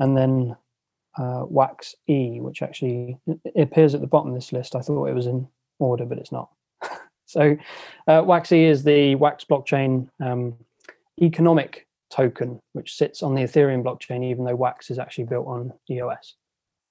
And 0.00 0.16
then 0.16 0.56
uh, 1.16 1.44
Wax 1.48 1.94
E, 2.08 2.40
which 2.40 2.60
actually 2.60 3.18
appears 3.56 3.94
at 3.94 4.02
the 4.02 4.06
bottom 4.06 4.28
of 4.30 4.34
this 4.34 4.52
list. 4.52 4.76
I 4.76 4.80
thought 4.80 5.06
it 5.06 5.14
was 5.14 5.26
in 5.26 5.48
order, 5.78 6.04
but 6.04 6.18
it's 6.18 6.32
not. 6.32 6.50
so 7.24 7.56
uh, 8.06 8.22
Wax 8.24 8.52
E 8.52 8.64
is 8.64 8.84
the 8.84 9.14
Wax 9.14 9.44
blockchain 9.44 10.08
um, 10.20 10.54
economic 11.22 11.85
token, 12.10 12.60
which 12.72 12.94
sits 12.94 13.22
on 13.22 13.34
the 13.34 13.42
Ethereum 13.42 13.82
blockchain, 13.82 14.24
even 14.24 14.44
though 14.44 14.54
Wax 14.54 14.90
is 14.90 14.98
actually 14.98 15.24
built 15.24 15.46
on 15.46 15.72
EOS. 15.90 16.34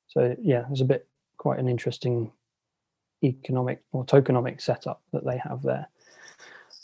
So 0.07 0.35
yeah, 0.41 0.63
there's 0.67 0.81
a 0.81 0.85
bit 0.85 1.07
quite 1.37 1.59
an 1.59 1.67
interesting 1.67 2.31
economic 3.23 3.81
or 3.91 4.05
tokenomic 4.05 4.61
setup 4.61 5.01
that 5.13 5.25
they 5.25 5.37
have 5.37 5.61
there. 5.61 5.87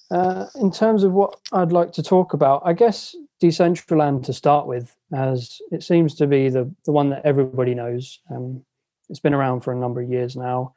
Uh, 0.10 0.48
in 0.56 0.72
terms 0.72 1.04
of 1.04 1.14
what 1.14 1.40
I'd 1.54 1.72
like 1.72 1.94
to 1.94 2.04
talk 2.04 2.34
about, 2.34 2.62
I 2.66 2.74
guess 2.74 3.16
Decentraland 3.42 4.26
to 4.26 4.34
start 4.34 4.68
with, 4.68 4.96
as 5.14 5.62
it 5.72 5.84
seems 5.84 6.16
to 6.16 6.28
be 6.28 6.50
the, 6.50 6.70
the 6.86 6.92
one 6.92 7.10
that 7.12 7.26
everybody 7.26 7.74
knows. 7.74 8.20
Um, 8.30 8.64
it's 9.10 9.20
been 9.20 9.34
around 9.34 9.62
for 9.62 9.72
a 9.72 9.78
number 9.78 10.02
of 10.02 10.10
years 10.10 10.36
now. 10.36 10.76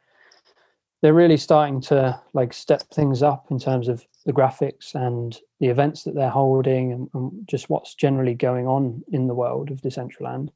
They're 1.02 1.14
really 1.14 1.36
starting 1.36 1.80
to 1.82 2.20
like 2.32 2.52
step 2.52 2.82
things 2.92 3.22
up 3.22 3.46
in 3.50 3.59
terms 3.59 3.88
of 3.88 4.07
the 4.25 4.33
graphics 4.33 4.95
and 4.95 5.39
the 5.61 5.68
events 5.68 6.05
that 6.05 6.14
they're 6.14 6.31
holding 6.31 6.93
and, 6.93 7.11
and, 7.14 7.47
just 7.47 7.68
what's 7.68 7.95
generally 7.95 8.35
going 8.35 8.66
on 8.66 9.03
in 9.12 9.27
the 9.27 9.35
world 9.35 9.70
of 9.70 9.83
Decentraland. 9.83 10.49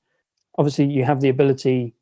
Obviously, 0.57 0.87
you 0.87 1.05
have 1.05 1.21
the 1.21 1.29
ability 1.29 1.95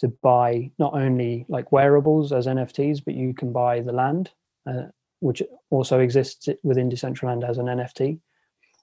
to 0.00 0.08
buy 0.08 0.70
not 0.78 0.94
only 0.94 1.44
like 1.48 1.72
wearables 1.72 2.32
as 2.32 2.46
NFTs, 2.46 3.04
but 3.04 3.14
you 3.14 3.34
can 3.34 3.52
buy 3.52 3.80
the 3.80 3.92
land, 3.92 4.30
uh, 4.66 4.84
which 5.20 5.42
also 5.70 5.98
exists 5.98 6.48
within 6.62 6.90
Decentraland 6.90 7.48
as 7.48 7.58
an 7.58 7.66
NFT. 7.66 8.20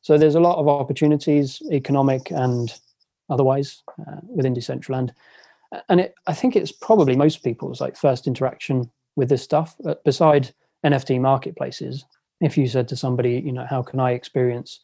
So 0.02 0.18
there's 0.18 0.36
a 0.36 0.40
lot 0.40 0.58
of 0.58 0.68
opportunities, 0.68 1.62
economic 1.72 2.32
and 2.32 2.74
otherwise, 3.30 3.82
uh, 4.00 4.18
within 4.28 4.54
Decentraland. 4.54 5.12
And 5.90 6.02
it, 6.02 6.16
I 6.28 6.34
think 6.34 6.56
it's 6.56 6.72
probably 6.72 7.16
most 7.16 7.44
people's 7.44 7.82
like 7.82 7.96
first 7.96 8.28
interaction 8.28 8.92
with 9.16 9.30
this 9.30 9.42
stuff. 9.44 9.76
Uh, 9.86 9.96
beside 10.04 10.54
NFT 10.86 11.20
marketplaces, 11.20 12.06
if 12.42 12.58
you 12.58 12.68
said 12.68 12.88
to 12.90 12.96
somebody, 12.96 13.42
you 13.46 13.52
know, 13.52 13.66
how 13.70 13.82
can 13.82 14.00
I 14.00 14.12
experience 14.12 14.82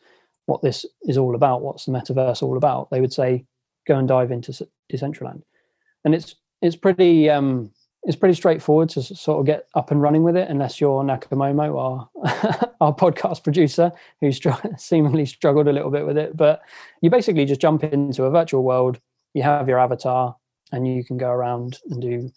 what 0.48 0.62
this 0.62 0.86
is 1.04 1.18
all 1.18 1.36
about? 1.36 1.62
What's 1.62 1.86
the 1.86 1.92
metaverse 1.92 2.42
all 2.42 2.58
about? 2.58 2.90
They 2.90 3.02
would 3.02 3.14
say, 3.14 3.46
go 3.88 3.98
and 3.98 4.08
dive 4.08 4.32
into 4.32 4.52
Decentraland. 4.92 5.44
And 6.04 6.16
it's 6.16 6.36
it's 6.62 6.76
pretty 6.76 7.30
um, 7.30 7.72
it's 8.04 8.16
pretty 8.16 8.34
straightforward 8.34 8.90
to 8.90 9.04
sort 9.04 9.40
of 9.40 9.46
get 9.46 9.68
up 9.76 9.92
and 9.92 10.02
running 10.02 10.24
with 10.24 10.36
it, 10.36 10.50
unless 10.50 10.82
you're 10.82 11.04
Nakamomo, 11.04 11.78
our 11.78 12.72
our 12.82 12.96
podcast 12.96 13.44
producer, 13.44 13.92
who 14.22 14.32
str- 14.32 14.50
seemingly 14.78 15.26
struggled 15.26 15.68
a 15.68 15.74
little 15.74 15.92
bit 15.92 16.06
with 16.06 16.18
it. 16.18 16.36
But 16.36 16.62
you 17.02 17.10
basically 17.10 17.46
just 17.46 17.62
jump 17.62 17.84
into 17.84 18.24
a 18.24 18.32
virtual 18.32 18.64
world. 18.64 19.00
You 19.34 19.44
have 19.44 19.70
your 19.70 19.80
avatar, 19.80 20.36
and 20.72 20.88
you 20.88 21.04
can 21.04 21.18
go 21.18 21.30
around 21.30 21.80
and 21.90 22.02
do. 22.02 22.32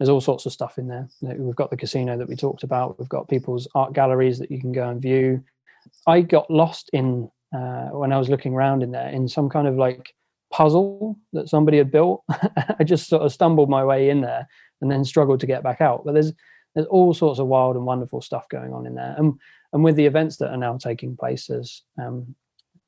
There's 0.00 0.08
all 0.08 0.22
sorts 0.22 0.46
of 0.46 0.52
stuff 0.52 0.78
in 0.78 0.88
there. 0.88 1.10
We've 1.20 1.54
got 1.54 1.68
the 1.68 1.76
casino 1.76 2.16
that 2.16 2.26
we 2.26 2.34
talked 2.34 2.62
about. 2.62 2.98
We've 2.98 3.06
got 3.06 3.28
people's 3.28 3.68
art 3.74 3.92
galleries 3.92 4.38
that 4.38 4.50
you 4.50 4.58
can 4.58 4.72
go 4.72 4.88
and 4.88 5.00
view. 5.00 5.44
I 6.06 6.22
got 6.22 6.50
lost 6.50 6.88
in 6.94 7.30
uh, 7.54 7.88
when 7.88 8.10
I 8.10 8.16
was 8.16 8.30
looking 8.30 8.54
around 8.54 8.82
in 8.82 8.92
there 8.92 9.10
in 9.10 9.28
some 9.28 9.50
kind 9.50 9.68
of 9.68 9.76
like 9.76 10.14
puzzle 10.50 11.18
that 11.34 11.50
somebody 11.50 11.76
had 11.76 11.90
built. 11.90 12.24
I 12.78 12.82
just 12.82 13.08
sort 13.08 13.20
of 13.20 13.30
stumbled 13.30 13.68
my 13.68 13.84
way 13.84 14.08
in 14.08 14.22
there 14.22 14.48
and 14.80 14.90
then 14.90 15.04
struggled 15.04 15.40
to 15.40 15.46
get 15.46 15.62
back 15.62 15.82
out. 15.82 16.06
But 16.06 16.14
there's 16.14 16.32
there's 16.74 16.86
all 16.86 17.12
sorts 17.12 17.38
of 17.38 17.48
wild 17.48 17.76
and 17.76 17.84
wonderful 17.84 18.22
stuff 18.22 18.48
going 18.48 18.72
on 18.72 18.86
in 18.86 18.94
there. 18.94 19.14
And 19.18 19.38
and 19.74 19.84
with 19.84 19.96
the 19.96 20.06
events 20.06 20.38
that 20.38 20.50
are 20.50 20.56
now 20.56 20.78
taking 20.78 21.14
place, 21.14 21.46
there's 21.46 21.82
um, 22.00 22.34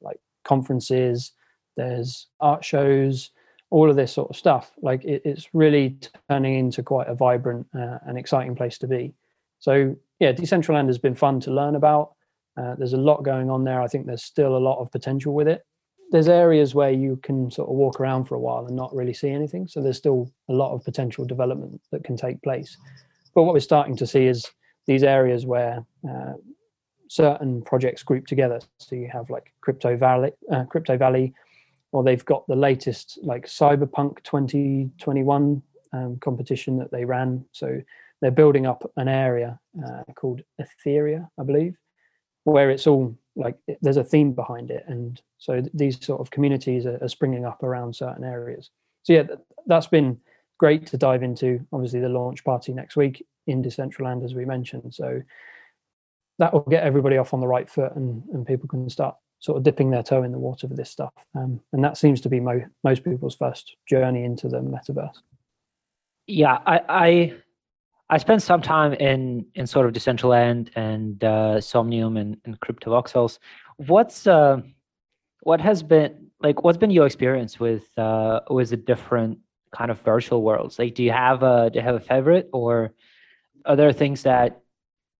like 0.01 0.19
conferences, 0.45 1.33
there's 1.77 2.29
art 2.41 2.65
shows, 2.65 3.33
all 3.73 3.91
of 3.91 3.97
this 3.97 4.13
sort 4.13 4.31
of 4.31 4.37
stuff. 4.37 4.71
Like 4.81 5.05
it, 5.05 5.23
it's 5.25 5.49
really 5.53 5.99
turning 6.31 6.55
into 6.55 6.83
quite 6.83 7.09
a 7.09 7.15
vibrant 7.15 7.67
uh, 7.75 7.99
and 8.07 8.19
exciting 8.19 8.55
place 8.55 8.79
to 8.79 8.87
be. 8.87 9.15
So 9.59 9.97
yeah, 10.21 10.33
Decentraland 10.33 10.87
has 10.87 10.99
been 10.99 11.15
fun 11.15 11.41
to 11.41 11.51
learn 11.51 11.75
about. 11.75 12.15
Uh, 12.57 12.75
there's 12.77 12.93
a 12.93 12.99
lot 12.99 13.25
going 13.25 13.51
on 13.51 13.65
there. 13.65 13.81
I 13.81 13.89
think 13.89 14.07
there's 14.07 14.25
still 14.25 14.57
a 14.57 14.59
lot 14.69 14.79
of 14.81 14.91
potential 14.91 15.35
with 15.35 15.49
it 15.49 15.65
there's 16.13 16.29
areas 16.29 16.75
where 16.75 16.91
you 16.91 17.19
can 17.23 17.51
sort 17.51 17.71
of 17.71 17.75
walk 17.75 17.99
around 17.99 18.25
for 18.27 18.35
a 18.35 18.39
while 18.39 18.67
and 18.67 18.77
not 18.77 18.95
really 18.95 19.15
see 19.15 19.31
anything. 19.31 19.67
So 19.67 19.81
there's 19.81 19.97
still 19.97 20.31
a 20.51 20.53
lot 20.53 20.73
of 20.75 20.85
potential 20.85 21.25
development 21.25 21.81
that 21.91 22.05
can 22.05 22.17
take 22.17 22.41
place. 22.43 22.77
But 23.35 23.45
what 23.45 23.55
we're 23.55 23.61
starting 23.61 23.97
to 23.97 24.07
see 24.07 24.27
is 24.27 24.47
these 24.87 25.03
areas 25.03 25.47
where 25.47 25.83
uh, 26.09 26.35
certain 27.09 27.63
projects 27.63 28.03
group 28.03 28.27
together. 28.27 28.61
So 28.77 28.95
you 28.95 29.09
have 29.11 29.31
like 29.31 29.55
Crypto 29.63 29.97
Valley, 29.97 30.33
uh, 30.53 30.65
Crypto 30.65 30.99
Valley, 30.99 31.33
or 31.93 32.03
they've 32.03 32.25
got 32.25 32.47
the 32.49 32.57
latest 32.57 33.19
like 33.23 33.47
Cyberpunk 33.47 34.23
2021 34.25 35.63
um, 35.93 36.19
competition 36.21 36.79
that 36.79 36.91
they 36.91 37.05
ran. 37.05 37.45
So 37.53 37.81
they're 38.21 38.31
building 38.31 38.67
up 38.67 38.91
an 38.97 39.09
area 39.09 39.61
uh, 39.85 40.03
called 40.15 40.43
Aetheria, 40.61 41.29
I 41.39 41.43
believe, 41.43 41.77
where 42.45 42.71
it's 42.71 42.87
all 42.87 43.17
like 43.37 43.57
there's 43.81 43.97
a 43.97 44.05
theme 44.05 44.33
behind 44.33 44.71
it. 44.71 44.85
And 44.89 45.21
so 45.39 45.63
these 45.75 46.05
sort 46.05 46.21
of 46.21 46.31
communities 46.31 46.87
are, 46.87 46.99
are 47.03 47.09
springing 47.09 47.45
up 47.45 47.63
around 47.63 47.95
certain 47.95 48.25
areas. 48.25 48.71
So 49.03 49.13
yeah 49.13 49.25
that's 49.67 49.87
been 49.87 50.19
great 50.59 50.87
to 50.87 50.97
dive 50.97 51.23
into. 51.23 51.65
Obviously 51.73 52.01
the 52.01 52.09
launch 52.09 52.45
party 52.45 52.73
next 52.73 52.97
week 52.97 53.27
in 53.47 53.63
decentraland 53.63 54.25
as 54.25 54.35
we 54.35 54.45
mentioned. 54.45 54.95
So 54.95 55.23
that 56.39 56.53
will 56.53 56.61
get 56.61 56.85
everybody 56.85 57.19
off 57.19 57.35
on 57.35 57.41
the 57.41 57.47
right 57.47 57.69
foot 57.69 57.95
and, 57.97 58.23
and 58.33 58.47
people 58.47 58.69
can 58.69 58.89
start 58.89 59.17
sort 59.43 59.59
of 59.59 59.65
dipping 59.65 59.91
their 59.91 60.03
toe 60.03 60.23
in 60.23 60.33
the 60.33 60.39
water 60.39 60.67
for 60.67 60.75
this 60.75 60.91
stuff 60.91 61.13
um, 61.35 61.61
and 61.73 61.85
that 61.85 61.97
seems 61.97 62.21
to 62.21 62.29
be 62.29 62.41
mo- 62.41 62.65
most 62.85 63.05
people's 63.05 63.37
first 63.37 63.77
journey 63.87 64.25
into 64.25 64.49
the 64.49 64.59
metaverse 64.59 65.19
yeah 66.27 66.59
i 66.67 66.81
i 66.89 67.35
I 68.13 68.19
spent 68.19 68.43
some 68.43 68.61
time 68.61 68.93
in 68.93 69.47
in 69.55 69.67
sort 69.67 69.87
of 69.87 69.95
Decentraland 69.95 70.69
and 70.77 71.25
uh, 71.25 71.63
Somnium 71.63 72.19
and, 72.19 72.37
and 72.45 72.61
Cryptovoxels. 72.61 73.39
What's 73.79 74.27
uh, 74.27 74.61
what 75.45 75.63
has 75.63 75.83
been 75.83 76.27
like? 76.43 76.63
What's 76.63 76.77
been 76.77 76.91
your 76.91 77.07
experience 77.07 77.59
with 77.59 77.87
uh, 77.99 78.41
with 78.51 78.69
the 78.69 78.77
different 78.77 79.39
kind 79.75 79.91
of 79.91 79.99
virtual 80.03 80.43
worlds? 80.43 80.79
Like, 80.79 80.95
do 80.95 81.03
you 81.03 81.11
have 81.11 81.43
a 81.43 81.71
do 81.71 81.79
you 81.79 81.85
have 81.85 81.95
a 81.95 82.01
favorite, 82.01 82.51
or 82.53 82.93
are 83.65 83.77
there 83.77 83.93
things 83.95 84.25
that 84.25 84.61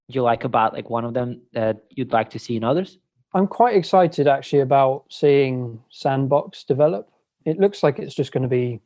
you 0.09 0.21
like 0.21 0.45
about 0.45 0.75
like 0.75 0.91
one 0.91 1.07
of 1.07 1.15
them 1.15 1.41
that 1.55 1.85
you'd 1.89 2.13
like 2.13 2.29
to 2.31 2.39
see 2.39 2.57
in 2.57 2.63
others? 2.63 2.99
I'm 3.35 3.47
quite 3.47 3.77
excited 3.77 4.29
actually 4.29 4.61
about 4.61 5.05
seeing 5.09 5.81
Sandbox 5.91 6.65
develop. 6.65 7.11
It 7.47 7.59
looks 7.59 7.83
like 7.83 7.99
it's 7.99 8.15
just 8.15 8.33
going 8.33 8.43
to 8.43 8.49
be 8.49 8.81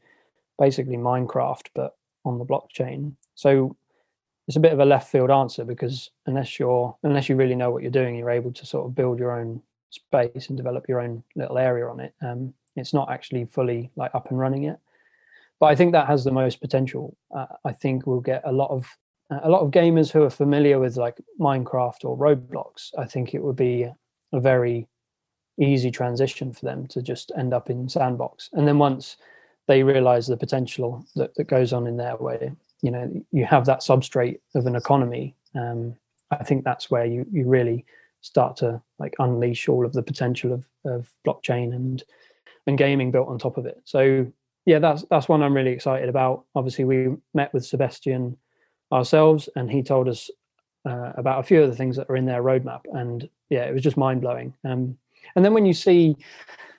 basically 0.58 0.96
Minecraft, 0.96 1.68
but 1.74 1.96
on 2.24 2.38
the 2.38 2.44
blockchain. 2.44 3.12
So 3.34 3.76
it's 4.46 4.56
a 4.56 4.60
bit 4.60 4.72
of 4.72 4.78
a 4.78 4.84
left 4.84 5.10
field 5.10 5.30
answer 5.30 5.64
because 5.64 6.10
unless 6.26 6.58
you're 6.58 6.96
unless 7.02 7.28
you 7.28 7.36
really 7.36 7.56
know 7.56 7.70
what 7.70 7.82
you're 7.82 7.90
doing, 7.90 8.16
you're 8.16 8.30
able 8.30 8.52
to 8.52 8.66
sort 8.66 8.86
of 8.86 8.94
build 8.94 9.18
your 9.18 9.38
own 9.38 9.60
space 9.90 10.48
and 10.48 10.56
develop 10.56 10.88
your 10.88 11.00
own 11.00 11.22
little 11.34 11.58
area 11.58 11.88
on 11.88 12.00
it. 12.00 12.14
Um, 12.22 12.54
it's 12.76 12.94
not 12.94 13.10
actually 13.10 13.46
fully 13.46 13.90
like 13.96 14.14
up 14.14 14.30
and 14.30 14.38
running 14.38 14.64
yet, 14.64 14.78
but 15.58 15.66
I 15.66 15.74
think 15.74 15.92
that 15.92 16.06
has 16.06 16.22
the 16.22 16.30
most 16.30 16.60
potential. 16.60 17.16
Uh, 17.34 17.46
I 17.64 17.72
think 17.72 18.06
we'll 18.06 18.20
get 18.20 18.42
a 18.44 18.52
lot 18.52 18.70
of 18.70 18.86
uh, 19.30 19.40
a 19.42 19.50
lot 19.50 19.62
of 19.62 19.72
gamers 19.72 20.12
who 20.12 20.22
are 20.22 20.30
familiar 20.30 20.78
with 20.78 20.96
like 20.96 21.16
Minecraft 21.40 22.04
or 22.04 22.16
Roblox. 22.16 22.90
I 22.96 23.06
think 23.06 23.34
it 23.34 23.42
would 23.42 23.56
be 23.56 23.88
a 24.32 24.40
very 24.40 24.88
easy 25.58 25.90
transition 25.90 26.52
for 26.52 26.66
them 26.66 26.86
to 26.88 27.00
just 27.00 27.32
end 27.36 27.54
up 27.54 27.70
in 27.70 27.88
sandbox, 27.88 28.50
and 28.52 28.66
then 28.66 28.78
once 28.78 29.16
they 29.66 29.82
realize 29.82 30.26
the 30.26 30.36
potential 30.36 31.04
that, 31.16 31.34
that 31.34 31.48
goes 31.48 31.72
on 31.72 31.86
in 31.86 31.96
there 31.96 32.14
where 32.16 32.54
you 32.82 32.90
know 32.90 33.10
you 33.32 33.44
have 33.44 33.66
that 33.66 33.80
substrate 33.80 34.38
of 34.54 34.66
an 34.66 34.76
economy 34.76 35.34
um, 35.56 35.96
i 36.30 36.44
think 36.44 36.62
that's 36.62 36.90
where 36.90 37.06
you 37.06 37.26
you 37.32 37.48
really 37.48 37.84
start 38.20 38.56
to 38.56 38.80
like 38.98 39.14
unleash 39.18 39.68
all 39.68 39.84
of 39.84 39.92
the 39.92 40.02
potential 40.02 40.52
of 40.52 40.64
of 40.84 41.10
blockchain 41.26 41.74
and 41.74 42.04
and 42.66 42.78
gaming 42.78 43.10
built 43.10 43.28
on 43.28 43.38
top 43.38 43.56
of 43.56 43.66
it. 43.66 43.80
So 43.84 44.26
yeah 44.64 44.80
that's 44.80 45.04
that's 45.10 45.28
one 45.28 45.42
i'm 45.42 45.54
really 45.54 45.70
excited 45.70 46.08
about. 46.08 46.44
Obviously 46.54 46.84
we 46.84 47.16
met 47.34 47.52
with 47.54 47.64
sebastian 47.64 48.36
ourselves 48.92 49.48
and 49.56 49.70
he 49.70 49.82
told 49.82 50.08
us 50.08 50.30
uh, 50.86 51.12
about 51.16 51.40
a 51.40 51.42
few 51.42 51.62
of 51.62 51.68
the 51.68 51.76
things 51.76 51.96
that 51.96 52.08
are 52.08 52.16
in 52.16 52.26
their 52.26 52.42
roadmap. 52.42 52.82
And 52.92 53.28
yeah 53.50 53.64
it 53.64 53.74
was 53.74 53.82
just 53.82 53.96
mind-blowing. 53.96 54.54
Um, 54.64 54.96
and 55.34 55.44
then 55.44 55.54
when 55.54 55.66
you 55.66 55.74
see 55.74 56.16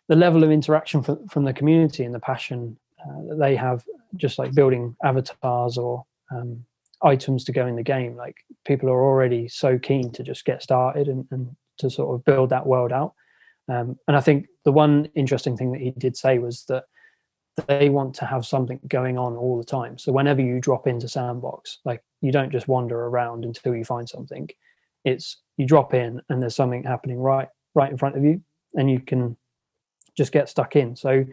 the 0.07 0.15
level 0.15 0.43
of 0.43 0.51
interaction 0.51 1.03
from, 1.03 1.27
from 1.27 1.43
the 1.43 1.53
community 1.53 2.03
and 2.03 2.15
the 2.15 2.19
passion 2.19 2.77
uh, 3.01 3.29
that 3.29 3.39
they 3.39 3.55
have 3.55 3.83
just 4.15 4.39
like 4.39 4.53
building 4.53 4.95
avatars 5.03 5.77
or 5.77 6.05
um, 6.31 6.63
items 7.03 7.43
to 7.43 7.51
go 7.51 7.67
in 7.67 7.75
the 7.75 7.83
game 7.83 8.15
like 8.15 8.35
people 8.65 8.89
are 8.89 9.03
already 9.03 9.47
so 9.47 9.77
keen 9.77 10.11
to 10.11 10.23
just 10.23 10.45
get 10.45 10.63
started 10.63 11.07
and, 11.07 11.27
and 11.31 11.55
to 11.77 11.89
sort 11.89 12.15
of 12.15 12.23
build 12.25 12.49
that 12.49 12.65
world 12.65 12.91
out. 12.91 13.13
Um, 13.69 13.99
and 14.07 14.15
i 14.15 14.21
think 14.21 14.47
the 14.63 14.71
one 14.71 15.09
interesting 15.13 15.57
thing 15.57 15.73
that 15.73 15.81
he 15.81 15.91
did 15.91 16.15
say 16.15 16.39
was 16.39 16.63
that 16.69 16.85
they 17.67 17.89
want 17.89 18.13
to 18.13 18.25
have 18.25 18.45
something 18.45 18.79
going 18.87 19.17
on 19.17 19.35
all 19.35 19.57
the 19.57 19.63
time 19.63 19.97
so 19.97 20.11
whenever 20.11 20.41
you 20.41 20.59
drop 20.59 20.87
into 20.87 21.07
sandbox 21.07 21.79
like 21.85 22.03
you 22.21 22.31
don't 22.31 22.51
just 22.51 22.67
wander 22.67 23.05
around 23.05 23.45
until 23.45 23.75
you 23.75 23.83
find 23.83 24.07
something 24.07 24.47
it's 25.05 25.37
you 25.57 25.65
drop 25.65 25.93
in 25.93 26.21
and 26.29 26.41
there's 26.41 26.55
something 26.55 26.83
happening 26.83 27.17
right 27.17 27.49
right 27.73 27.91
in 27.91 27.97
front 27.97 28.15
of 28.15 28.23
you 28.23 28.41
and 28.75 28.91
you 28.91 28.99
can 28.99 29.35
just 30.15 30.31
get 30.31 30.49
stuck 30.49 30.75
in 30.75 30.95
so 30.95 31.25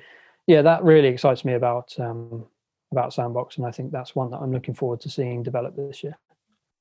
yeah 0.47 0.63
that 0.63 0.83
really 0.83 1.09
excites 1.09 1.45
me 1.45 1.55
about 1.55 1.99
um, 2.01 2.47
about 2.95 3.13
Sandbox, 3.13 3.57
and 3.57 3.67
I 3.67 3.71
think 3.71 3.91
that's 3.91 4.15
one 4.15 4.31
that 4.31 4.39
I'm 4.39 4.53
looking 4.53 4.75
forward 4.75 5.01
to 5.01 5.11
seeing 5.11 5.43
develop 5.43 5.77
this 5.77 6.03
year. 6.03 6.17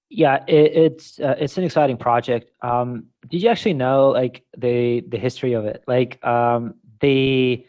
Yeah, 0.09 0.43
it, 0.47 0.71
it's 0.75 1.19
uh, 1.19 1.35
it's 1.39 1.57
an 1.57 1.63
exciting 1.63 1.97
project. 1.97 2.51
Um, 2.61 3.07
did 3.29 3.41
you 3.41 3.49
actually 3.49 3.73
know 3.73 4.09
like 4.09 4.43
the 4.57 5.03
the 5.07 5.17
history 5.17 5.53
of 5.53 5.65
it? 5.65 5.83
Like 5.87 6.23
um, 6.25 6.75
the 6.99 7.65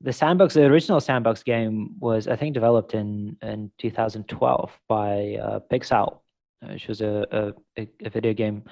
the 0.00 0.12
sandbox, 0.12 0.54
the 0.54 0.64
original 0.64 1.00
sandbox 1.00 1.42
game 1.42 1.94
was 1.98 2.28
I 2.28 2.36
think 2.36 2.54
developed 2.54 2.94
in 2.94 3.36
in 3.42 3.70
2012 3.78 4.72
by 4.88 5.38
uh, 5.42 5.60
Pixowl, 5.70 6.20
which 6.62 6.88
was 6.88 7.00
a 7.00 7.54
a, 7.76 7.88
a 8.04 8.10
video 8.10 8.32
game 8.32 8.64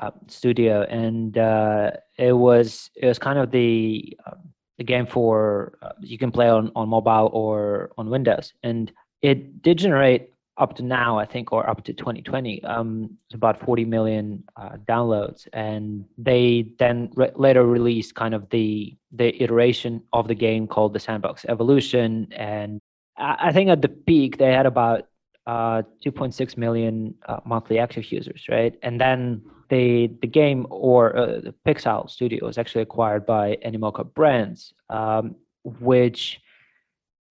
uh, 0.00 0.10
studio, 0.26 0.82
and 0.82 1.38
uh, 1.38 1.92
it 2.18 2.32
was 2.32 2.90
it 2.96 3.06
was 3.06 3.18
kind 3.18 3.38
of 3.38 3.50
the 3.50 4.16
um, 4.26 4.52
the 4.78 4.84
game 4.84 5.06
for 5.06 5.78
uh, 5.82 5.92
you 6.00 6.18
can 6.18 6.30
play 6.30 6.48
on, 6.48 6.70
on 6.76 6.88
mobile 6.88 7.30
or 7.32 7.90
on 7.96 8.10
Windows. 8.10 8.52
And 8.62 8.92
it 9.22 9.62
did 9.62 9.78
generate 9.78 10.30
up 10.58 10.74
to 10.76 10.82
now, 10.82 11.18
I 11.18 11.26
think, 11.26 11.52
or 11.52 11.68
up 11.68 11.84
to 11.84 11.92
2020, 11.92 12.64
um, 12.64 13.10
it's 13.26 13.34
about 13.34 13.60
40 13.60 13.84
million 13.84 14.42
uh, 14.56 14.76
downloads. 14.88 15.46
And 15.52 16.04
they 16.16 16.72
then 16.78 17.10
re- 17.14 17.32
later 17.34 17.66
released 17.66 18.14
kind 18.14 18.34
of 18.34 18.48
the 18.50 18.96
the 19.12 19.42
iteration 19.42 20.02
of 20.12 20.28
the 20.28 20.34
game 20.34 20.66
called 20.66 20.92
the 20.92 21.00
Sandbox 21.00 21.44
Evolution. 21.48 22.28
And 22.32 22.80
I, 23.16 23.36
I 23.48 23.52
think 23.52 23.70
at 23.70 23.82
the 23.82 23.88
peak 23.88 24.38
they 24.38 24.52
had 24.52 24.66
about 24.66 25.08
uh, 25.46 25.82
2.6 26.04 26.56
million 26.56 27.14
uh, 27.26 27.40
monthly 27.44 27.78
active 27.78 28.10
users, 28.10 28.46
right? 28.48 28.74
And 28.82 29.00
then 29.00 29.42
the 29.68 30.08
the 30.20 30.26
game 30.26 30.66
or 30.70 31.16
uh, 31.16 31.40
the 31.40 31.54
Pixowl 31.66 32.08
Studio 32.08 32.46
was 32.46 32.58
actually 32.58 32.82
acquired 32.82 33.26
by 33.26 33.56
Animoca 33.64 34.12
Brands, 34.14 34.72
um, 34.90 35.36
which 35.64 36.40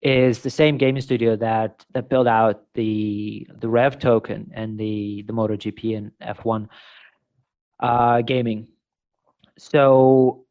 is 0.02 0.40
the 0.40 0.50
same 0.50 0.76
gaming 0.76 1.02
studio 1.02 1.36
that 1.36 1.84
that 1.92 2.08
built 2.08 2.26
out 2.26 2.62
the 2.74 3.46
the 3.58 3.68
Rev 3.68 3.98
token 3.98 4.50
and 4.54 4.78
the 4.78 5.24
the 5.26 5.32
MotoGP 5.32 5.96
and 5.96 6.12
F1 6.22 6.68
uh, 7.80 8.22
gaming. 8.22 8.68
So 9.58 10.44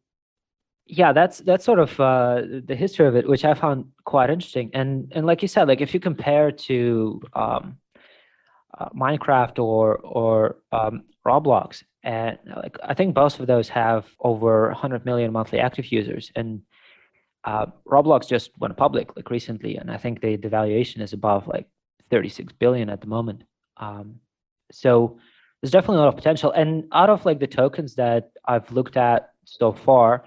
yeah, 0.87 1.13
that's 1.13 1.39
that's 1.39 1.65
sort 1.65 1.79
of 1.79 1.99
uh, 1.99 2.41
the 2.65 2.75
history 2.75 3.07
of 3.07 3.15
it, 3.15 3.27
which 3.27 3.45
I 3.45 3.53
found 3.53 3.85
quite 4.03 4.29
interesting. 4.29 4.71
And 4.73 5.11
and 5.15 5.25
like 5.25 5.41
you 5.41 5.47
said, 5.47 5.67
like 5.67 5.81
if 5.81 5.93
you 5.93 5.99
compare 5.99 6.51
to 6.51 7.21
um, 7.33 7.77
uh, 8.77 8.89
Minecraft 8.89 9.59
or 9.59 9.97
or 9.97 10.57
um, 10.71 11.03
Roblox, 11.25 11.83
and 12.03 12.37
like 12.55 12.77
I 12.83 12.93
think 12.93 13.15
both 13.15 13.39
of 13.39 13.47
those 13.47 13.67
have 13.69 14.05
over 14.19 14.67
100 14.67 15.05
million 15.05 15.31
monthly 15.31 15.59
active 15.59 15.91
users, 15.91 16.31
and 16.35 16.61
uh, 17.45 17.67
Roblox 17.87 18.27
just 18.27 18.51
went 18.59 18.75
public 18.75 19.15
like 19.15 19.29
recently, 19.29 19.77
and 19.77 19.91
I 19.91 19.97
think 19.97 20.21
the, 20.21 20.35
the 20.35 20.49
valuation 20.49 21.01
is 21.01 21.13
above 21.13 21.47
like 21.47 21.67
36 22.09 22.53
billion 22.53 22.89
at 22.89 23.01
the 23.01 23.07
moment. 23.07 23.43
Um, 23.77 24.15
so 24.71 25.19
there's 25.61 25.71
definitely 25.71 25.97
a 25.97 25.99
lot 25.99 26.07
of 26.09 26.15
potential. 26.15 26.51
And 26.51 26.85
out 26.91 27.09
of 27.09 27.25
like 27.25 27.39
the 27.39 27.47
tokens 27.47 27.95
that 27.95 28.31
I've 28.45 28.71
looked 28.71 28.97
at 28.97 29.29
so 29.45 29.71
far, 29.71 30.25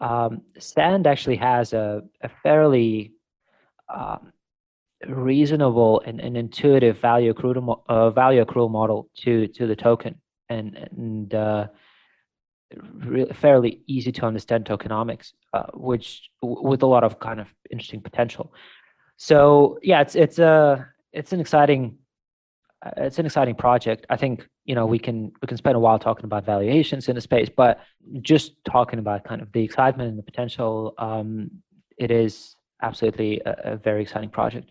um, 0.00 0.42
Sand 0.58 1.06
actually 1.06 1.36
has 1.36 1.72
a, 1.72 2.02
a 2.22 2.30
fairly 2.42 3.12
um, 3.88 4.32
reasonable 5.06 6.02
and, 6.06 6.20
and, 6.20 6.36
intuitive 6.36 6.98
value 6.98 7.32
accrual 7.32 7.82
uh, 7.88 8.10
value 8.10 8.44
accrual 8.44 8.70
model 8.70 9.08
to 9.16 9.46
to 9.48 9.66
the 9.66 9.76
token, 9.76 10.14
and 10.48 10.76
and 10.76 11.34
uh, 11.34 11.66
fairly 13.34 13.82
easy 13.86 14.12
to 14.12 14.24
understand 14.26 14.64
tokenomics, 14.64 15.32
uh, 15.52 15.66
which 15.74 16.30
with 16.42 16.82
a 16.82 16.86
lot 16.86 17.04
of 17.04 17.18
kind 17.20 17.40
of 17.40 17.48
interesting 17.70 18.00
potential. 18.00 18.52
So 19.16 19.78
yeah, 19.82 20.00
it's 20.00 20.14
it's 20.14 20.38
a 20.38 20.86
it's 21.12 21.32
an 21.32 21.40
exciting 21.40 21.98
uh, 22.84 22.90
it's 22.96 23.18
an 23.18 23.26
exciting 23.26 23.54
project. 23.54 24.06
I 24.10 24.16
think 24.16 24.48
you 24.64 24.74
know 24.74 24.86
we 24.86 24.98
can 24.98 25.32
we 25.40 25.46
can 25.46 25.56
spend 25.56 25.76
a 25.76 25.80
while 25.80 25.98
talking 25.98 26.24
about 26.24 26.44
valuations 26.44 27.08
in 27.08 27.14
the 27.14 27.20
space, 27.20 27.48
but 27.54 27.80
just 28.20 28.52
talking 28.64 28.98
about 28.98 29.24
kind 29.24 29.40
of 29.40 29.52
the 29.52 29.62
excitement 29.62 30.08
and 30.08 30.18
the 30.18 30.22
potential, 30.22 30.94
um, 30.98 31.50
it 31.98 32.10
is 32.10 32.56
absolutely 32.82 33.40
a, 33.46 33.72
a, 33.72 33.76
very 33.76 34.02
exciting 34.02 34.28
project. 34.28 34.70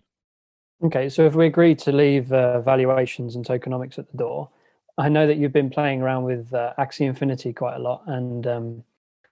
Okay, 0.84 1.08
so 1.08 1.24
if 1.24 1.34
we 1.34 1.46
agree 1.46 1.74
to 1.76 1.92
leave 1.92 2.30
uh, 2.32 2.60
valuations 2.60 3.36
and 3.36 3.46
tokenomics 3.46 3.98
at 3.98 4.10
the 4.10 4.18
door, 4.18 4.50
I 4.98 5.08
know 5.08 5.26
that 5.26 5.38
you've 5.38 5.52
been 5.52 5.70
playing 5.70 6.02
around 6.02 6.24
with 6.24 6.52
uh, 6.52 6.74
Axie 6.78 7.06
Infinity 7.06 7.52
quite 7.52 7.76
a 7.76 7.78
lot, 7.78 8.02
and 8.06 8.46
um, 8.46 8.84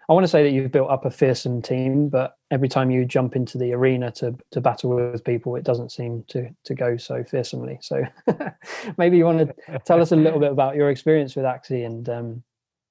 I 0.08 0.12
want 0.12 0.24
to 0.24 0.28
say 0.28 0.42
that 0.42 0.50
you've 0.50 0.72
built 0.72 0.90
up 0.90 1.04
a 1.04 1.10
fearsome 1.10 1.60
team. 1.60 2.08
But 2.08 2.36
every 2.50 2.68
time 2.68 2.90
you 2.90 3.04
jump 3.04 3.36
into 3.36 3.58
the 3.58 3.72
arena 3.74 4.10
to 4.12 4.36
to 4.52 4.60
battle 4.60 4.90
with 4.90 5.22
people, 5.22 5.56
it 5.56 5.64
doesn't 5.64 5.92
seem 5.92 6.24
to 6.28 6.48
to 6.64 6.74
go 6.74 6.96
so 6.96 7.22
fearsomely. 7.24 7.78
So 7.82 8.02
maybe 8.98 9.18
you 9.18 9.24
want 9.24 9.54
to 9.68 9.78
tell 9.80 10.00
us 10.00 10.12
a 10.12 10.16
little 10.16 10.40
bit 10.40 10.50
about 10.50 10.76
your 10.76 10.90
experience 10.90 11.36
with 11.36 11.44
Axie 11.44 11.84
and 11.84 12.08
um, 12.08 12.42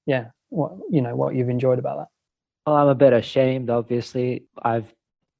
yeah, 0.06 0.28
what 0.50 0.74
you 0.92 1.02
know 1.02 1.16
what 1.16 1.34
you've 1.36 1.50
enjoyed 1.50 1.80
about 1.80 1.98
that. 1.98 2.08
Well, 2.68 2.76
I'm 2.76 2.88
a 2.88 2.96
bit 2.96 3.14
ashamed. 3.14 3.72
Obviously, 3.72 4.44
I've 4.62 4.94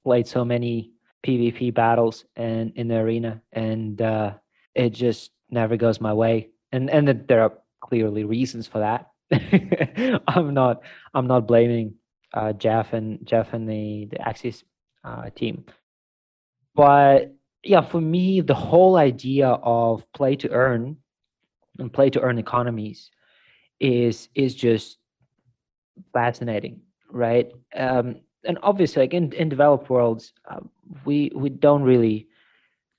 played 0.04 0.28
so 0.28 0.44
many 0.44 0.92
PvP 1.24 1.76
battles 1.76 2.26
and 2.36 2.74
in 2.76 2.88
the 2.88 2.98
arena, 2.98 3.40
and 3.54 4.02
uh, 4.02 4.34
it 4.74 4.90
just 4.90 5.32
never 5.52 5.78
goes 5.78 6.02
my 6.02 6.14
way 6.14 6.50
and 6.72 6.90
and 6.90 7.28
there 7.28 7.42
are 7.42 7.54
clearly 7.82 8.24
reasons 8.24 8.68
for 8.68 8.80
that. 8.80 9.10
I'm 10.28 10.54
not 10.54 10.82
I'm 11.14 11.28
not 11.28 11.48
blaming 11.48 11.96
uh, 12.34 12.54
Jeff 12.54 12.94
and 12.94 13.26
Jeff 13.26 13.54
and 13.54 13.68
the 13.70 14.08
the 14.12 14.28
Axis 14.28 14.64
uh, 15.04 15.30
team, 15.36 15.66
but 16.76 17.34
yeah, 17.64 17.82
for 17.82 18.02
me, 18.02 18.42
the 18.42 18.56
whole 18.56 18.96
idea 18.96 19.48
of 19.50 20.06
play 20.14 20.36
to 20.38 20.50
earn 20.52 20.98
and 21.78 21.92
play 21.92 22.10
to 22.10 22.22
earn 22.22 22.38
economies 22.38 23.12
is 23.80 24.30
is 24.36 24.56
just 24.56 24.98
fascinating, 26.14 26.82
right? 27.12 27.52
Um, 27.76 28.22
and 28.46 28.58
obviously, 28.64 29.04
like 29.04 29.14
in, 29.14 29.34
in 29.34 29.50
developed 29.50 29.90
worlds, 29.90 30.34
uh, 30.50 30.60
we 31.06 31.32
we 31.36 31.50
don't 31.50 31.84
really 31.84 32.28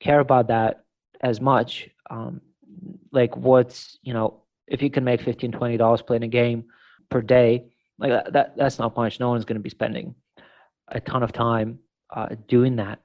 care 0.00 0.20
about 0.20 0.48
that 0.48 0.84
as 1.22 1.40
much. 1.40 1.88
Um, 2.10 2.40
like 3.12 3.36
what's 3.36 3.98
you 4.02 4.12
know 4.12 4.42
if 4.66 4.82
you 4.82 4.90
can 4.90 5.04
make 5.04 5.20
15 5.22 5.52
20 5.52 5.76
dollars 5.76 6.02
playing 6.02 6.22
a 6.22 6.28
game 6.28 6.64
per 7.11 7.20
day 7.20 7.64
like 7.98 8.11
that, 8.11 8.32
that 8.32 8.56
that's 8.56 8.78
not 8.78 8.96
much. 8.96 9.20
No 9.20 9.28
one's 9.28 9.44
going 9.44 9.58
to 9.58 9.62
be 9.62 9.70
spending 9.70 10.14
a 10.88 11.00
ton 11.00 11.22
of 11.22 11.32
time 11.32 11.78
uh, 12.08 12.28
doing 12.48 12.76
that. 12.76 13.00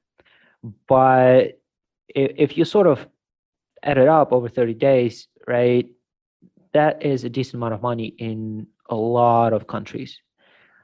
But 0.87 1.59
if, 2.07 2.31
if 2.37 2.57
you 2.57 2.65
sort 2.65 2.87
of 2.87 3.05
add 3.83 3.97
it 3.97 4.07
up 4.07 4.33
over 4.33 4.49
30 4.49 4.73
days 4.73 5.27
right 5.47 5.87
that 6.73 7.05
is 7.05 7.23
a 7.23 7.29
decent 7.29 7.55
amount 7.55 7.73
of 7.73 7.81
money 7.81 8.07
in 8.17 8.67
a 8.89 8.95
lot 8.95 9.53
of 9.53 9.67
countries 9.67 10.19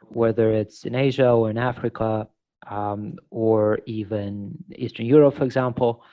whether 0.09 0.51
it's 0.51 0.85
in 0.85 0.95
asia 0.95 1.29
or 1.29 1.49
in 1.49 1.57
africa 1.57 2.27
um, 2.67 3.15
or 3.31 3.79
even 3.87 4.55
eastern 4.75 5.05
europe 5.05 5.35
for 5.35 5.43
example 5.43 6.03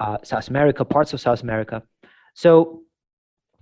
uh, 0.00 0.16
south 0.22 0.48
america 0.48 0.84
parts 0.84 1.12
of 1.12 1.20
south 1.20 1.42
america 1.42 1.82
so 2.36 2.82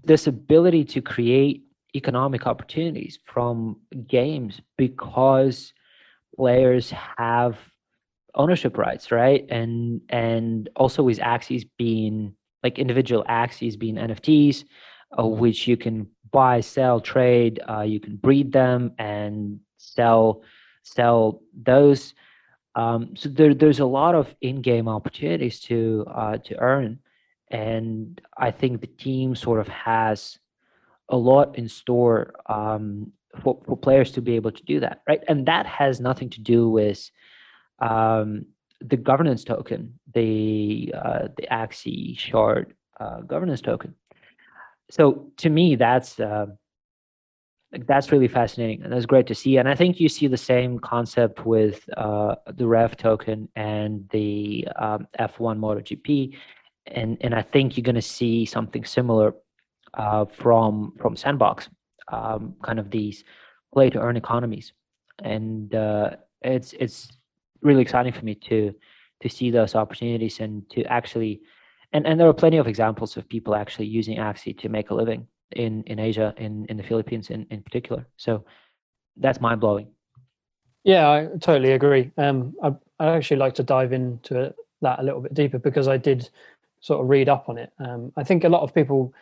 this 0.02 0.26
ability 0.26 0.84
to 0.84 1.00
create 1.00 1.62
economic 1.94 2.44
opportunities 2.44 3.20
from 3.24 3.76
games 4.08 4.60
because 4.76 5.72
players 6.36 6.90
have 6.90 7.56
ownership 8.34 8.76
rights, 8.76 9.12
right? 9.12 9.46
And 9.48 10.00
and 10.08 10.68
also 10.74 11.04
with 11.04 11.20
Axies 11.20 11.64
being 11.78 12.34
like 12.64 12.80
individual 12.80 13.24
Axies 13.28 13.78
being 13.78 13.94
NFTs, 13.94 14.64
uh, 15.16 15.24
which 15.24 15.68
you 15.68 15.76
can 15.76 16.08
buy, 16.32 16.60
sell, 16.60 16.98
trade. 16.98 17.60
Uh, 17.70 17.82
you 17.82 18.00
can 18.00 18.16
breed 18.16 18.50
them 18.50 18.90
and 18.98 19.60
sell 19.78 20.42
sell 20.82 21.42
those. 21.62 22.12
Um, 22.74 23.14
so 23.14 23.28
there, 23.28 23.54
there's 23.54 23.78
a 23.78 23.86
lot 23.86 24.16
of 24.16 24.34
in-game 24.40 24.88
opportunities 24.88 25.60
to 25.60 26.04
uh, 26.12 26.38
to 26.38 26.58
earn 26.58 26.98
and 27.54 28.20
I 28.36 28.50
think 28.50 28.80
the 28.80 28.88
team 28.88 29.36
sort 29.36 29.60
of 29.60 29.68
has 29.68 30.40
a 31.08 31.16
lot 31.16 31.56
in 31.56 31.68
store 31.68 32.34
um, 32.46 33.12
for, 33.42 33.60
for 33.64 33.76
players 33.76 34.10
to 34.12 34.20
be 34.20 34.34
able 34.34 34.50
to 34.50 34.62
do 34.64 34.80
that, 34.80 35.02
right? 35.06 35.22
And 35.28 35.46
that 35.46 35.64
has 35.64 36.00
nothing 36.00 36.30
to 36.30 36.40
do 36.40 36.68
with 36.68 37.08
um, 37.78 38.46
the 38.80 38.96
governance 38.96 39.44
token, 39.44 40.00
the 40.12 40.92
uh, 41.00 41.28
the 41.36 41.46
Axie 41.52 42.18
shard 42.18 42.74
uh, 42.98 43.20
governance 43.20 43.60
token. 43.60 43.94
So 44.90 45.30
to 45.36 45.48
me, 45.48 45.76
that's 45.76 46.18
uh, 46.18 46.46
that's 47.86 48.10
really 48.10 48.28
fascinating 48.28 48.82
and 48.82 48.92
that's 48.92 49.06
great 49.06 49.28
to 49.28 49.34
see. 49.34 49.58
And 49.58 49.68
I 49.68 49.76
think 49.76 50.00
you 50.00 50.08
see 50.08 50.26
the 50.26 50.36
same 50.36 50.80
concept 50.80 51.46
with 51.46 51.88
uh, 51.96 52.34
the 52.52 52.66
Rev 52.66 52.96
token 52.96 53.48
and 53.54 54.08
the 54.10 54.66
um, 54.76 55.06
F1 55.20 55.58
MotoGP 55.58 56.34
and 56.86 57.16
and 57.20 57.34
I 57.34 57.42
think 57.42 57.76
you're 57.76 57.82
going 57.82 57.94
to 57.94 58.02
see 58.02 58.44
something 58.44 58.84
similar 58.84 59.34
uh, 59.94 60.24
from 60.26 60.92
from 60.98 61.16
Sandbox, 61.16 61.68
um, 62.08 62.54
kind 62.62 62.78
of 62.78 62.90
these 62.90 63.24
play 63.72 63.90
to 63.90 64.00
earn 64.00 64.16
economies, 64.16 64.72
and 65.22 65.74
uh, 65.74 66.10
it's 66.42 66.72
it's 66.74 67.08
really 67.62 67.82
exciting 67.82 68.12
for 68.12 68.24
me 68.24 68.34
to 68.34 68.74
to 69.20 69.28
see 69.28 69.50
those 69.50 69.74
opportunities 69.74 70.40
and 70.40 70.68
to 70.70 70.84
actually, 70.84 71.40
and 71.92 72.06
and 72.06 72.20
there 72.20 72.28
are 72.28 72.34
plenty 72.34 72.58
of 72.58 72.66
examples 72.66 73.16
of 73.16 73.28
people 73.28 73.54
actually 73.54 73.86
using 73.86 74.18
Axie 74.18 74.58
to 74.58 74.68
make 74.68 74.90
a 74.90 74.94
living 74.94 75.26
in 75.52 75.82
in 75.84 75.98
Asia, 75.98 76.34
in 76.36 76.66
in 76.66 76.76
the 76.76 76.82
Philippines 76.82 77.30
in 77.30 77.46
in 77.50 77.62
particular. 77.62 78.06
So 78.16 78.44
that's 79.16 79.40
mind 79.40 79.60
blowing. 79.60 79.88
Yeah, 80.82 81.10
I 81.10 81.28
totally 81.40 81.72
agree. 81.72 82.10
Um, 82.18 82.54
I 82.62 82.72
I 82.98 83.16
actually 83.16 83.38
like 83.38 83.54
to 83.54 83.62
dive 83.62 83.92
into 83.92 84.54
that 84.82 85.00
a 85.00 85.02
little 85.02 85.20
bit 85.20 85.34
deeper 85.34 85.58
because 85.58 85.88
I 85.88 85.96
did 85.96 86.28
sort 86.84 87.00
of 87.00 87.08
read 87.08 87.30
up 87.30 87.48
on 87.48 87.56
it. 87.56 87.72
Um, 87.78 88.12
I 88.14 88.22
think 88.24 88.44
a 88.44 88.48
lot 88.50 88.60
of 88.60 88.74
people 88.74 89.14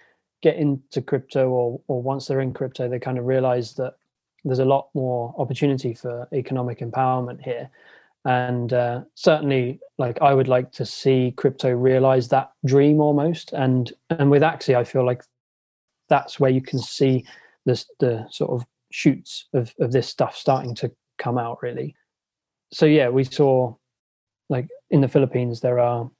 get 0.42 0.56
into 0.56 1.00
crypto, 1.00 1.48
or 1.48 1.80
or 1.86 2.02
once 2.02 2.26
they're 2.26 2.40
in 2.40 2.52
crypto, 2.52 2.88
they 2.88 2.98
kind 2.98 3.18
of 3.18 3.24
realize 3.24 3.74
that 3.74 3.94
there's 4.44 4.58
a 4.58 4.64
lot 4.64 4.88
more 4.94 5.32
opportunity 5.38 5.94
for 5.94 6.26
economic 6.32 6.80
empowerment 6.80 7.40
here, 7.40 7.70
and 8.24 8.72
uh, 8.72 9.02
certainly, 9.14 9.78
like 9.96 10.20
I 10.20 10.34
would 10.34 10.48
like 10.48 10.72
to 10.72 10.84
see 10.84 11.34
crypto 11.36 11.70
realize 11.70 12.26
that 12.28 12.50
dream 12.66 13.00
almost. 13.00 13.52
And 13.52 13.92
and 14.10 14.28
with 14.28 14.42
Axie, 14.42 14.74
I 14.74 14.82
feel 14.82 15.06
like 15.06 15.22
that's 16.08 16.40
where 16.40 16.50
you 16.50 16.62
can 16.62 16.80
see 16.80 17.24
this 17.64 17.86
the 18.00 18.26
sort 18.28 18.50
of 18.50 18.66
shoots 18.90 19.46
of 19.54 19.72
of 19.78 19.92
this 19.92 20.08
stuff 20.08 20.34
starting 20.34 20.74
to 20.74 20.90
come 21.18 21.38
out 21.38 21.62
really. 21.62 21.94
So 22.72 22.86
yeah, 22.86 23.08
we 23.08 23.22
saw 23.22 23.76
like 24.48 24.66
in 24.90 25.00
the 25.00 25.08
Philippines 25.08 25.60
there 25.60 25.78
are 25.78 26.10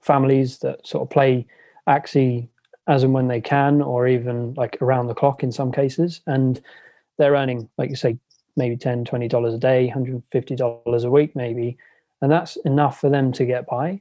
families 0.00 0.58
that 0.58 0.86
sort 0.86 1.02
of 1.02 1.10
play 1.10 1.46
Axie 1.88 2.48
as 2.88 3.02
and 3.02 3.12
when 3.12 3.28
they 3.28 3.40
can, 3.40 3.82
or 3.82 4.06
even 4.06 4.54
like 4.54 4.78
around 4.80 5.08
the 5.08 5.14
clock 5.14 5.42
in 5.42 5.50
some 5.50 5.72
cases. 5.72 6.20
And 6.26 6.60
they're 7.18 7.34
earning, 7.34 7.68
like 7.78 7.90
you 7.90 7.96
say, 7.96 8.18
maybe 8.56 8.76
10 8.76 9.04
$20 9.04 9.54
a 9.54 9.58
day, 9.58 9.92
$150 9.94 11.04
a 11.04 11.10
week, 11.10 11.36
maybe. 11.36 11.76
And 12.22 12.30
that's 12.30 12.56
enough 12.58 13.00
for 13.00 13.10
them 13.10 13.32
to 13.32 13.44
get 13.44 13.66
by. 13.66 14.00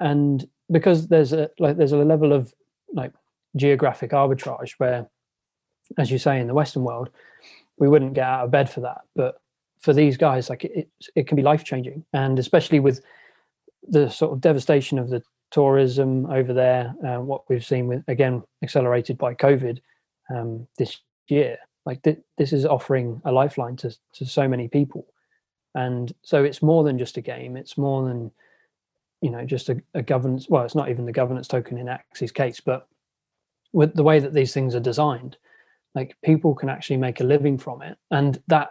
And 0.00 0.46
because 0.70 1.08
there's 1.08 1.32
a 1.32 1.50
like 1.58 1.76
there's 1.76 1.92
a 1.92 1.98
level 1.98 2.32
of 2.32 2.54
like 2.92 3.12
geographic 3.56 4.10
arbitrage 4.12 4.72
where, 4.78 5.08
as 5.98 6.10
you 6.10 6.18
say, 6.18 6.40
in 6.40 6.46
the 6.46 6.54
Western 6.54 6.84
world, 6.84 7.10
we 7.78 7.88
wouldn't 7.88 8.14
get 8.14 8.24
out 8.24 8.44
of 8.44 8.50
bed 8.50 8.70
for 8.70 8.80
that. 8.80 9.02
But 9.14 9.40
for 9.80 9.92
these 9.92 10.16
guys, 10.16 10.48
like 10.48 10.64
it, 10.64 10.88
it 11.14 11.26
can 11.26 11.36
be 11.36 11.42
life 11.42 11.64
changing. 11.64 12.04
And 12.12 12.38
especially 12.38 12.80
with 12.80 13.02
the 13.88 14.08
sort 14.08 14.32
of 14.32 14.40
devastation 14.40 14.98
of 14.98 15.08
the 15.10 15.22
tourism 15.50 16.26
over 16.26 16.52
there, 16.52 16.94
uh, 17.06 17.20
what 17.20 17.48
we've 17.48 17.64
seen 17.64 17.86
with 17.86 18.02
again 18.08 18.42
accelerated 18.62 19.16
by 19.16 19.34
COVID 19.34 19.78
um, 20.34 20.66
this 20.78 20.98
year. 21.28 21.56
Like 21.86 22.02
th- 22.02 22.20
this 22.38 22.52
is 22.52 22.64
offering 22.64 23.20
a 23.24 23.32
lifeline 23.32 23.76
to 23.76 23.94
to 24.14 24.26
so 24.26 24.48
many 24.48 24.68
people, 24.68 25.06
and 25.74 26.12
so 26.22 26.42
it's 26.42 26.62
more 26.62 26.82
than 26.82 26.98
just 26.98 27.18
a 27.18 27.20
game. 27.20 27.56
It's 27.56 27.76
more 27.76 28.06
than 28.08 28.30
you 29.20 29.30
know 29.30 29.44
just 29.44 29.68
a, 29.68 29.80
a 29.94 30.02
governance. 30.02 30.48
Well, 30.48 30.64
it's 30.64 30.74
not 30.74 30.88
even 30.88 31.04
the 31.04 31.12
governance 31.12 31.46
token 31.46 31.78
in 31.78 31.86
Axie's 31.86 32.32
case, 32.32 32.60
but 32.60 32.88
with 33.72 33.94
the 33.94 34.04
way 34.04 34.18
that 34.18 34.32
these 34.32 34.54
things 34.54 34.74
are 34.74 34.80
designed, 34.80 35.36
like 35.94 36.16
people 36.24 36.54
can 36.54 36.68
actually 36.68 36.96
make 36.96 37.20
a 37.20 37.24
living 37.24 37.58
from 37.58 37.82
it, 37.82 37.98
and 38.10 38.42
that 38.48 38.70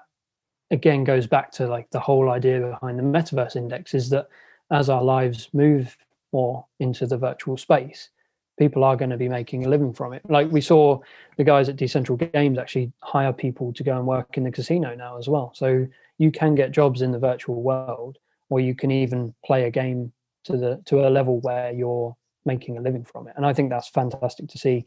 again 0.71 1.03
goes 1.03 1.27
back 1.27 1.51
to 1.51 1.67
like 1.67 1.89
the 1.91 1.99
whole 1.99 2.29
idea 2.29 2.59
behind 2.59 2.97
the 2.97 3.03
metaverse 3.03 3.55
index 3.55 3.93
is 3.93 4.09
that 4.09 4.27
as 4.73 4.89
our 4.89 5.03
lives 5.03 5.49
move 5.53 5.95
more 6.33 6.65
into 6.79 7.05
the 7.05 7.17
virtual 7.17 7.55
space, 7.55 8.09
people 8.57 8.83
are 8.83 8.97
going 8.97 9.11
to 9.11 9.17
be 9.17 9.29
making 9.29 9.65
a 9.65 9.69
living 9.69 9.93
from 9.93 10.13
it. 10.13 10.21
Like 10.29 10.51
we 10.51 10.61
saw 10.61 10.99
the 11.37 11.43
guys 11.43 11.69
at 11.69 11.75
Decentral 11.75 12.31
Games 12.33 12.57
actually 12.57 12.91
hire 13.01 13.31
people 13.31 13.71
to 13.73 13.83
go 13.83 13.95
and 13.95 14.07
work 14.07 14.35
in 14.35 14.43
the 14.43 14.51
casino 14.51 14.95
now 14.95 15.17
as 15.17 15.29
well. 15.29 15.51
So 15.55 15.87
you 16.17 16.31
can 16.31 16.55
get 16.55 16.71
jobs 16.71 17.01
in 17.01 17.11
the 17.11 17.19
virtual 17.19 17.61
world, 17.61 18.17
or 18.49 18.59
you 18.59 18.75
can 18.75 18.89
even 18.91 19.33
play 19.45 19.65
a 19.65 19.71
game 19.71 20.11
to 20.45 20.57
the 20.57 20.81
to 20.85 21.07
a 21.07 21.09
level 21.09 21.39
where 21.41 21.71
you're 21.71 22.15
making 22.45 22.77
a 22.77 22.81
living 22.81 23.05
from 23.05 23.27
it. 23.27 23.33
And 23.37 23.45
I 23.45 23.53
think 23.53 23.69
that's 23.69 23.87
fantastic 23.87 24.49
to 24.49 24.57
see. 24.57 24.85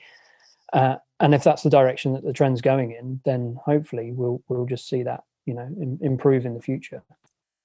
Uh, 0.73 0.97
and 1.21 1.33
if 1.33 1.45
that's 1.45 1.63
the 1.63 1.71
direction 1.71 2.13
that 2.13 2.25
the 2.25 2.33
trend's 2.33 2.61
going 2.61 2.91
in, 2.91 3.21
then 3.25 3.57
hopefully 3.65 4.13
we'll 4.13 4.43
we'll 4.49 4.67
just 4.67 4.89
see 4.89 5.05
that 5.05 5.23
you 5.45 5.55
know 5.55 5.69
in, 5.81 5.99
improve 6.03 6.45
in 6.45 6.55
the 6.55 6.61
future. 6.61 7.03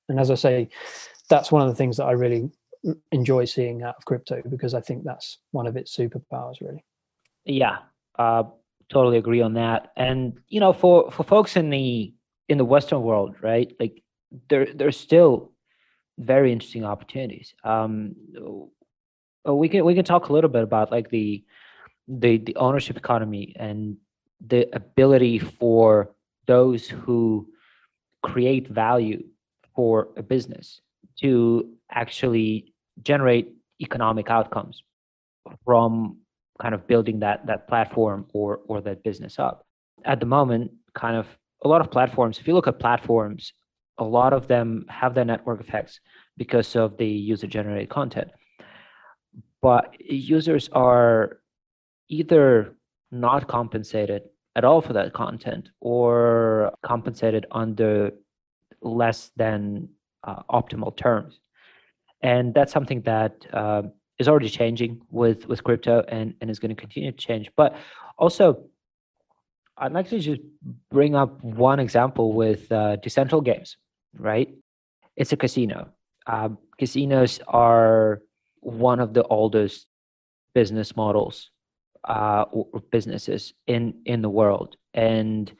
And 0.07 0.19
as 0.19 0.29
I 0.29 0.35
say, 0.35 0.69
that's 1.31 1.51
one 1.51 1.61
of 1.63 1.69
the 1.69 1.75
things 1.75 1.97
that 1.97 2.03
I 2.03 2.11
really 2.11 2.51
enjoy 3.11 3.45
seeing 3.45 3.83
out 3.83 3.95
of 3.97 4.05
crypto 4.05 4.41
because 4.49 4.73
I 4.73 4.81
think 4.81 5.03
that's 5.03 5.37
one 5.51 5.65
of 5.65 5.77
its 5.77 5.95
superpowers, 5.95 6.61
really. 6.61 6.83
Yeah, 7.45 7.77
uh, 8.19 8.43
totally 8.89 9.17
agree 9.17 9.41
on 9.41 9.53
that. 9.53 9.93
And 9.95 10.39
you 10.49 10.59
know, 10.59 10.73
for 10.73 11.09
for 11.09 11.23
folks 11.23 11.55
in 11.55 11.69
the 11.69 12.13
in 12.49 12.57
the 12.57 12.65
Western 12.65 13.01
world, 13.01 13.35
right? 13.41 13.71
Like 13.79 14.03
there 14.49 14.67
there's 14.75 14.97
still 14.97 15.51
very 16.19 16.51
interesting 16.51 16.83
opportunities. 16.83 17.55
Um, 17.63 18.15
we 19.45 19.69
can 19.69 19.85
we 19.85 19.95
can 19.95 20.05
talk 20.05 20.29
a 20.29 20.33
little 20.33 20.49
bit 20.49 20.63
about 20.63 20.91
like 20.91 21.09
the 21.09 21.43
the 22.07 22.37
the 22.39 22.55
ownership 22.57 22.97
economy 22.97 23.55
and 23.55 23.95
the 24.45 24.67
ability 24.75 25.39
for 25.39 26.13
those 26.45 26.89
who 26.89 27.47
create 28.21 28.67
value 28.67 29.23
for 29.75 30.09
a 30.17 30.23
business 30.23 30.81
to 31.21 31.69
actually 31.91 32.73
generate 33.01 33.53
economic 33.81 34.29
outcomes 34.29 34.83
from 35.65 36.17
kind 36.61 36.75
of 36.75 36.87
building 36.87 37.19
that 37.19 37.45
that 37.47 37.67
platform 37.67 38.25
or 38.33 38.59
or 38.67 38.81
that 38.81 39.03
business 39.03 39.39
up. 39.39 39.65
At 40.05 40.19
the 40.19 40.25
moment 40.25 40.71
kind 40.93 41.15
of 41.15 41.27
a 41.63 41.67
lot 41.67 41.81
of 41.81 41.89
platforms 41.89 42.39
if 42.39 42.47
you 42.47 42.53
look 42.53 42.67
at 42.67 42.79
platforms 42.79 43.53
a 43.97 44.03
lot 44.03 44.33
of 44.33 44.47
them 44.47 44.85
have 44.89 45.13
their 45.13 45.25
network 45.25 45.61
effects 45.61 45.99
because 46.37 46.75
of 46.75 46.97
the 46.97 47.05
user 47.05 47.47
generated 47.47 47.89
content. 47.89 48.29
But 49.61 49.95
users 49.99 50.69
are 50.69 51.37
either 52.09 52.75
not 53.11 53.47
compensated 53.47 54.23
at 54.55 54.65
all 54.65 54.81
for 54.81 54.93
that 54.93 55.13
content 55.13 55.69
or 55.79 56.73
compensated 56.83 57.45
under 57.51 58.11
less 58.81 59.31
than 59.37 59.89
uh, 60.23 60.43
optimal 60.49 60.95
terms. 60.95 61.39
And 62.21 62.53
that's 62.53 62.71
something 62.71 63.01
that 63.01 63.45
uh, 63.51 63.83
is 64.19 64.27
already 64.27 64.49
changing 64.49 65.01
with 65.09 65.47
with 65.47 65.63
crypto 65.63 66.03
and 66.07 66.35
and 66.41 66.49
is 66.49 66.59
going 66.59 66.75
to 66.75 66.79
continue 66.79 67.11
to 67.11 67.17
change. 67.17 67.49
But 67.55 67.75
also 68.17 68.65
i'd 69.77 69.93
like 69.93 70.07
to 70.07 70.19
just 70.19 70.41
bring 70.91 71.15
up 71.15 71.41
one 71.43 71.79
example 71.79 72.33
with 72.33 72.71
uh, 72.71 72.97
decentral 72.97 73.43
games 73.43 73.77
right? 74.17 74.49
It's 75.15 75.31
a 75.31 75.37
casino. 75.37 75.89
Uh, 76.27 76.49
casinos 76.77 77.39
are 77.47 78.21
one 78.59 78.99
of 78.99 79.13
the 79.13 79.23
oldest 79.23 79.87
business 80.53 80.95
models 80.95 81.49
uh, 82.07 82.45
or 82.51 82.81
businesses 82.91 83.53
in 83.67 84.01
in 84.05 84.21
the 84.21 84.29
world. 84.29 84.75
And 84.93 85.51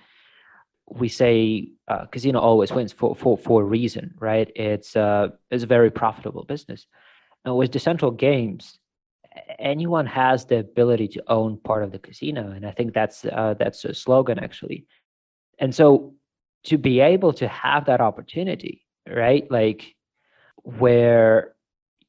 we 0.93 1.07
say 1.07 1.69
uh, 1.87 2.05
casino 2.05 2.39
always 2.39 2.71
wins 2.71 2.91
for, 2.91 3.15
for, 3.15 3.37
for 3.37 3.61
a 3.61 3.65
reason, 3.65 4.13
right? 4.19 4.51
It's, 4.55 4.95
uh, 4.95 5.29
it's 5.49 5.63
a 5.63 5.67
very 5.67 5.89
profitable 5.89 6.43
business. 6.43 6.85
And 7.45 7.55
with 7.55 7.71
Decentral 7.71 8.15
Games, 8.15 8.77
anyone 9.57 10.05
has 10.05 10.45
the 10.45 10.57
ability 10.57 11.07
to 11.09 11.23
own 11.27 11.57
part 11.57 11.83
of 11.83 11.91
the 11.91 11.99
casino. 11.99 12.51
And 12.51 12.65
I 12.65 12.71
think 12.71 12.93
that's, 12.93 13.23
uh, 13.23 13.55
that's 13.57 13.85
a 13.85 13.93
slogan 13.93 14.37
actually. 14.39 14.85
And 15.59 15.73
so 15.73 16.15
to 16.65 16.77
be 16.77 16.99
able 16.99 17.33
to 17.33 17.47
have 17.47 17.85
that 17.85 18.01
opportunity, 18.01 18.85
right? 19.07 19.49
Like 19.49 19.95
where 20.57 21.55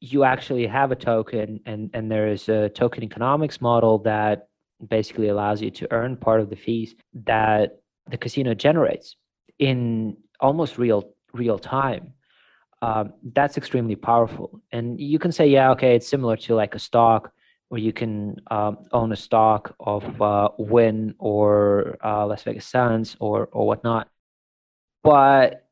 you 0.01 0.25
actually 0.25 0.67
have 0.67 0.91
a 0.91 0.97
token 0.97 1.61
and, 1.67 1.89
and 1.95 2.11
there 2.11 2.29
is 2.29 2.49
a 2.49 2.69
token 2.69 3.05
economics 3.05 3.61
model 3.61 3.99
that 3.99 4.49
basically 4.89 5.29
allows 5.29 5.63
you 5.63 5.71
to 5.71 5.93
earn 5.93 6.17
part 6.17 6.41
of 6.41 6.51
the 6.51 6.57
fees 6.57 6.97
that 7.25 7.82
the 8.11 8.17
casino 8.17 8.55
generates 8.55 9.17
in 9.59 10.17
almost 10.41 10.79
real 10.79 11.13
real 11.33 11.59
time 11.59 12.13
um, 12.83 13.13
that's 13.33 13.57
extremely 13.57 13.95
powerful. 13.95 14.61
And 14.73 15.01
you 15.01 15.19
can 15.19 15.31
say 15.33 15.47
yeah 15.47 15.71
okay 15.71 15.95
it's 15.95 16.09
similar 16.09 16.37
to 16.39 16.55
like 16.55 16.75
a 16.75 16.81
stock 16.81 17.33
where 17.69 17.81
you 17.81 17.93
can 17.93 18.37
um, 18.51 18.79
own 18.91 19.13
a 19.13 19.17
stock 19.17 19.75
of 19.81 20.21
uh, 20.21 20.49
Wynn 20.59 21.15
or 21.19 21.97
uh, 22.05 22.27
las 22.27 22.43
vegas 22.43 22.67
sands 22.67 23.17
or 23.21 23.49
or 23.53 23.67
whatnot. 23.67 24.09
But 25.03 25.69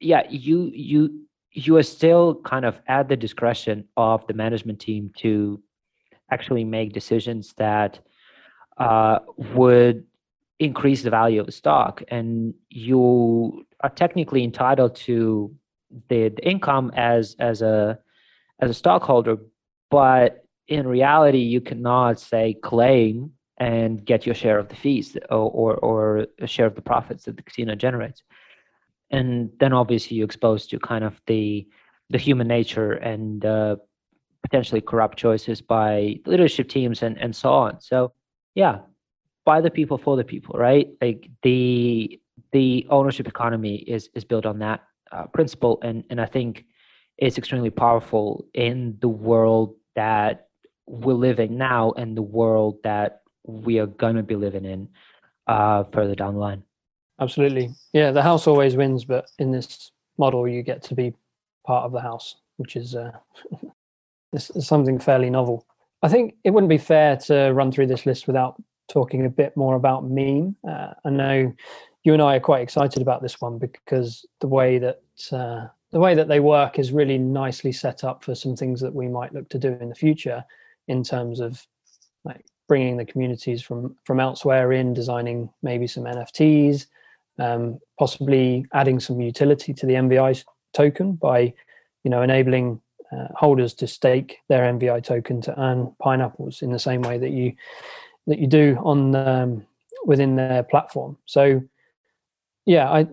yeah 0.00 0.22
you 0.30 0.70
you 0.72 1.26
you 1.50 1.76
are 1.76 1.82
still 1.82 2.40
kind 2.44 2.64
of 2.64 2.80
at 2.86 3.08
the 3.08 3.16
discretion 3.16 3.88
of 3.96 4.26
the 4.26 4.34
management 4.34 4.80
team 4.80 5.10
to 5.18 5.60
actually 6.30 6.64
make 6.64 6.92
decisions 6.92 7.52
that 7.58 8.00
uh, 8.78 9.18
would 9.36 10.04
increase 10.58 11.02
the 11.02 11.10
value 11.10 11.40
of 11.40 11.46
the 11.46 11.52
stock 11.52 12.02
and 12.08 12.54
you 12.68 13.64
are 13.80 13.90
technically 13.90 14.44
entitled 14.44 14.94
to 14.94 15.54
the, 16.08 16.28
the 16.28 16.48
income 16.48 16.92
as 16.94 17.34
as 17.38 17.60
a 17.60 17.98
as 18.60 18.70
a 18.70 18.74
stockholder 18.74 19.36
but 19.90 20.44
in 20.68 20.86
reality 20.86 21.38
you 21.38 21.60
cannot 21.60 22.20
say 22.20 22.54
claim 22.62 23.32
and 23.58 24.04
get 24.04 24.26
your 24.26 24.34
share 24.34 24.58
of 24.58 24.68
the 24.68 24.74
fees 24.74 25.16
or, 25.30 25.50
or, 25.50 25.76
or 25.76 26.26
a 26.40 26.46
share 26.46 26.66
of 26.66 26.74
the 26.74 26.82
profits 26.82 27.24
that 27.24 27.36
the 27.36 27.42
casino 27.42 27.74
generates. 27.74 28.22
And 29.10 29.50
then 29.60 29.72
obviously 29.72 30.16
you're 30.16 30.24
exposed 30.24 30.70
to 30.70 30.78
kind 30.78 31.04
of 31.04 31.20
the 31.26 31.66
the 32.10 32.18
human 32.18 32.46
nature 32.46 32.92
and 32.92 33.44
uh, 33.44 33.76
potentially 34.42 34.80
corrupt 34.80 35.16
choices 35.18 35.62
by 35.62 36.16
leadership 36.26 36.68
teams 36.68 37.02
and 37.02 37.18
and 37.18 37.34
so 37.34 37.52
on. 37.52 37.80
So 37.80 38.12
yeah 38.54 38.78
by 39.44 39.60
the 39.60 39.70
people 39.70 39.98
for 39.98 40.16
the 40.16 40.24
people 40.24 40.58
right? 40.58 40.88
Like 41.00 41.28
the 41.42 42.20
the 42.52 42.86
ownership 42.90 43.28
economy 43.28 43.76
is 43.76 44.08
is 44.14 44.24
built 44.24 44.46
on 44.46 44.58
that 44.60 44.82
uh, 45.12 45.26
principle. 45.26 45.78
And 45.82 46.04
and 46.10 46.20
i 46.20 46.26
think 46.26 46.64
it's 47.18 47.38
extremely 47.38 47.70
powerful 47.70 48.44
in 48.54 48.96
the 49.00 49.08
world 49.08 49.76
that 49.94 50.48
we're 50.86 51.14
living 51.14 51.56
now 51.56 51.92
and 51.92 52.16
the 52.16 52.22
world 52.22 52.78
that 52.82 53.22
we 53.46 53.78
are 53.78 53.86
going 53.86 54.16
to 54.16 54.22
be 54.22 54.34
living 54.34 54.64
in 54.64 54.88
uh, 55.46 55.84
further 55.92 56.14
down 56.14 56.34
the 56.34 56.40
line. 56.40 56.62
Absolutely. 57.20 57.70
Yeah 57.92 58.10
the 58.10 58.22
house 58.22 58.46
always 58.46 58.76
wins 58.76 59.04
but 59.04 59.30
in 59.38 59.52
this 59.52 59.92
model 60.18 60.48
you 60.48 60.62
get 60.62 60.82
to 60.82 60.94
be 60.94 61.12
part 61.66 61.84
of 61.84 61.92
the 61.92 62.00
house 62.00 62.36
which 62.56 62.76
is 62.76 62.94
uh, 62.94 63.12
something 64.38 64.98
fairly 64.98 65.30
novel. 65.30 65.66
I 66.02 66.08
think 66.08 66.34
it 66.44 66.50
wouldn't 66.50 66.68
be 66.68 66.78
fair 66.78 67.16
to 67.28 67.52
run 67.52 67.72
through 67.72 67.86
this 67.86 68.06
list 68.06 68.26
without 68.26 68.60
talking 68.88 69.24
a 69.26 69.30
bit 69.30 69.56
more 69.56 69.76
about 69.76 70.08
meme. 70.08 70.56
Uh, 70.66 70.94
I 71.04 71.10
know 71.10 71.54
you 72.04 72.12
and 72.12 72.22
I 72.22 72.36
are 72.36 72.40
quite 72.40 72.62
excited 72.62 73.02
about 73.02 73.22
this 73.22 73.40
one 73.40 73.58
because 73.58 74.26
the 74.40 74.48
way 74.48 74.78
that 74.78 75.00
uh, 75.32 75.66
the 75.90 76.00
way 76.00 76.14
that 76.14 76.28
they 76.28 76.40
work 76.40 76.78
is 76.78 76.92
really 76.92 77.18
nicely 77.18 77.72
set 77.72 78.04
up 78.04 78.24
for 78.24 78.34
some 78.34 78.56
things 78.56 78.80
that 78.80 78.94
we 78.94 79.08
might 79.08 79.32
look 79.32 79.48
to 79.50 79.58
do 79.58 79.76
in 79.80 79.88
the 79.88 79.94
future 79.94 80.44
in 80.88 81.02
terms 81.02 81.40
of 81.40 81.64
like 82.24 82.44
bringing 82.68 82.96
the 82.96 83.04
communities 83.04 83.62
from 83.62 83.96
from 84.04 84.20
elsewhere 84.20 84.72
in 84.72 84.92
designing 84.92 85.48
maybe 85.62 85.86
some 85.86 86.04
nfts 86.04 86.86
um, 87.38 87.78
possibly 87.98 88.66
adding 88.72 88.98
some 89.00 89.20
utility 89.20 89.72
to 89.72 89.86
the 89.86 89.94
mvi 89.94 90.44
token 90.72 91.12
by 91.12 91.52
you 92.02 92.10
know 92.10 92.22
enabling 92.22 92.80
uh, 93.12 93.28
holders 93.36 93.72
to 93.72 93.86
stake 93.86 94.38
their 94.48 94.72
mvi 94.72 95.02
token 95.02 95.40
to 95.40 95.58
earn 95.60 95.94
pineapples 96.02 96.60
in 96.60 96.72
the 96.72 96.78
same 96.78 97.02
way 97.02 97.18
that 97.18 97.30
you 97.30 97.52
that 98.26 98.38
you 98.38 98.46
do 98.46 98.78
on 98.82 99.14
um, 99.14 99.66
within 100.06 100.36
their 100.36 100.62
platform 100.62 101.16
so 101.26 101.62
yeah 102.66 102.90
i 102.90 103.06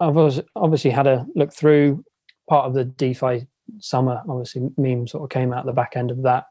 I've 0.00 0.42
obviously 0.56 0.90
had 0.90 1.06
a 1.06 1.26
look 1.34 1.52
through 1.52 2.02
part 2.48 2.66
of 2.66 2.74
the 2.74 2.84
DeFi 2.84 3.46
summer. 3.78 4.22
Obviously, 4.28 4.70
meme 4.78 5.06
sort 5.06 5.24
of 5.24 5.30
came 5.30 5.52
out 5.52 5.66
the 5.66 5.72
back 5.72 5.92
end 5.94 6.10
of 6.10 6.22
that, 6.22 6.46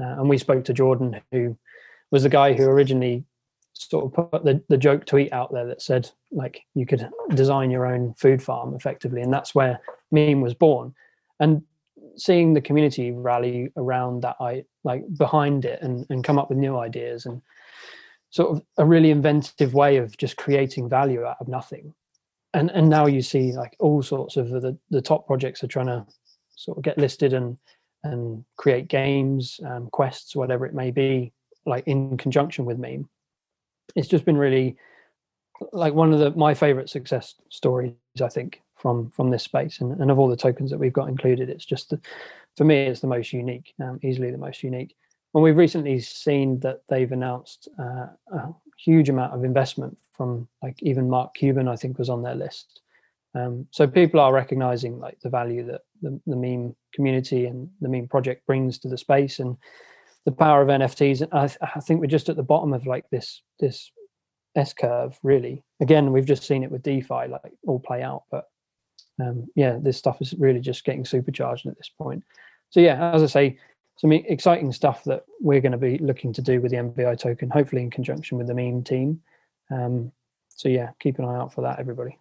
uh, 0.00 0.20
and 0.20 0.28
we 0.28 0.36
spoke 0.36 0.64
to 0.66 0.74
Jordan, 0.74 1.20
who 1.32 1.56
was 2.10 2.22
the 2.22 2.28
guy 2.28 2.52
who 2.52 2.64
originally 2.64 3.24
sort 3.72 4.04
of 4.04 4.30
put 4.30 4.44
the, 4.44 4.62
the 4.68 4.76
joke 4.76 5.06
tweet 5.06 5.32
out 5.32 5.50
there 5.52 5.66
that 5.66 5.80
said 5.80 6.10
like 6.32 6.60
you 6.74 6.84
could 6.84 7.08
design 7.34 7.70
your 7.70 7.86
own 7.86 8.12
food 8.18 8.42
farm 8.42 8.74
effectively, 8.74 9.22
and 9.22 9.32
that's 9.32 9.54
where 9.54 9.80
meme 10.12 10.42
was 10.42 10.54
born. 10.54 10.94
And 11.40 11.62
seeing 12.16 12.52
the 12.52 12.60
community 12.60 13.12
rally 13.12 13.72
around 13.78 14.22
that, 14.24 14.36
I 14.40 14.64
like 14.84 15.02
behind 15.16 15.64
it 15.64 15.80
and 15.82 16.06
and 16.10 16.24
come 16.24 16.38
up 16.38 16.48
with 16.48 16.58
new 16.58 16.78
ideas 16.78 17.26
and 17.26 17.42
sort 18.30 18.56
of 18.56 18.62
a 18.78 18.84
really 18.84 19.10
inventive 19.10 19.74
way 19.74 19.96
of 19.96 20.16
just 20.16 20.36
creating 20.36 20.88
value 20.88 21.24
out 21.24 21.36
of 21.40 21.48
nothing. 21.48 21.94
And 22.54 22.70
and 22.70 22.88
now 22.88 23.06
you 23.06 23.22
see 23.22 23.52
like 23.52 23.76
all 23.78 24.02
sorts 24.02 24.36
of 24.36 24.50
the 24.50 24.76
the 24.90 25.02
top 25.02 25.26
projects 25.26 25.62
are 25.62 25.68
trying 25.68 25.86
to 25.86 26.06
sort 26.56 26.78
of 26.78 26.84
get 26.84 26.98
listed 26.98 27.32
and 27.32 27.56
and 28.02 28.44
create 28.56 28.88
games 28.88 29.60
um, 29.66 29.88
quests 29.90 30.34
whatever 30.34 30.64
it 30.64 30.74
may 30.74 30.90
be 30.90 31.32
like 31.66 31.86
in 31.86 32.16
conjunction 32.16 32.64
with 32.64 32.78
meme. 32.78 33.08
It's 33.94 34.08
just 34.08 34.24
been 34.24 34.38
really 34.38 34.76
like 35.72 35.92
one 35.92 36.12
of 36.12 36.18
the 36.18 36.30
my 36.32 36.54
favorite 36.54 36.88
success 36.88 37.34
stories 37.50 37.92
i 38.22 38.28
think 38.28 38.62
from 38.76 39.10
from 39.10 39.30
this 39.30 39.42
space. 39.42 39.80
And, 39.80 40.00
and 40.00 40.10
of 40.10 40.18
all 40.18 40.28
the 40.28 40.36
tokens 40.36 40.70
that 40.70 40.78
we've 40.78 40.92
got 40.92 41.08
included 41.08 41.50
it's 41.50 41.66
just 41.66 41.90
the, 41.90 42.00
for 42.60 42.64
me 42.64 42.76
it's 42.76 43.00
the 43.00 43.06
most 43.06 43.32
unique 43.32 43.72
um, 43.82 43.98
easily 44.02 44.30
the 44.30 44.36
most 44.36 44.62
unique 44.62 44.94
and 45.34 45.42
we've 45.42 45.56
recently 45.56 45.98
seen 46.00 46.58
that 46.60 46.82
they've 46.88 47.12
announced 47.12 47.68
uh, 47.78 48.06
a 48.32 48.54
huge 48.76 49.08
amount 49.08 49.32
of 49.32 49.44
investment 49.44 49.96
from 50.12 50.48
like 50.62 50.82
even 50.82 51.08
Mark 51.08 51.34
Cuban, 51.34 51.68
I 51.68 51.76
think, 51.76 51.98
was 51.98 52.10
on 52.10 52.22
their 52.22 52.34
list. 52.34 52.80
Um, 53.34 53.66
so 53.70 53.86
people 53.86 54.18
are 54.18 54.32
recognizing 54.32 54.98
like 54.98 55.20
the 55.20 55.28
value 55.28 55.64
that 55.66 55.82
the, 56.02 56.20
the 56.26 56.34
meme 56.34 56.74
community 56.92 57.46
and 57.46 57.70
the 57.80 57.88
meme 57.88 58.08
project 58.08 58.44
brings 58.44 58.78
to 58.80 58.88
the 58.88 58.98
space 58.98 59.38
and 59.38 59.56
the 60.24 60.32
power 60.32 60.62
of 60.62 60.68
NFTs. 60.68 61.26
I, 61.32 61.46
th- 61.46 61.58
I 61.62 61.78
think 61.78 62.00
we're 62.00 62.06
just 62.08 62.28
at 62.28 62.36
the 62.36 62.42
bottom 62.42 62.72
of 62.72 62.86
like 62.86 63.08
this 63.10 63.42
this 63.60 63.92
S 64.56 64.72
curve, 64.72 65.16
really. 65.22 65.62
Again, 65.80 66.10
we've 66.10 66.26
just 66.26 66.42
seen 66.42 66.64
it 66.64 66.72
with 66.72 66.82
DeFi, 66.82 67.28
like 67.28 67.52
all 67.68 67.78
play 67.78 68.02
out, 68.02 68.24
but 68.32 68.48
um, 69.22 69.46
yeah, 69.54 69.78
this 69.80 69.96
stuff 69.96 70.20
is 70.20 70.34
really 70.34 70.60
just 70.60 70.84
getting 70.84 71.04
supercharged 71.04 71.66
at 71.66 71.76
this 71.76 71.88
point. 71.88 72.24
So 72.70 72.80
yeah, 72.80 73.12
as 73.12 73.22
I 73.22 73.26
say, 73.26 73.58
some 73.96 74.12
exciting 74.12 74.72
stuff 74.72 75.04
that 75.04 75.24
we're 75.40 75.60
going 75.60 75.72
to 75.72 75.78
be 75.78 75.98
looking 75.98 76.32
to 76.32 76.40
do 76.40 76.60
with 76.60 76.70
the 76.70 76.78
MVI 76.78 77.18
token, 77.18 77.50
hopefully 77.50 77.82
in 77.82 77.90
conjunction 77.90 78.38
with 78.38 78.46
the 78.46 78.54
meme 78.54 78.82
team. 78.82 79.20
Um, 79.70 80.10
so 80.48 80.68
yeah, 80.68 80.90
keep 81.00 81.18
an 81.18 81.26
eye 81.26 81.36
out 81.36 81.52
for 81.52 81.60
that, 81.62 81.78
everybody. 81.78 82.18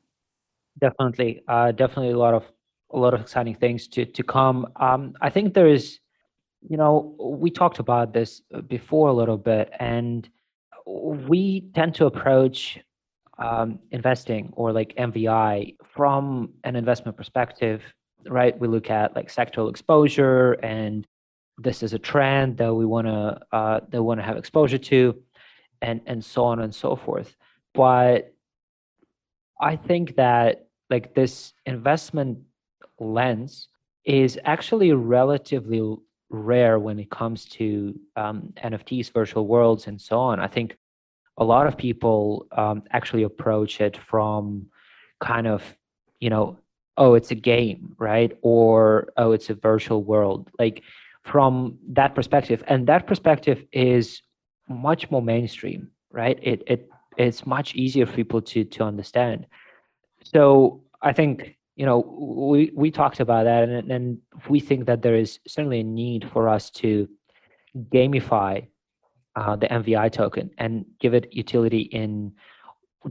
Definitely, 0.80 1.42
uh, 1.48 1.72
definitely 1.72 2.12
a 2.12 2.18
lot 2.18 2.34
of 2.34 2.44
a 2.92 2.98
lot 2.98 3.14
of 3.14 3.22
exciting 3.22 3.56
things 3.56 3.88
to 3.90 4.06
to 4.06 4.24
come. 4.24 4.68
Um, 4.78 5.14
I 5.22 5.30
think 5.30 5.54
there 5.54 5.68
is, 5.68 6.00
you 6.62 6.78
know, 6.78 7.16
we 7.20 7.50
talked 7.52 7.80
about 7.80 8.14
this 8.14 8.42
before 8.68 9.10
a 9.10 9.14
little 9.14 9.38
bit, 9.38 9.72
and 9.80 10.28
we 10.86 11.70
tend 11.74 11.96
to 11.96 12.06
approach 12.06 12.80
um, 13.38 13.80
investing 13.92 14.52
or 14.54 14.72
like 14.72 14.94
MVI 14.96 15.76
from 15.96 16.50
an 16.64 16.76
investment 16.76 17.18
perspective, 17.18 17.82
right? 18.28 18.58
We 18.60 18.68
look 18.68 18.90
at 18.90 19.16
like 19.16 19.34
sectoral 19.34 19.70
exposure 19.70 20.54
and 20.54 21.08
this 21.60 21.84
is 21.84 21.94
a 21.94 22.00
trend 22.00 22.58
that 22.58 22.74
we 22.74 22.86
want 22.86 23.08
to 23.08 23.40
uh, 23.52 23.80
that 23.90 24.02
want 24.02 24.20
to 24.20 24.24
have 24.24 24.38
exposure 24.38 24.78
to, 24.78 25.22
and 25.82 26.02
and 26.06 26.24
so 26.24 26.46
on 26.46 26.62
and 26.62 26.74
so 26.74 26.96
forth. 26.96 27.36
But 27.74 28.34
I 29.60 29.76
think 29.76 30.16
that 30.16 30.68
like 30.90 31.14
this 31.14 31.54
investment 31.66 32.40
lens 33.00 33.68
is 34.06 34.40
actually 34.46 34.94
relatively 34.94 35.98
rare 36.30 36.80
when 36.80 37.00
it 37.00 37.10
comes 37.10 37.46
to 37.46 38.00
um, 38.16 38.54
NFTs, 38.64 39.12
virtual 39.12 39.46
worlds, 39.46 39.88
and 39.88 40.00
so 40.00 40.20
on. 40.20 40.40
I 40.40 40.48
think 40.48 40.78
a 41.38 41.44
lot 41.44 41.68
of 41.68 41.78
people 41.78 42.48
um, 42.52 42.84
actually 42.92 43.24
approach 43.24 43.82
it 43.82 43.98
from 43.98 44.68
kind 45.20 45.48
of 45.48 45.64
you 46.20 46.30
know 46.30 46.58
oh 47.00 47.16
it's 47.16 47.32
a 47.32 47.36
game 47.36 47.96
right? 47.98 48.38
Or 48.44 49.12
oh 49.18 49.32
it's 49.32 49.50
a 49.50 49.56
virtual 49.56 50.04
world. 50.04 50.52
Like 50.60 50.84
from 51.24 51.78
that 51.90 52.16
perspective 52.16 52.64
and 52.68 52.88
that 52.88 53.08
perspective 53.08 53.64
is 53.72 54.22
much 54.70 55.10
more 55.12 55.22
mainstream 55.22 55.90
right? 56.12 56.40
It 56.42 56.64
it 56.68 56.90
it's 57.18 57.46
much 57.46 57.76
easier 57.76 58.06
for 58.06 58.14
people 58.14 58.42
to 58.42 58.64
to 58.64 58.84
understand. 58.84 59.48
So 60.24 60.84
i 61.02 61.14
think 61.14 61.56
you 61.76 61.86
know 61.86 62.00
we 62.00 62.72
we 62.76 62.92
talked 62.92 63.20
about 63.22 63.46
that 63.46 63.70
and 63.70 63.92
and 63.92 64.18
we 64.50 64.60
think 64.60 64.86
that 64.86 65.02
there 65.02 65.16
is 65.16 65.40
certainly 65.48 65.80
a 65.80 65.84
need 65.84 66.30
for 66.30 66.50
us 66.50 66.70
to 66.70 67.08
gamify 67.94 68.68
uh, 69.36 69.56
the 69.56 69.68
mvi 69.68 70.12
token 70.12 70.50
and 70.58 70.86
give 71.00 71.14
it 71.14 71.32
utility 71.32 71.82
in 71.82 72.34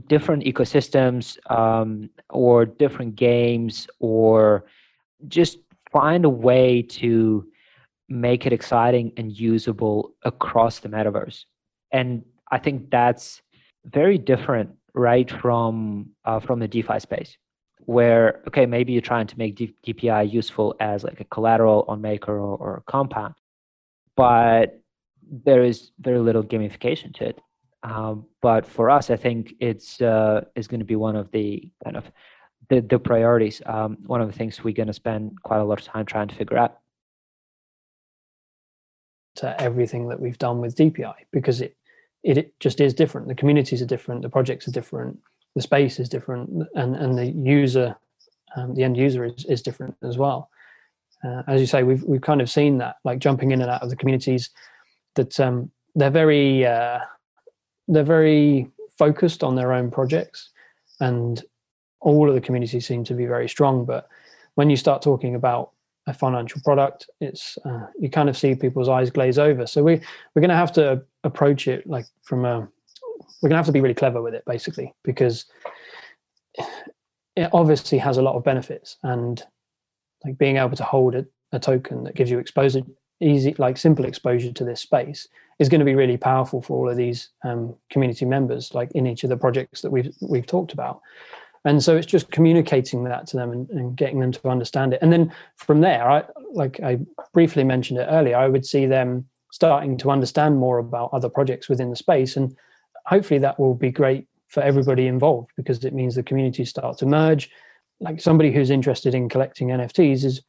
different 0.07 0.43
ecosystems 0.43 1.37
um, 1.51 2.09
or 2.29 2.65
different 2.65 3.15
games 3.15 3.87
or 3.99 4.65
just 5.27 5.57
find 5.91 6.25
a 6.25 6.29
way 6.29 6.81
to 6.81 7.45
make 8.07 8.45
it 8.45 8.53
exciting 8.53 9.11
and 9.17 9.37
usable 9.37 10.13
across 10.23 10.79
the 10.79 10.89
metaverse. 10.89 11.45
And 11.91 12.23
I 12.51 12.59
think 12.59 12.89
that's 12.89 13.41
very 13.85 14.17
different, 14.17 14.71
right, 14.93 15.29
from 15.29 16.09
uh, 16.25 16.39
from 16.39 16.59
the 16.59 16.67
DeFi 16.67 16.99
space, 16.99 17.37
where 17.79 18.41
okay, 18.47 18.65
maybe 18.65 18.93
you're 18.93 19.01
trying 19.01 19.27
to 19.27 19.37
make 19.37 19.55
D- 19.55 19.75
DPI 19.85 20.31
useful 20.31 20.75
as 20.79 21.03
like 21.03 21.19
a 21.19 21.25
collateral 21.25 21.85
on 21.87 22.01
Maker 22.01 22.37
or, 22.37 22.57
or 22.57 22.83
Compound, 22.87 23.35
but 24.15 24.81
there 25.31 25.63
is 25.63 25.91
very 25.99 26.19
little 26.19 26.43
gamification 26.43 27.13
to 27.15 27.25
it. 27.25 27.39
Um, 27.83 28.25
but 28.41 28.65
for 28.65 28.89
us, 28.89 29.09
I 29.09 29.15
think 29.15 29.53
it's 29.59 30.01
uh, 30.01 30.45
is 30.55 30.67
going 30.67 30.81
to 30.81 30.85
be 30.85 30.95
one 30.95 31.15
of 31.15 31.31
the 31.31 31.69
kind 31.83 31.95
of 31.95 32.11
the, 32.69 32.81
the 32.81 32.99
priorities. 32.99 33.61
Um, 33.65 33.97
one 34.05 34.21
of 34.21 34.27
the 34.27 34.37
things 34.37 34.63
we're 34.63 34.73
going 34.73 34.87
to 34.87 34.93
spend 34.93 35.41
quite 35.43 35.59
a 35.59 35.63
lot 35.63 35.79
of 35.79 35.85
time 35.85 36.05
trying 36.05 36.27
to 36.27 36.35
figure 36.35 36.57
out 36.57 36.79
to 39.35 39.59
everything 39.61 40.09
that 40.09 40.19
we've 40.19 40.37
done 40.37 40.59
with 40.59 40.75
DPI 40.75 41.13
because 41.31 41.61
it, 41.61 41.75
it, 42.23 42.59
just 42.59 42.81
is 42.81 42.93
different. 42.93 43.27
The 43.27 43.35
communities 43.35 43.81
are 43.81 43.85
different, 43.85 44.21
the 44.21 44.29
projects 44.29 44.67
are 44.67 44.71
different, 44.71 45.17
the 45.55 45.61
space 45.61 45.99
is 45.99 46.09
different, 46.09 46.67
and 46.75 46.95
and 46.95 47.17
the 47.17 47.27
user, 47.27 47.95
um, 48.55 48.75
the 48.75 48.83
end 48.83 48.97
user 48.97 49.23
is 49.23 49.45
is 49.45 49.61
different 49.61 49.95
as 50.03 50.17
well. 50.17 50.49
Uh, 51.23 51.43
as 51.47 51.61
you 51.61 51.67
say, 51.67 51.83
we've 51.83 52.03
we've 52.03 52.21
kind 52.21 52.41
of 52.41 52.49
seen 52.49 52.77
that, 52.79 52.97
like 53.05 53.19
jumping 53.19 53.51
in 53.51 53.61
and 53.61 53.71
out 53.71 53.81
of 53.81 53.89
the 53.89 53.95
communities, 53.95 54.49
that 55.15 55.39
um, 55.39 55.71
they're 55.95 56.09
very 56.09 56.65
uh, 56.65 56.99
they're 57.89 58.03
very 58.03 58.69
focused 58.97 59.43
on 59.43 59.55
their 59.55 59.73
own 59.73 59.91
projects, 59.91 60.49
and 60.99 61.43
all 61.99 62.29
of 62.29 62.35
the 62.35 62.41
communities 62.41 62.87
seem 62.87 63.03
to 63.03 63.13
be 63.13 63.25
very 63.25 63.49
strong. 63.49 63.83
But 63.83 64.07
when 64.55 64.69
you 64.69 64.77
start 64.77 65.01
talking 65.01 65.35
about 65.35 65.71
a 66.09 66.13
financial 66.13 66.59
product 66.61 67.07
it's 67.21 67.57
uh, 67.65 67.85
you 67.99 68.09
kind 68.09 68.29
of 68.29 68.37
see 68.37 68.55
people's 68.55 68.89
eyes 68.89 69.11
glaze 69.11 69.37
over 69.37 69.67
so 69.67 69.83
we 69.83 70.01
we're 70.33 70.41
going 70.41 70.49
to 70.49 70.55
have 70.55 70.71
to 70.71 71.01
approach 71.23 71.67
it 71.67 71.85
like 71.87 72.05
from 72.23 72.45
a 72.45 72.67
we're 73.41 73.49
going 73.49 73.51
to 73.51 73.57
have 73.57 73.65
to 73.65 73.71
be 73.71 73.81
really 73.81 73.93
clever 73.93 74.21
with 74.21 74.33
it 74.33 74.43
basically 74.45 74.93
because 75.03 75.45
it 77.35 77.49
obviously 77.53 77.97
has 77.97 78.17
a 78.17 78.21
lot 78.21 78.35
of 78.35 78.43
benefits 78.43 78.97
and 79.03 79.43
like 80.25 80.37
being 80.37 80.57
able 80.57 80.75
to 80.75 80.83
hold 80.83 81.15
a, 81.15 81.25
a 81.51 81.59
token 81.59 82.03
that 82.03 82.15
gives 82.15 82.31
you 82.31 82.39
exposure 82.39 82.81
easy 83.21 83.53
like 83.57 83.77
simple 83.77 84.05
exposure 84.05 84.51
to 84.51 84.63
this 84.63 84.81
space 84.81 85.27
is 85.59 85.69
going 85.69 85.79
to 85.79 85.85
be 85.85 85.95
really 85.95 86.17
powerful 86.17 86.61
for 86.61 86.77
all 86.77 86.89
of 86.89 86.97
these 86.97 87.29
um, 87.43 87.75
community 87.91 88.25
members 88.25 88.73
like 88.73 88.91
in 88.93 89.05
each 89.05 89.23
of 89.23 89.29
the 89.29 89.37
projects 89.37 89.81
that 89.81 89.91
we've 89.91 90.13
we've 90.21 90.47
talked 90.47 90.73
about. 90.73 91.01
And 91.65 91.83
so 91.83 91.97
it's 91.97 92.07
just 92.07 92.31
communicating 92.31 93.03
that 93.03 93.27
to 93.27 93.37
them 93.37 93.51
and, 93.51 93.69
and, 93.69 93.97
getting 93.97 94.21
them 94.21 94.31
to 94.31 94.47
understand 94.47 94.93
it. 94.93 95.01
And 95.01 95.11
then 95.11 95.33
from 95.57 95.81
there 95.81 96.09
i 96.09 96.23
like 96.53 96.79
i 96.81 96.99
briefly 97.33 97.63
mentioned 97.63 97.99
it 97.99 98.07
earlier 98.09 98.37
i 98.37 98.47
would 98.47 98.65
see 98.65 98.85
them 98.85 99.27
starting 99.51 99.97
to 99.97 100.11
understand 100.11 100.57
more 100.57 100.77
about 100.77 101.09
other 101.13 101.29
projects 101.29 101.69
within 101.69 101.89
the 101.89 101.95
space. 101.95 102.35
And 102.35 102.55
hopefully 103.05 103.39
that 103.39 103.59
will 103.59 103.73
be 103.73 103.91
great 103.91 104.27
for 104.47 104.61
everybody 104.63 105.07
involved 105.07 105.51
because 105.55 105.83
it 105.83 105.93
means 105.93 106.15
the 106.15 106.23
communities 106.23 106.69
start 106.69 106.97
to 106.99 107.05
merge. 107.05 107.49
Like 107.99 108.21
somebody 108.21 108.51
who's 108.51 108.69
interested 108.69 109.13
in 109.13 109.29
collecting 109.29 109.69
NFTs 109.69 110.23
is 110.23 110.41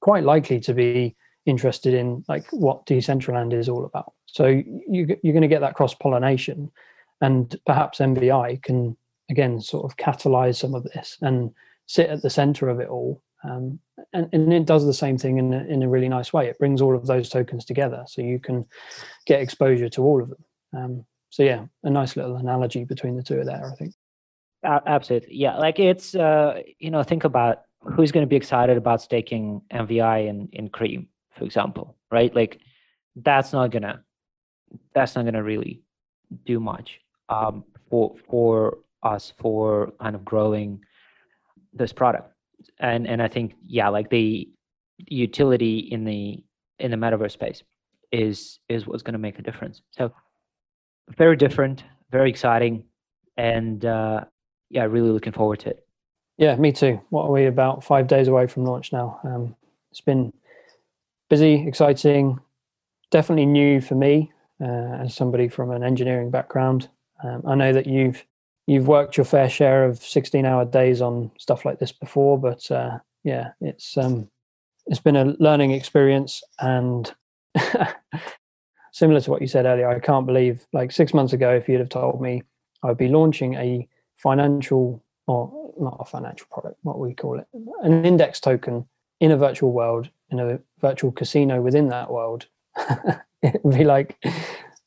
quite 0.00 0.24
likely 0.24 0.60
to 0.60 0.74
be 0.74 1.16
interested 1.46 1.94
in 1.94 2.24
like 2.28 2.46
what 2.52 2.86
Decentraland 2.86 3.52
is 3.52 3.68
all 3.68 3.84
about. 3.84 4.12
So 4.26 4.46
you, 4.46 5.16
you're 5.22 5.32
going 5.32 5.42
to 5.42 5.48
get 5.48 5.60
that 5.60 5.74
cross 5.74 5.94
pollination, 5.94 6.70
and 7.20 7.54
perhaps 7.66 7.98
MVI 7.98 8.62
can 8.62 8.96
again 9.30 9.60
sort 9.60 9.84
of 9.84 9.96
catalyze 9.96 10.56
some 10.56 10.74
of 10.74 10.84
this 10.84 11.16
and 11.22 11.50
sit 11.86 12.10
at 12.10 12.22
the 12.22 12.30
center 12.30 12.68
of 12.68 12.80
it 12.80 12.88
all. 12.88 13.22
Um, 13.44 13.80
and, 14.12 14.28
and 14.32 14.52
it 14.52 14.66
does 14.66 14.86
the 14.86 14.94
same 14.94 15.18
thing 15.18 15.38
in 15.38 15.52
a, 15.52 15.64
in 15.64 15.82
a 15.82 15.88
really 15.88 16.08
nice 16.08 16.32
way. 16.32 16.46
It 16.46 16.58
brings 16.58 16.80
all 16.80 16.94
of 16.94 17.06
those 17.06 17.28
tokens 17.28 17.64
together, 17.64 18.04
so 18.06 18.22
you 18.22 18.38
can 18.38 18.66
get 19.26 19.40
exposure 19.40 19.88
to 19.88 20.02
all 20.02 20.22
of 20.22 20.28
them. 20.28 20.44
Um, 20.74 21.06
so 21.30 21.42
yeah, 21.42 21.64
a 21.82 21.90
nice 21.90 22.16
little 22.16 22.36
analogy 22.36 22.84
between 22.84 23.16
the 23.16 23.22
two 23.22 23.40
of 23.40 23.46
there, 23.46 23.70
I 23.70 23.74
think. 23.74 23.94
Absolutely, 24.64 25.34
yeah. 25.34 25.56
Like 25.56 25.80
it's 25.80 26.14
uh, 26.14 26.62
you 26.78 26.90
know 26.90 27.02
think 27.02 27.24
about 27.24 27.62
who's 27.80 28.12
going 28.12 28.22
to 28.24 28.28
be 28.28 28.36
excited 28.36 28.76
about 28.76 29.02
staking 29.02 29.62
MVI 29.72 30.28
in 30.28 30.48
in 30.52 30.68
Cream, 30.68 31.08
for 31.36 31.44
example, 31.44 31.96
right? 32.10 32.34
Like 32.34 32.60
that's 33.16 33.52
not 33.52 33.70
gonna 33.70 34.02
that's 34.94 35.14
not 35.14 35.24
gonna 35.24 35.42
really 35.42 35.82
do 36.46 36.60
much 36.60 37.00
um, 37.28 37.64
for 37.90 38.14
for 38.28 38.78
us 39.02 39.32
for 39.38 39.92
kind 40.00 40.14
of 40.14 40.24
growing 40.24 40.80
this 41.72 41.92
product. 41.92 42.32
And 42.78 43.06
and 43.06 43.22
I 43.22 43.28
think 43.28 43.54
yeah, 43.66 43.88
like 43.88 44.10
the 44.10 44.48
utility 44.98 45.78
in 45.78 46.04
the 46.04 46.44
in 46.78 46.90
the 46.90 46.96
metaverse 46.96 47.32
space 47.32 47.62
is 48.12 48.60
is 48.68 48.86
what's 48.86 49.02
going 49.02 49.14
to 49.14 49.18
make 49.18 49.38
a 49.38 49.42
difference. 49.42 49.82
So 49.90 50.12
very 51.16 51.36
different, 51.36 51.84
very 52.10 52.30
exciting, 52.30 52.84
and 53.36 53.84
uh, 53.84 54.24
yeah, 54.70 54.84
really 54.84 55.10
looking 55.10 55.32
forward 55.32 55.60
to 55.60 55.70
it. 55.70 55.86
Yeah, 56.38 56.56
me 56.56 56.72
too. 56.72 57.00
What 57.10 57.24
are 57.24 57.30
we 57.30 57.46
about 57.46 57.84
five 57.84 58.06
days 58.06 58.28
away 58.28 58.46
from 58.46 58.64
launch 58.64 58.92
now? 58.92 59.20
Um, 59.24 59.56
it's 59.90 60.00
been 60.00 60.32
busy, 61.32 61.66
exciting, 61.66 62.38
definitely 63.10 63.46
new 63.46 63.80
for 63.80 63.94
me 63.94 64.30
uh, 64.60 65.00
as 65.00 65.14
somebody 65.14 65.48
from 65.48 65.70
an 65.70 65.82
engineering 65.82 66.30
background. 66.30 66.90
Um, 67.24 67.42
I 67.46 67.54
know 67.54 67.72
that 67.72 67.86
you've 67.86 68.22
you've 68.66 68.86
worked 68.86 69.16
your 69.16 69.24
fair 69.24 69.48
share 69.48 69.86
of 69.86 69.96
16 69.96 70.44
hour 70.44 70.66
days 70.66 71.00
on 71.00 71.30
stuff 71.38 71.64
like 71.64 71.78
this 71.78 71.90
before, 71.90 72.38
but 72.38 72.70
uh, 72.70 72.98
yeah, 73.24 73.52
it's 73.62 73.96
um, 73.96 74.28
it's 74.84 75.00
been 75.00 75.16
a 75.16 75.34
learning 75.38 75.70
experience 75.70 76.42
and 76.60 77.10
similar 78.92 79.22
to 79.22 79.30
what 79.30 79.40
you 79.40 79.48
said 79.48 79.64
earlier. 79.64 79.88
I 79.88 80.00
can't 80.00 80.26
believe 80.26 80.66
like 80.74 80.92
six 80.92 81.14
months 81.14 81.32
ago, 81.32 81.54
if 81.54 81.66
you'd 81.66 81.80
have 81.80 81.88
told 81.88 82.20
me 82.20 82.42
I'd 82.82 82.98
be 82.98 83.08
launching 83.08 83.54
a 83.54 83.88
financial 84.18 85.02
or 85.26 85.72
not 85.80 85.96
a 85.98 86.04
financial 86.04 86.46
product, 86.50 86.76
what 86.82 86.98
we 86.98 87.14
call 87.14 87.38
it, 87.38 87.46
an 87.84 88.04
index 88.04 88.38
token 88.38 88.84
in 89.20 89.30
a 89.30 89.36
virtual 89.38 89.72
world, 89.72 90.10
in 90.32 90.40
a 90.40 90.58
virtual 90.80 91.12
casino 91.12 91.60
within 91.60 91.88
that 91.88 92.10
world, 92.10 92.46
it'd 93.42 93.62
be 93.62 93.84
like, 93.84 94.16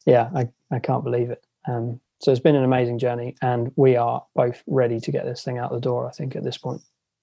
yeah, 0.05 0.29
I, 0.35 0.49
I 0.71 0.79
can't 0.79 1.03
believe 1.03 1.29
it. 1.29 1.45
Um, 1.67 2.01
so 2.21 2.31
it's 2.31 2.41
been 2.41 2.55
an 2.55 2.63
amazing 2.63 2.99
journey, 2.99 3.35
and 3.41 3.71
we 3.75 3.95
are 3.95 4.23
both 4.35 4.63
ready 4.67 4.99
to 4.99 5.11
get 5.11 5.25
this 5.25 5.43
thing 5.43 5.57
out 5.57 5.71
the 5.71 5.79
door. 5.79 6.07
I 6.07 6.11
think 6.11 6.35
at 6.35 6.43
this 6.43 6.57
point. 6.57 6.81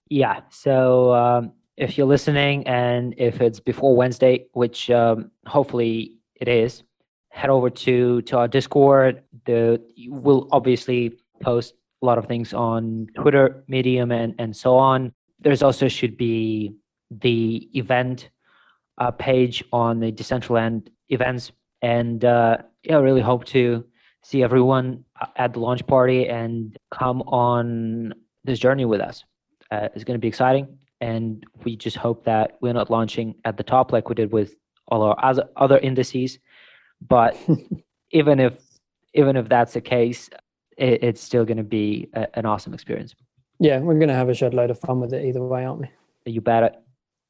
Yeah. 0.09 0.41
So 0.51 1.15
um, 1.15 1.53
if 1.77 1.97
you're 1.97 2.07
listening, 2.07 2.67
and 2.67 3.15
if 3.17 3.41
it's 3.41 3.61
before 3.61 3.97
Wednesday, 3.97 4.47
which 4.53 4.91
um, 4.91 5.31
hopefully 5.47 6.15
it 6.37 6.49
is, 6.49 6.83
head 7.31 7.51
over 7.51 7.71
to 7.71 8.23
to 8.23 8.39
our 8.39 8.49
Discord. 8.49 9.23
The 9.47 9.83
we'll 10.09 10.49
obviously 10.53 11.19
post 11.41 11.75
a 12.03 12.07
lot 12.07 12.19
of 12.19 12.27
things 12.27 12.53
on 12.53 13.09
Twitter, 13.15 13.65
Medium, 13.69 14.13
and 14.13 14.35
and 14.39 14.55
so 14.55 14.77
on. 14.77 15.13
There's 15.41 15.63
also 15.63 15.89
should 15.89 16.17
be 16.17 16.75
the 17.21 17.69
event 17.75 18.31
uh, 18.99 19.11
page 19.11 19.65
on 19.73 20.01
the 20.01 20.13
Decentraland 20.13 20.89
events, 21.09 21.53
and 21.83 22.25
uh, 22.25 22.59
yeah, 22.85 22.97
I 22.97 23.01
really 23.01 23.21
hope 23.21 23.45
to 23.47 23.85
see 24.23 24.43
everyone 24.43 25.05
at 25.37 25.53
the 25.53 25.61
launch 25.61 25.87
party 25.87 26.29
and 26.29 26.77
come 26.91 27.23
on 27.23 28.15
this 28.45 28.59
journey 28.59 28.85
with 28.85 29.01
us. 29.01 29.25
Uh, 29.71 29.89
it's 29.95 30.05
going 30.05 30.17
to 30.17 30.21
be 30.21 30.29
exciting, 30.29 30.79
and 31.01 31.45
we 31.65 31.77
just 31.77 31.97
hope 31.97 32.25
that 32.25 32.59
we're 32.61 32.73
not 32.73 32.91
launching 32.91 33.35
at 33.45 33.57
the 33.57 33.63
top 33.63 33.93
like 33.93 34.09
we 34.09 34.15
did 34.15 34.33
with 34.33 34.55
all 34.89 35.03
our 35.03 35.45
other 35.57 35.79
indices. 35.79 36.39
But 37.01 37.37
even 38.11 38.39
if 38.39 38.55
even 39.15 39.37
if 39.37 39.49
that's 39.49 39.75
the 39.75 39.81
case, 39.81 40.31
it, 40.77 41.03
it's 41.03 41.21
still 41.21 41.45
going 41.45 41.57
to 41.57 41.65
be 41.65 42.09
a, 42.15 42.27
an 42.39 42.47
awesome 42.47 42.75
experience. 42.75 43.15
Yeah, 43.59 43.79
we're 43.79 43.95
going 43.95 44.09
to 44.09 44.15
have 44.15 44.29
a 44.29 44.35
shed 44.35 44.55
load 44.55 44.71
of 44.71 44.79
fun 44.81 45.01
with 45.01 45.13
it 45.13 45.25
either 45.25 45.43
way, 45.43 45.65
aren't 45.65 45.83
we? 45.83 45.89
You 46.33 46.41
bet 46.41 46.63
it. 46.65 46.82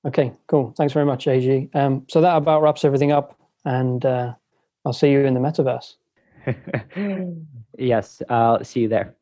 Okay, 0.04 0.32
cool. 0.48 0.74
Thanks 0.76 0.92
very 0.92 1.06
much, 1.06 1.26
AG. 1.28 1.70
Um, 1.74 2.04
so 2.08 2.20
that 2.20 2.36
about 2.36 2.62
wraps 2.62 2.84
everything 2.84 3.12
up, 3.12 3.38
and 3.64 4.04
uh, 4.04 4.34
I'll 4.84 4.92
see 4.92 5.10
you 5.10 5.20
in 5.20 5.34
the 5.34 5.40
metaverse. 5.40 5.94
yes, 7.78 8.20
I'll 8.28 8.64
see 8.64 8.80
you 8.80 8.88
there. 8.88 9.14